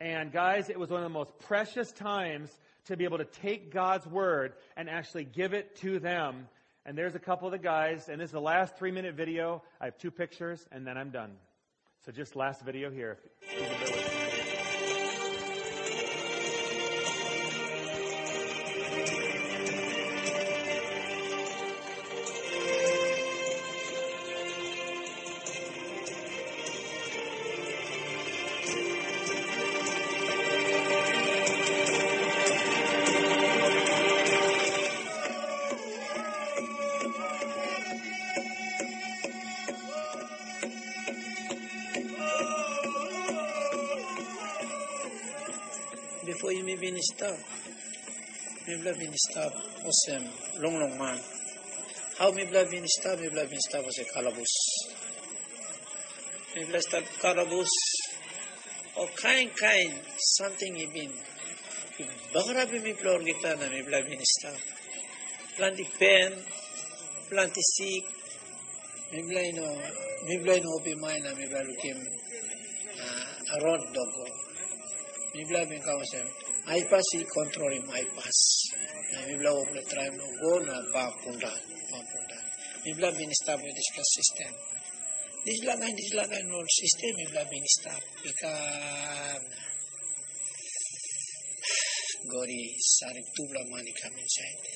And 0.00 0.32
guys, 0.32 0.68
it 0.68 0.78
was 0.78 0.90
one 0.90 1.00
of 1.00 1.04
the 1.04 1.16
most 1.16 1.38
precious 1.40 1.92
times 1.92 2.50
to 2.86 2.96
be 2.96 3.04
able 3.04 3.18
to 3.18 3.24
take 3.24 3.72
God's 3.72 4.06
Word 4.06 4.54
and 4.76 4.90
actually 4.90 5.24
give 5.24 5.54
it 5.54 5.76
to 5.76 6.00
them. 6.00 6.48
And 6.84 6.98
there's 6.98 7.14
a 7.14 7.20
couple 7.20 7.46
of 7.46 7.52
the 7.52 7.58
guys, 7.58 8.08
and 8.08 8.20
this 8.20 8.26
is 8.26 8.32
the 8.32 8.40
last 8.40 8.76
three 8.76 8.90
minute 8.90 9.14
video. 9.14 9.62
I 9.80 9.86
have 9.86 9.96
two 9.96 10.10
pictures, 10.10 10.66
and 10.72 10.86
then 10.86 10.98
I'm 10.98 11.10
done. 11.10 11.32
So 12.04 12.12
just 12.12 12.34
last 12.36 12.62
video 12.62 12.90
here. 12.90 13.18
Me 49.14 49.20
blah 49.20 49.30
been 49.30 49.52
stop. 49.52 49.54
Awesome. 49.86 50.28
Long, 50.60 50.80
long 50.80 50.98
man. 50.98 51.20
How 52.18 52.32
me 52.32 52.44
blah 52.46 52.64
been 52.64 52.86
stop? 52.88 53.20
Me 53.20 53.28
blah 53.28 53.44
been 53.44 53.60
stop 53.60 53.86
was 53.86 53.98
a 53.98 54.04
calabus. 54.04 54.54
Me 56.56 56.64
blah 56.64 56.80
stop 56.80 57.04
calabus. 57.22 57.68
Or 58.96 59.06
kind, 59.14 59.50
kind. 59.54 60.00
Something 60.18 60.74
he 60.74 60.86
been. 60.86 61.12
Bakara 62.34 62.68
be 62.70 62.80
me 62.80 62.92
floor 62.94 63.20
kita 63.20 63.56
na 63.60 63.68
me 63.68 63.82
blah 63.82 64.02
been 64.02 64.18
stop. 64.24 64.58
Planti 65.56 65.86
pen. 65.98 66.32
Planti 67.30 67.62
sick. 67.62 68.04
Me 69.12 69.22
blah 69.22 69.46
no. 69.54 69.78
Me 70.26 70.38
blah 70.42 70.58
no 70.58 70.70
open 70.80 71.00
mind 71.00 71.22
na 71.22 71.34
me 71.34 71.46
blah 71.46 71.62
looking. 71.62 72.02
Uh, 72.98 73.54
a 73.54 73.64
road 73.64 73.80
dog. 73.94 74.10
Mibla 75.34 75.68
bin 75.68 75.82
kamu 75.82 76.04
bypass 76.66 77.08
i 77.14 77.24
kontrolim 77.36 77.82
bypass. 77.92 78.38
Mi 79.26 79.36
bila 79.38 79.52
upletrajno 79.62 80.24
go 80.40 80.52
na 80.66 80.76
papundan, 80.92 81.60
papundan. 81.90 82.44
Mi 82.84 82.90
bila 82.94 83.10
bin 83.18 83.30
stable 83.42 83.72
display 83.78 84.08
system. 84.16 84.52
Dislagay, 85.44 85.92
dislagay 86.00 86.42
no 86.48 86.58
system, 86.80 87.12
mi 87.16 87.24
bila 87.30 87.44
bin. 87.50 87.64
Ika 88.30 88.52
gori 92.32 92.62
sarim 92.96 93.26
tubla 93.36 93.62
mani 93.70 93.92
kamin 94.00 94.28
side. 94.36 94.68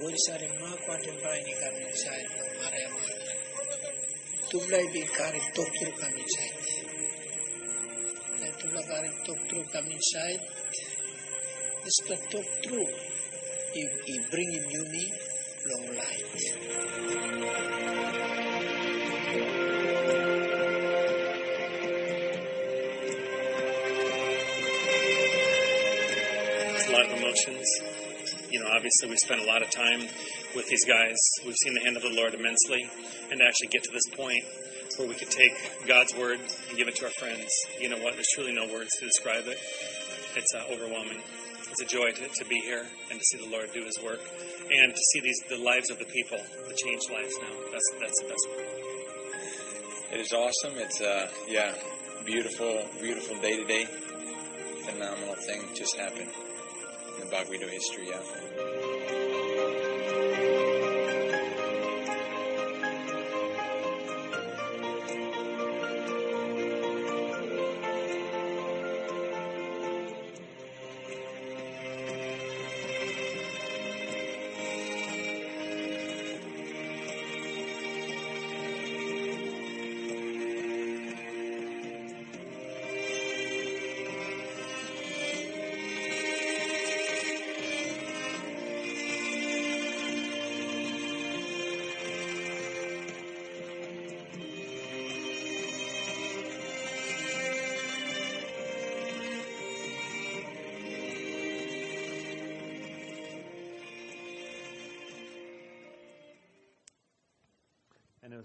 Gori 0.00 0.18
sarim 0.26 0.54
ma 0.60 0.70
kwatem 0.84 1.16
brani 1.22 1.54
kamin 1.62 1.92
side, 2.02 2.30
marema. 2.60 3.02
Tubla 4.50 4.78
ibin 4.86 5.08
karim 5.16 5.46
toktur 5.56 5.90
kamin 6.00 6.28
side. 6.36 6.63
To 8.74 8.80
lagarin 8.80 9.24
talk 9.24 9.38
through 9.48 9.64
come 9.72 9.86
inside. 9.86 10.40
To 11.84 12.16
talk 12.30 12.44
through. 12.64 12.86
He, 13.72 13.88
he 14.06 14.20
bring 14.30 14.52
him 14.52 14.64
you 14.70 14.84
me 14.90 15.12
long 15.66 15.96
light. 15.96 16.24
It's 26.74 26.88
a 26.88 26.92
lot 26.92 27.06
of 27.06 27.18
emotions. 27.18 27.66
You 28.50 28.60
know, 28.60 28.68
obviously 28.72 29.08
we 29.10 29.16
spent 29.16 29.40
a 29.40 29.44
lot 29.44 29.62
of 29.62 29.70
time 29.70 30.00
with 30.54 30.68
these 30.68 30.84
guys. 30.84 31.16
We've 31.44 31.56
seen 31.64 31.74
the 31.74 31.80
hand 31.80 31.96
of 31.96 32.02
the 32.02 32.14
Lord 32.14 32.34
immensely, 32.34 32.88
and 33.30 33.40
to 33.40 33.44
actually 33.44 33.68
get 33.68 33.82
to 33.84 33.90
this 33.92 34.06
point 34.16 34.44
where 34.98 35.08
we 35.08 35.14
could 35.14 35.30
take 35.30 35.52
God's 35.86 36.14
word 36.14 36.40
and 36.68 36.76
give 36.76 36.88
it 36.88 36.96
to 36.96 37.04
our 37.06 37.10
friends. 37.18 37.48
You 37.80 37.88
know 37.88 37.98
what? 37.98 38.14
There's 38.14 38.28
truly 38.34 38.52
no 38.52 38.66
words 38.72 38.90
to 39.00 39.06
describe 39.06 39.46
it. 39.46 39.58
It's 40.36 40.54
uh, 40.54 40.72
overwhelming. 40.72 41.22
It's 41.70 41.82
a 41.82 41.86
joy 41.86 42.12
to, 42.12 42.28
to 42.28 42.44
be 42.44 42.60
here 42.60 42.86
and 43.10 43.18
to 43.18 43.24
see 43.24 43.38
the 43.38 43.50
Lord 43.50 43.72
do 43.72 43.82
His 43.84 43.98
work, 44.04 44.20
and 44.70 44.94
to 44.94 45.00
see 45.12 45.20
these 45.20 45.40
the 45.48 45.58
lives 45.58 45.90
of 45.90 45.98
the 45.98 46.04
people, 46.04 46.38
the 46.68 46.74
changed 46.74 47.10
lives 47.10 47.34
now. 47.40 47.54
That's 47.72 47.90
that's 48.00 48.22
the 48.22 48.28
best 48.28 48.46
part. 48.54 48.68
It 50.12 50.20
is 50.20 50.32
awesome. 50.32 50.78
It's 50.78 51.00
uh 51.00 51.28
yeah, 51.48 51.74
beautiful, 52.24 52.86
beautiful 53.00 53.36
day 53.40 53.56
to 53.56 53.64
day. 53.64 53.86
Phenomenal 54.84 55.34
thing 55.34 55.62
just 55.74 55.96
happened 55.96 56.30
in 57.18 57.28
the 57.28 57.34
Bagwido 57.34 57.68
history. 57.68 58.08
Yeah. 58.08 58.73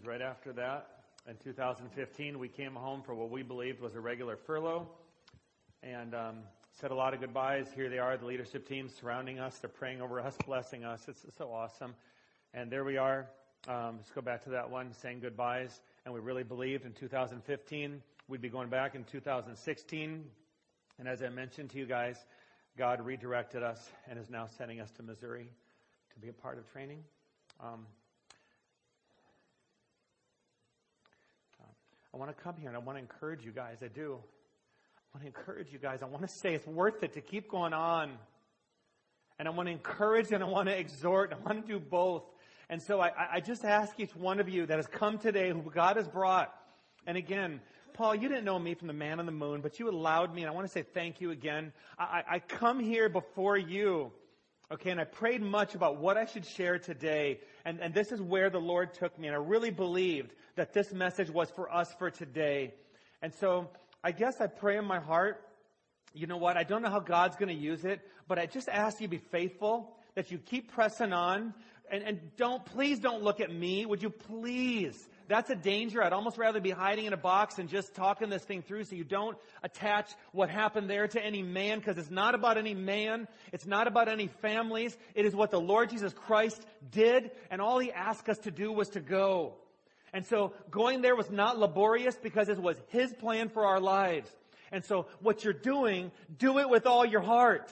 Right 0.10 0.24
after 0.24 0.51
that, 0.51 0.88
in 1.28 1.36
2015, 1.43 2.39
we 2.39 2.47
came 2.47 2.74
home 2.74 3.03
for 3.03 3.14
what 3.14 3.30
we 3.30 3.43
believed 3.43 3.80
was 3.80 3.93
a 3.93 3.99
regular 3.99 4.38
furlough 4.38 4.88
and 5.84 6.16
um, 6.16 6.38
said 6.82 6.89
a 6.89 6.95
lot 6.95 7.14
of 7.14 7.20
goodbyes. 7.20 7.68
Here 7.76 7.91
they 7.91 7.99
are, 7.99 8.18
the 8.18 8.26
leadership 8.26 8.68
team 8.68 8.89
surrounding 8.99 9.38
us. 9.38 9.60
They're 9.60 9.70
praying 9.70 10.01
over 10.01 10.20
us, 10.20 10.36
blessing 10.47 10.84
us. 10.84 10.99
It's 11.07 11.24
so 11.38 11.53
awesome. 11.53 11.93
And 12.55 12.72
there 12.72 12.84
we 12.84 12.97
are. 12.97 13.28
Um, 13.68 13.97
let's 13.97 14.10
go 14.10 14.22
back 14.22 14.45
to 14.45 14.49
that 14.49 14.72
one, 14.72 14.93
saying 14.99 15.20
goodbyes. 15.20 15.80
And 16.05 16.14
we 16.16 16.22
really 16.22 16.41
believed 16.41 16.86
in 16.86 16.93
2015 16.93 18.01
we'd 18.28 18.41
be 18.41 18.49
going 18.49 18.70
back 18.70 18.95
in 18.95 19.03
2016. 19.03 20.24
And 20.97 21.07
as 21.07 21.22
I 21.22 21.30
mentioned 21.30 21.70
to 21.70 21.78
you 21.78 21.86
guys, 21.86 22.18
God 22.80 22.99
redirected 23.05 23.62
us 23.62 23.91
and 24.10 24.18
is 24.18 24.32
now 24.32 24.47
sending 24.57 24.82
us 24.82 24.89
to 24.97 25.03
Missouri 25.03 25.51
to 26.16 26.20
be 26.20 26.30
a 26.30 26.34
part 26.34 26.57
of 26.57 26.68
training. 26.72 27.03
Um, 27.62 27.86
I 32.14 32.18
want 32.18 32.36
to 32.36 32.43
come 32.43 32.55
here 32.57 32.70
and 32.70 32.78
I 32.78 32.80
want 32.80 32.97
to 32.97 33.01
encourage 33.01 33.45
you 33.45 33.51
guys. 33.51 33.78
I 33.84 33.88
do. 33.88 34.18
I 35.14 35.18
want 35.18 35.22
to 35.22 35.28
encourage 35.28 35.72
you 35.72 35.80
guys. 35.80 35.99
I 36.01 36.05
want 36.05 36.22
to 36.22 36.28
say 36.28 36.53
it's 36.53 36.68
worth 36.68 37.03
it 37.03 37.14
to 37.14 37.22
keep 37.22 37.49
going 37.49 37.74
on. 37.74 38.18
And 39.38 39.47
I 39.47 39.51
want 39.51 39.68
to 39.68 39.72
encourage 39.72 40.32
and 40.32 40.43
I 40.43 40.47
want 40.47 40.70
to 40.70 40.78
exhort. 40.78 41.34
I 41.34 41.38
want 41.38 41.66
to 41.66 41.74
do 41.74 41.80
both. 41.80 42.24
And 42.70 42.82
so 42.82 43.01
I, 43.01 43.12
I 43.34 43.39
just 43.39 43.64
ask 43.64 43.99
each 43.99 44.16
one 44.16 44.39
of 44.39 44.49
you 44.49 44.66
that 44.66 44.78
has 44.78 44.88
come 44.88 45.18
today, 45.18 45.49
who 45.49 45.62
God 45.62 45.97
has 45.97 46.07
brought. 46.07 46.53
And 47.07 47.18
again, 47.18 47.62
Paul, 47.93 48.16
you 48.16 48.30
didn't 48.30 48.45
know 48.45 48.60
me 48.60 48.76
from 48.76 48.88
the 48.88 48.93
man 48.93 49.20
on 49.20 49.26
the 49.26 49.32
moon, 49.32 49.62
but 49.62 49.80
you 49.80 49.89
allowed 49.89 50.34
me, 50.34 50.43
and 50.43 50.49
I 50.49 50.53
want 50.53 50.68
to 50.68 50.72
say 50.72 50.84
thank 50.84 51.20
you 51.20 51.32
again. 51.32 51.74
I, 51.97 52.24
I 52.30 52.39
come 52.39 52.80
here 52.80 53.10
before 53.10 53.57
you, 53.57 54.12
okay, 54.72 54.91
and 54.91 54.99
I 54.99 55.03
prayed 55.03 55.41
much 55.41 55.76
about 55.76 55.97
what 55.97 56.17
I 56.17 56.26
should 56.26 56.45
share 56.45 56.78
today, 56.78 57.39
and, 57.65 57.80
and 57.80 57.93
this 57.93 58.11
is 58.11 58.22
where 58.22 58.49
the 58.49 58.59
Lord 58.59 58.93
took 58.93 59.17
me, 59.17 59.28
and 59.28 59.36
I 59.36 59.39
really 59.39 59.72
believed 59.72 60.34
that 60.55 60.74
this 60.74 60.91
message 60.93 61.30
was 61.30 61.49
for 61.51 61.74
us 61.74 61.91
for 61.97 62.11
today. 62.11 62.74
And 63.22 63.34
so 63.34 63.70
I 64.03 64.11
guess 64.11 64.39
I 64.39 64.47
pray 64.47 64.78
in 64.78 64.86
my 64.86 64.99
heart, 64.99 65.43
you 66.13 66.28
know 66.28 66.38
what, 66.38 66.57
I 66.57 66.63
don't 66.63 66.82
know 66.82 66.89
how 66.89 66.99
God's 66.99 67.36
to 67.36 67.53
use 67.53 67.86
it, 67.86 68.01
but 68.28 68.38
I 68.39 68.45
just 68.45 68.70
ask 68.70 68.99
you 69.01 69.07
to 69.07 69.11
be 69.11 69.24
faithful, 69.32 69.95
that 70.15 70.32
you 70.32 70.38
keep 70.38 70.72
pressing 70.72 71.13
on, 71.13 71.53
and, 71.91 72.03
and 72.03 72.20
don't, 72.38 72.63
please 72.65 72.99
don't 72.99 73.24
look 73.24 73.39
at 73.39 73.51
me. 73.51 73.86
Would 73.86 74.03
you 74.03 74.09
please? 74.09 75.09
That's 75.30 75.52
a 75.52 75.56
danger. 75.56 76.04
I'd 76.04 76.12
almost 76.12 76.40
rather 76.40 76.60
be 76.60 76.72
hiding 76.72 77.06
in 77.06 77.14
a 77.14 77.18
box 77.18 77.60
and 77.60 77.70
just 77.70 77.94
talking 77.94 78.32
this 78.32 78.44
thing 78.44 78.64
through 78.64 78.86
so 78.86 78.96
you 78.96 79.04
don't 79.04 79.38
attach 79.62 80.10
what 80.32 80.50
happened 80.50 80.90
there 80.90 81.08
to 81.08 81.24
any 81.24 81.44
man 81.44 81.78
because 81.78 82.00
it's 82.00 82.10
not 82.10 82.34
about 82.34 82.58
any 82.58 82.74
man. 82.74 83.28
It's 83.54 83.68
not 83.68 83.86
about 83.86 84.10
any 84.10 84.26
families. 84.26 84.98
It 85.14 85.28
is 85.28 85.36
what 85.36 85.52
the 85.52 85.62
Lord 85.62 85.92
Jesus 85.92 86.14
Christ 86.14 86.66
did 86.90 87.30
and 87.52 87.62
all 87.62 87.78
he 87.78 87.92
asked 87.92 88.28
us 88.28 88.40
to 88.40 88.52
do 88.52 88.72
was 88.72 88.90
to 88.90 89.02
go. 89.02 89.54
And 90.14 90.26
so 90.26 90.54
going 90.72 91.04
there 91.04 91.16
was 91.16 91.30
not 91.30 91.60
laborious 91.60 92.16
because 92.16 92.50
it 92.50 92.58
was 92.58 92.82
his 92.88 93.14
plan 93.14 93.50
for 93.50 93.68
our 93.68 93.80
lives. 93.80 94.32
And 94.72 94.84
so 94.84 95.06
what 95.22 95.44
you're 95.44 95.54
doing, 95.54 96.12
do 96.40 96.58
it 96.58 96.68
with 96.72 96.88
all 96.88 97.06
your 97.06 97.22
heart. 97.22 97.72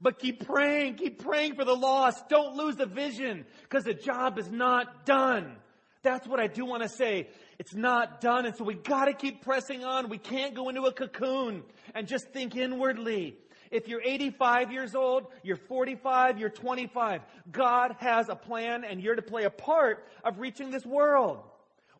But 0.00 0.20
keep 0.20 0.46
praying, 0.46 0.94
keep 0.94 1.20
praying 1.20 1.56
for 1.56 1.64
the 1.64 1.74
lost. 1.74 2.28
Don't 2.28 2.54
lose 2.54 2.76
the 2.76 2.86
vision 2.86 3.44
because 3.62 3.82
the 3.82 3.92
job 3.92 4.38
is 4.38 4.48
not 4.48 5.04
done. 5.04 5.56
That's 6.02 6.26
what 6.26 6.40
I 6.40 6.46
do 6.46 6.64
want 6.64 6.82
to 6.82 6.88
say. 6.88 7.28
It's 7.58 7.74
not 7.74 8.20
done. 8.20 8.46
And 8.46 8.56
so 8.56 8.64
we 8.64 8.74
got 8.74 9.06
to 9.06 9.12
keep 9.12 9.42
pressing 9.42 9.84
on. 9.84 10.08
We 10.08 10.18
can't 10.18 10.54
go 10.54 10.68
into 10.68 10.82
a 10.82 10.92
cocoon 10.92 11.62
and 11.94 12.08
just 12.08 12.28
think 12.32 12.56
inwardly. 12.56 13.36
If 13.70 13.86
you're 13.86 14.02
85 14.02 14.72
years 14.72 14.94
old, 14.94 15.26
you're 15.42 15.56
45, 15.56 16.38
you're 16.38 16.50
25, 16.50 17.20
God 17.52 17.96
has 18.00 18.28
a 18.28 18.34
plan 18.34 18.84
and 18.84 19.00
you're 19.00 19.14
to 19.14 19.22
play 19.22 19.44
a 19.44 19.50
part 19.50 20.08
of 20.24 20.40
reaching 20.40 20.70
this 20.70 20.84
world. 20.84 21.38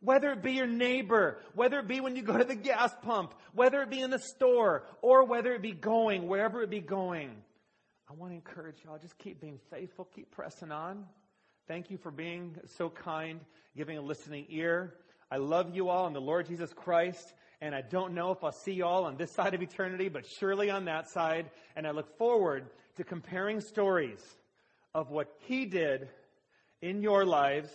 Whether 0.01 0.33
it 0.33 0.43
be 0.43 0.53
your 0.53 0.67
neighbor, 0.67 1.39
whether 1.55 1.79
it 1.79 1.87
be 1.87 2.01
when 2.01 2.17
you 2.17 2.23
go 2.23 2.37
to 2.37 2.45
the 2.45 2.57
gas 2.57 2.93
pump, 3.03 3.35
whether 3.53 3.83
it 3.83 3.91
be 3.91 4.01
in 4.01 4.11
the 4.11 4.19
store, 4.19 4.85
or 5.03 5.27
whether 5.27 5.53
it 5.53 5.61
be 5.61 5.73
going, 5.73 6.27
wherever 6.27 6.63
it 6.63 6.71
be 6.71 6.81
going. 6.81 7.31
I 8.09 8.15
want 8.15 8.33
to 8.33 8.35
encourage 8.35 8.77
y'all, 8.85 8.99
just 8.99 9.19
keep 9.19 9.41
being 9.41 9.61
faithful, 9.71 10.09
keep 10.13 10.31
pressing 10.31 10.73
on. 10.73 11.05
Thank 11.71 11.89
you 11.89 11.99
for 11.99 12.11
being 12.11 12.57
so 12.67 12.91
kind, 12.91 13.39
giving 13.77 13.97
a 13.97 14.01
listening 14.01 14.45
ear. 14.49 14.93
I 15.31 15.37
love 15.37 15.73
you 15.73 15.89
all 15.89 16.09
in 16.09 16.13
the 16.13 16.21
Lord 16.21 16.49
Jesus 16.49 16.73
Christ. 16.73 17.33
And 17.61 17.77
I 17.77 17.81
don't 17.81 18.13
know 18.13 18.33
if 18.33 18.43
I'll 18.43 18.51
see 18.51 18.73
you 18.73 18.85
all 18.85 19.05
on 19.05 19.17
this 19.17 19.31
side 19.31 19.55
of 19.55 19.63
eternity, 19.63 20.09
but 20.09 20.27
surely 20.27 20.69
on 20.69 20.87
that 20.87 21.09
side. 21.09 21.49
And 21.77 21.87
I 21.87 21.93
look 21.93 22.19
forward 22.19 22.67
to 22.97 23.05
comparing 23.05 23.61
stories 23.61 24.19
of 24.97 25.11
what 25.11 25.33
He 25.47 25.65
did 25.65 26.09
in 26.83 27.03
your 27.03 27.25
lives, 27.25 27.71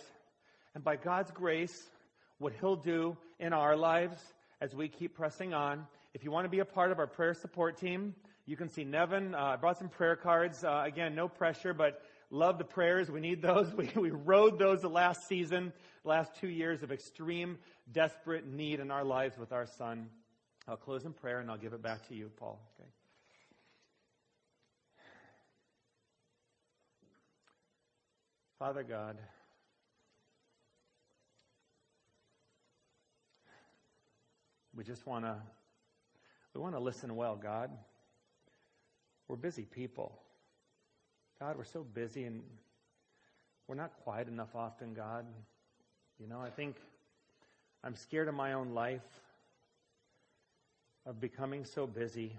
and 0.74 0.84
by 0.84 0.96
God's 0.96 1.30
grace, 1.30 1.88
what 2.36 2.52
He'll 2.60 2.76
do 2.76 3.16
in 3.40 3.54
our 3.54 3.76
lives 3.76 4.18
as 4.60 4.74
we 4.74 4.88
keep 4.88 5.16
pressing 5.16 5.54
on. 5.54 5.86
If 6.12 6.22
you 6.22 6.30
want 6.30 6.44
to 6.44 6.50
be 6.50 6.58
a 6.58 6.66
part 6.66 6.92
of 6.92 6.98
our 6.98 7.06
prayer 7.06 7.32
support 7.32 7.78
team, 7.78 8.14
you 8.44 8.58
can 8.58 8.68
see 8.68 8.84
Nevin. 8.84 9.34
Uh, 9.34 9.38
I 9.38 9.56
brought 9.56 9.78
some 9.78 9.88
prayer 9.88 10.16
cards. 10.16 10.64
Uh, 10.64 10.82
again, 10.84 11.14
no 11.14 11.28
pressure, 11.28 11.72
but 11.72 12.02
love 12.30 12.58
the 12.58 12.64
prayers. 12.64 13.10
We 13.10 13.20
need 13.20 13.42
those. 13.42 13.72
We, 13.76 13.90
we 13.94 14.10
rode 14.10 14.58
those 14.58 14.82
the 14.82 14.88
last 14.88 15.28
season, 15.28 15.72
the 16.02 16.08
last 16.08 16.34
two 16.40 16.48
years 16.48 16.82
of 16.82 16.92
extreme, 16.92 17.58
desperate 17.92 18.46
need 18.46 18.80
in 18.80 18.90
our 18.90 19.04
lives 19.04 19.38
with 19.38 19.52
our 19.52 19.66
son. 19.66 20.08
I'll 20.68 20.76
close 20.76 21.04
in 21.04 21.12
prayer 21.12 21.38
and 21.38 21.50
I'll 21.50 21.56
give 21.56 21.72
it 21.72 21.82
back 21.82 22.08
to 22.08 22.14
you, 22.14 22.30
Paul. 22.36 22.58
Okay. 22.80 22.88
Father 28.58 28.82
God, 28.82 29.18
we 34.74 34.82
just 34.82 35.06
want 35.06 35.24
to 35.24 35.36
we 36.54 36.62
want 36.62 36.74
to 36.74 36.80
listen 36.80 37.14
well, 37.14 37.36
God. 37.36 37.70
We're 39.28 39.36
busy 39.36 39.64
people. 39.64 40.18
God, 41.38 41.58
we're 41.58 41.64
so 41.64 41.84
busy 41.84 42.24
and 42.24 42.42
we're 43.68 43.74
not 43.74 43.92
quiet 44.04 44.26
enough 44.26 44.54
often, 44.54 44.94
God. 44.94 45.26
You 46.18 46.26
know, 46.26 46.40
I 46.40 46.48
think 46.48 46.76
I'm 47.84 47.94
scared 47.94 48.28
of 48.28 48.34
my 48.34 48.54
own 48.54 48.70
life, 48.70 49.04
of 51.04 51.20
becoming 51.20 51.66
so 51.66 51.86
busy, 51.86 52.32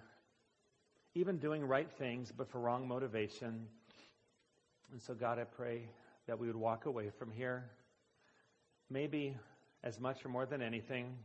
even 1.13 1.37
doing 1.37 1.63
right 1.63 1.89
things, 1.99 2.31
but 2.35 2.49
for 2.49 2.59
wrong 2.59 2.87
motivation. 2.87 3.67
And 4.91 4.99
so, 4.99 5.13
God, 5.13 5.37
I 5.37 5.43
pray 5.43 5.83
that 6.25 6.39
we 6.39 6.47
would 6.47 6.55
walk 6.55 6.87
away 6.87 7.11
from 7.19 7.31
here, 7.31 7.65
maybe 8.89 9.35
as 9.83 9.99
much 9.99 10.25
or 10.25 10.29
more 10.29 10.47
than 10.47 10.63
anything, 10.63 11.15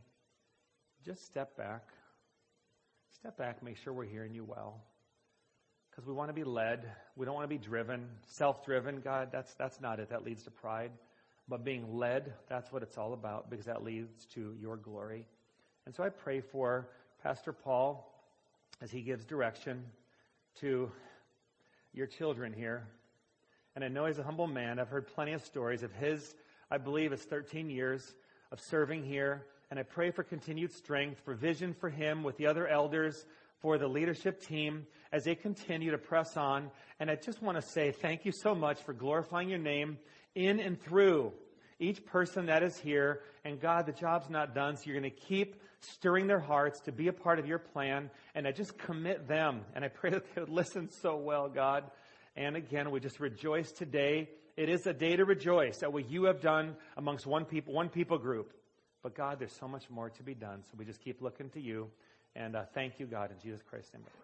just 1.03 1.25
step 1.25 1.57
back. 1.57 1.87
Step 3.15 3.35
back, 3.35 3.63
make 3.63 3.77
sure 3.77 3.93
we're 3.93 4.05
hearing 4.05 4.35
you 4.35 4.43
well. 4.43 4.79
Because 5.93 6.07
we 6.07 6.13
want 6.13 6.29
to 6.29 6.33
be 6.33 6.43
led. 6.43 6.91
We 7.15 7.25
don't 7.25 7.35
want 7.35 7.43
to 7.43 7.55
be 7.55 7.63
driven. 7.63 8.07
Self 8.25 8.65
driven, 8.65 9.01
God, 9.01 9.29
that's, 9.31 9.53
that's 9.53 9.79
not 9.79 9.99
it. 9.99 10.09
That 10.09 10.23
leads 10.23 10.41
to 10.43 10.51
pride. 10.51 10.89
But 11.47 11.63
being 11.63 11.97
led, 11.97 12.33
that's 12.49 12.71
what 12.71 12.81
it's 12.81 12.97
all 12.97 13.13
about 13.13 13.51
because 13.51 13.65
that 13.65 13.83
leads 13.83 14.25
to 14.33 14.55
your 14.59 14.75
glory. 14.75 15.27
And 15.85 15.93
so 15.93 16.03
I 16.03 16.09
pray 16.09 16.41
for 16.41 16.87
Pastor 17.21 17.53
Paul 17.53 18.11
as 18.81 18.89
he 18.89 19.01
gives 19.01 19.23
direction 19.23 19.83
to 20.61 20.91
your 21.93 22.07
children 22.07 22.53
here. 22.53 22.87
And 23.75 23.83
I 23.83 23.87
know 23.87 24.07
he's 24.07 24.17
a 24.17 24.23
humble 24.23 24.47
man. 24.47 24.79
I've 24.79 24.89
heard 24.89 25.07
plenty 25.07 25.33
of 25.33 25.43
stories 25.43 25.83
of 25.83 25.91
his, 25.93 26.33
I 26.71 26.77
believe 26.79 27.11
it's 27.11 27.23
13 27.23 27.69
years 27.69 28.15
of 28.51 28.59
serving 28.59 29.03
here. 29.03 29.45
And 29.69 29.79
I 29.79 29.83
pray 29.83 30.09
for 30.09 30.23
continued 30.23 30.71
strength, 30.71 31.21
for 31.23 31.33
vision 31.33 31.73
for 31.73 31.89
him 31.89 32.23
with 32.23 32.37
the 32.37 32.47
other 32.47 32.67
elders, 32.67 33.25
for 33.63 33.77
the 33.77 33.87
leadership 33.87 34.45
team 34.45 34.85
as 35.13 35.23
they 35.23 35.35
continue 35.35 35.89
to 35.91 35.97
press 35.97 36.35
on. 36.35 36.69
And 36.99 37.09
I 37.09 37.15
just 37.15 37.41
want 37.41 37.55
to 37.55 37.61
say 37.61 37.91
thank 37.91 38.25
you 38.25 38.33
so 38.33 38.53
much 38.53 38.83
for 38.83 38.93
glorifying 38.93 39.47
your 39.47 39.57
name 39.57 39.97
in 40.35 40.59
and 40.59 40.79
through 40.79 41.31
each 41.79 42.05
person 42.05 42.47
that 42.47 42.61
is 42.61 42.77
here. 42.77 43.21
And 43.45 43.61
God, 43.61 43.85
the 43.85 43.93
job's 43.93 44.29
not 44.29 44.53
done, 44.53 44.75
so 44.75 44.83
you're 44.85 44.99
going 44.99 45.09
to 45.09 45.17
keep 45.17 45.55
stirring 45.79 46.27
their 46.27 46.41
hearts 46.41 46.81
to 46.81 46.91
be 46.91 47.07
a 47.07 47.13
part 47.13 47.39
of 47.39 47.47
your 47.47 47.57
plan. 47.57 48.09
And 48.35 48.45
I 48.45 48.51
just 48.51 48.77
commit 48.77 49.29
them. 49.29 49.61
And 49.73 49.85
I 49.85 49.87
pray 49.87 50.09
that 50.09 50.35
they 50.35 50.41
would 50.41 50.49
listen 50.53 50.89
so 50.89 51.15
well, 51.15 51.47
God. 51.47 51.85
And 52.35 52.57
again, 52.57 52.91
we 52.91 52.99
just 52.99 53.21
rejoice 53.21 53.71
today. 53.71 54.29
It 54.57 54.67
is 54.67 54.85
a 54.87 54.93
day 54.93 55.15
to 55.15 55.23
rejoice 55.23 55.83
at 55.83 55.93
what 55.93 56.09
you 56.09 56.25
have 56.25 56.41
done 56.41 56.75
amongst 56.97 57.25
one 57.25 57.45
people, 57.45 57.73
one 57.73 57.87
people 57.87 58.17
group. 58.17 58.51
But 59.03 59.15
God, 59.15 59.39
there's 59.39 59.55
so 59.57 59.67
much 59.69 59.89
more 59.89 60.09
to 60.09 60.23
be 60.23 60.33
done. 60.33 60.63
So 60.63 60.75
we 60.77 60.83
just 60.83 61.01
keep 61.01 61.21
looking 61.21 61.49
to 61.51 61.61
you. 61.61 61.89
And 62.35 62.55
uh, 62.55 62.63
thank 62.73 62.99
you, 62.99 63.05
God, 63.05 63.31
in 63.31 63.37
Jesus 63.41 63.61
Christ's 63.69 63.93
name. 63.93 64.22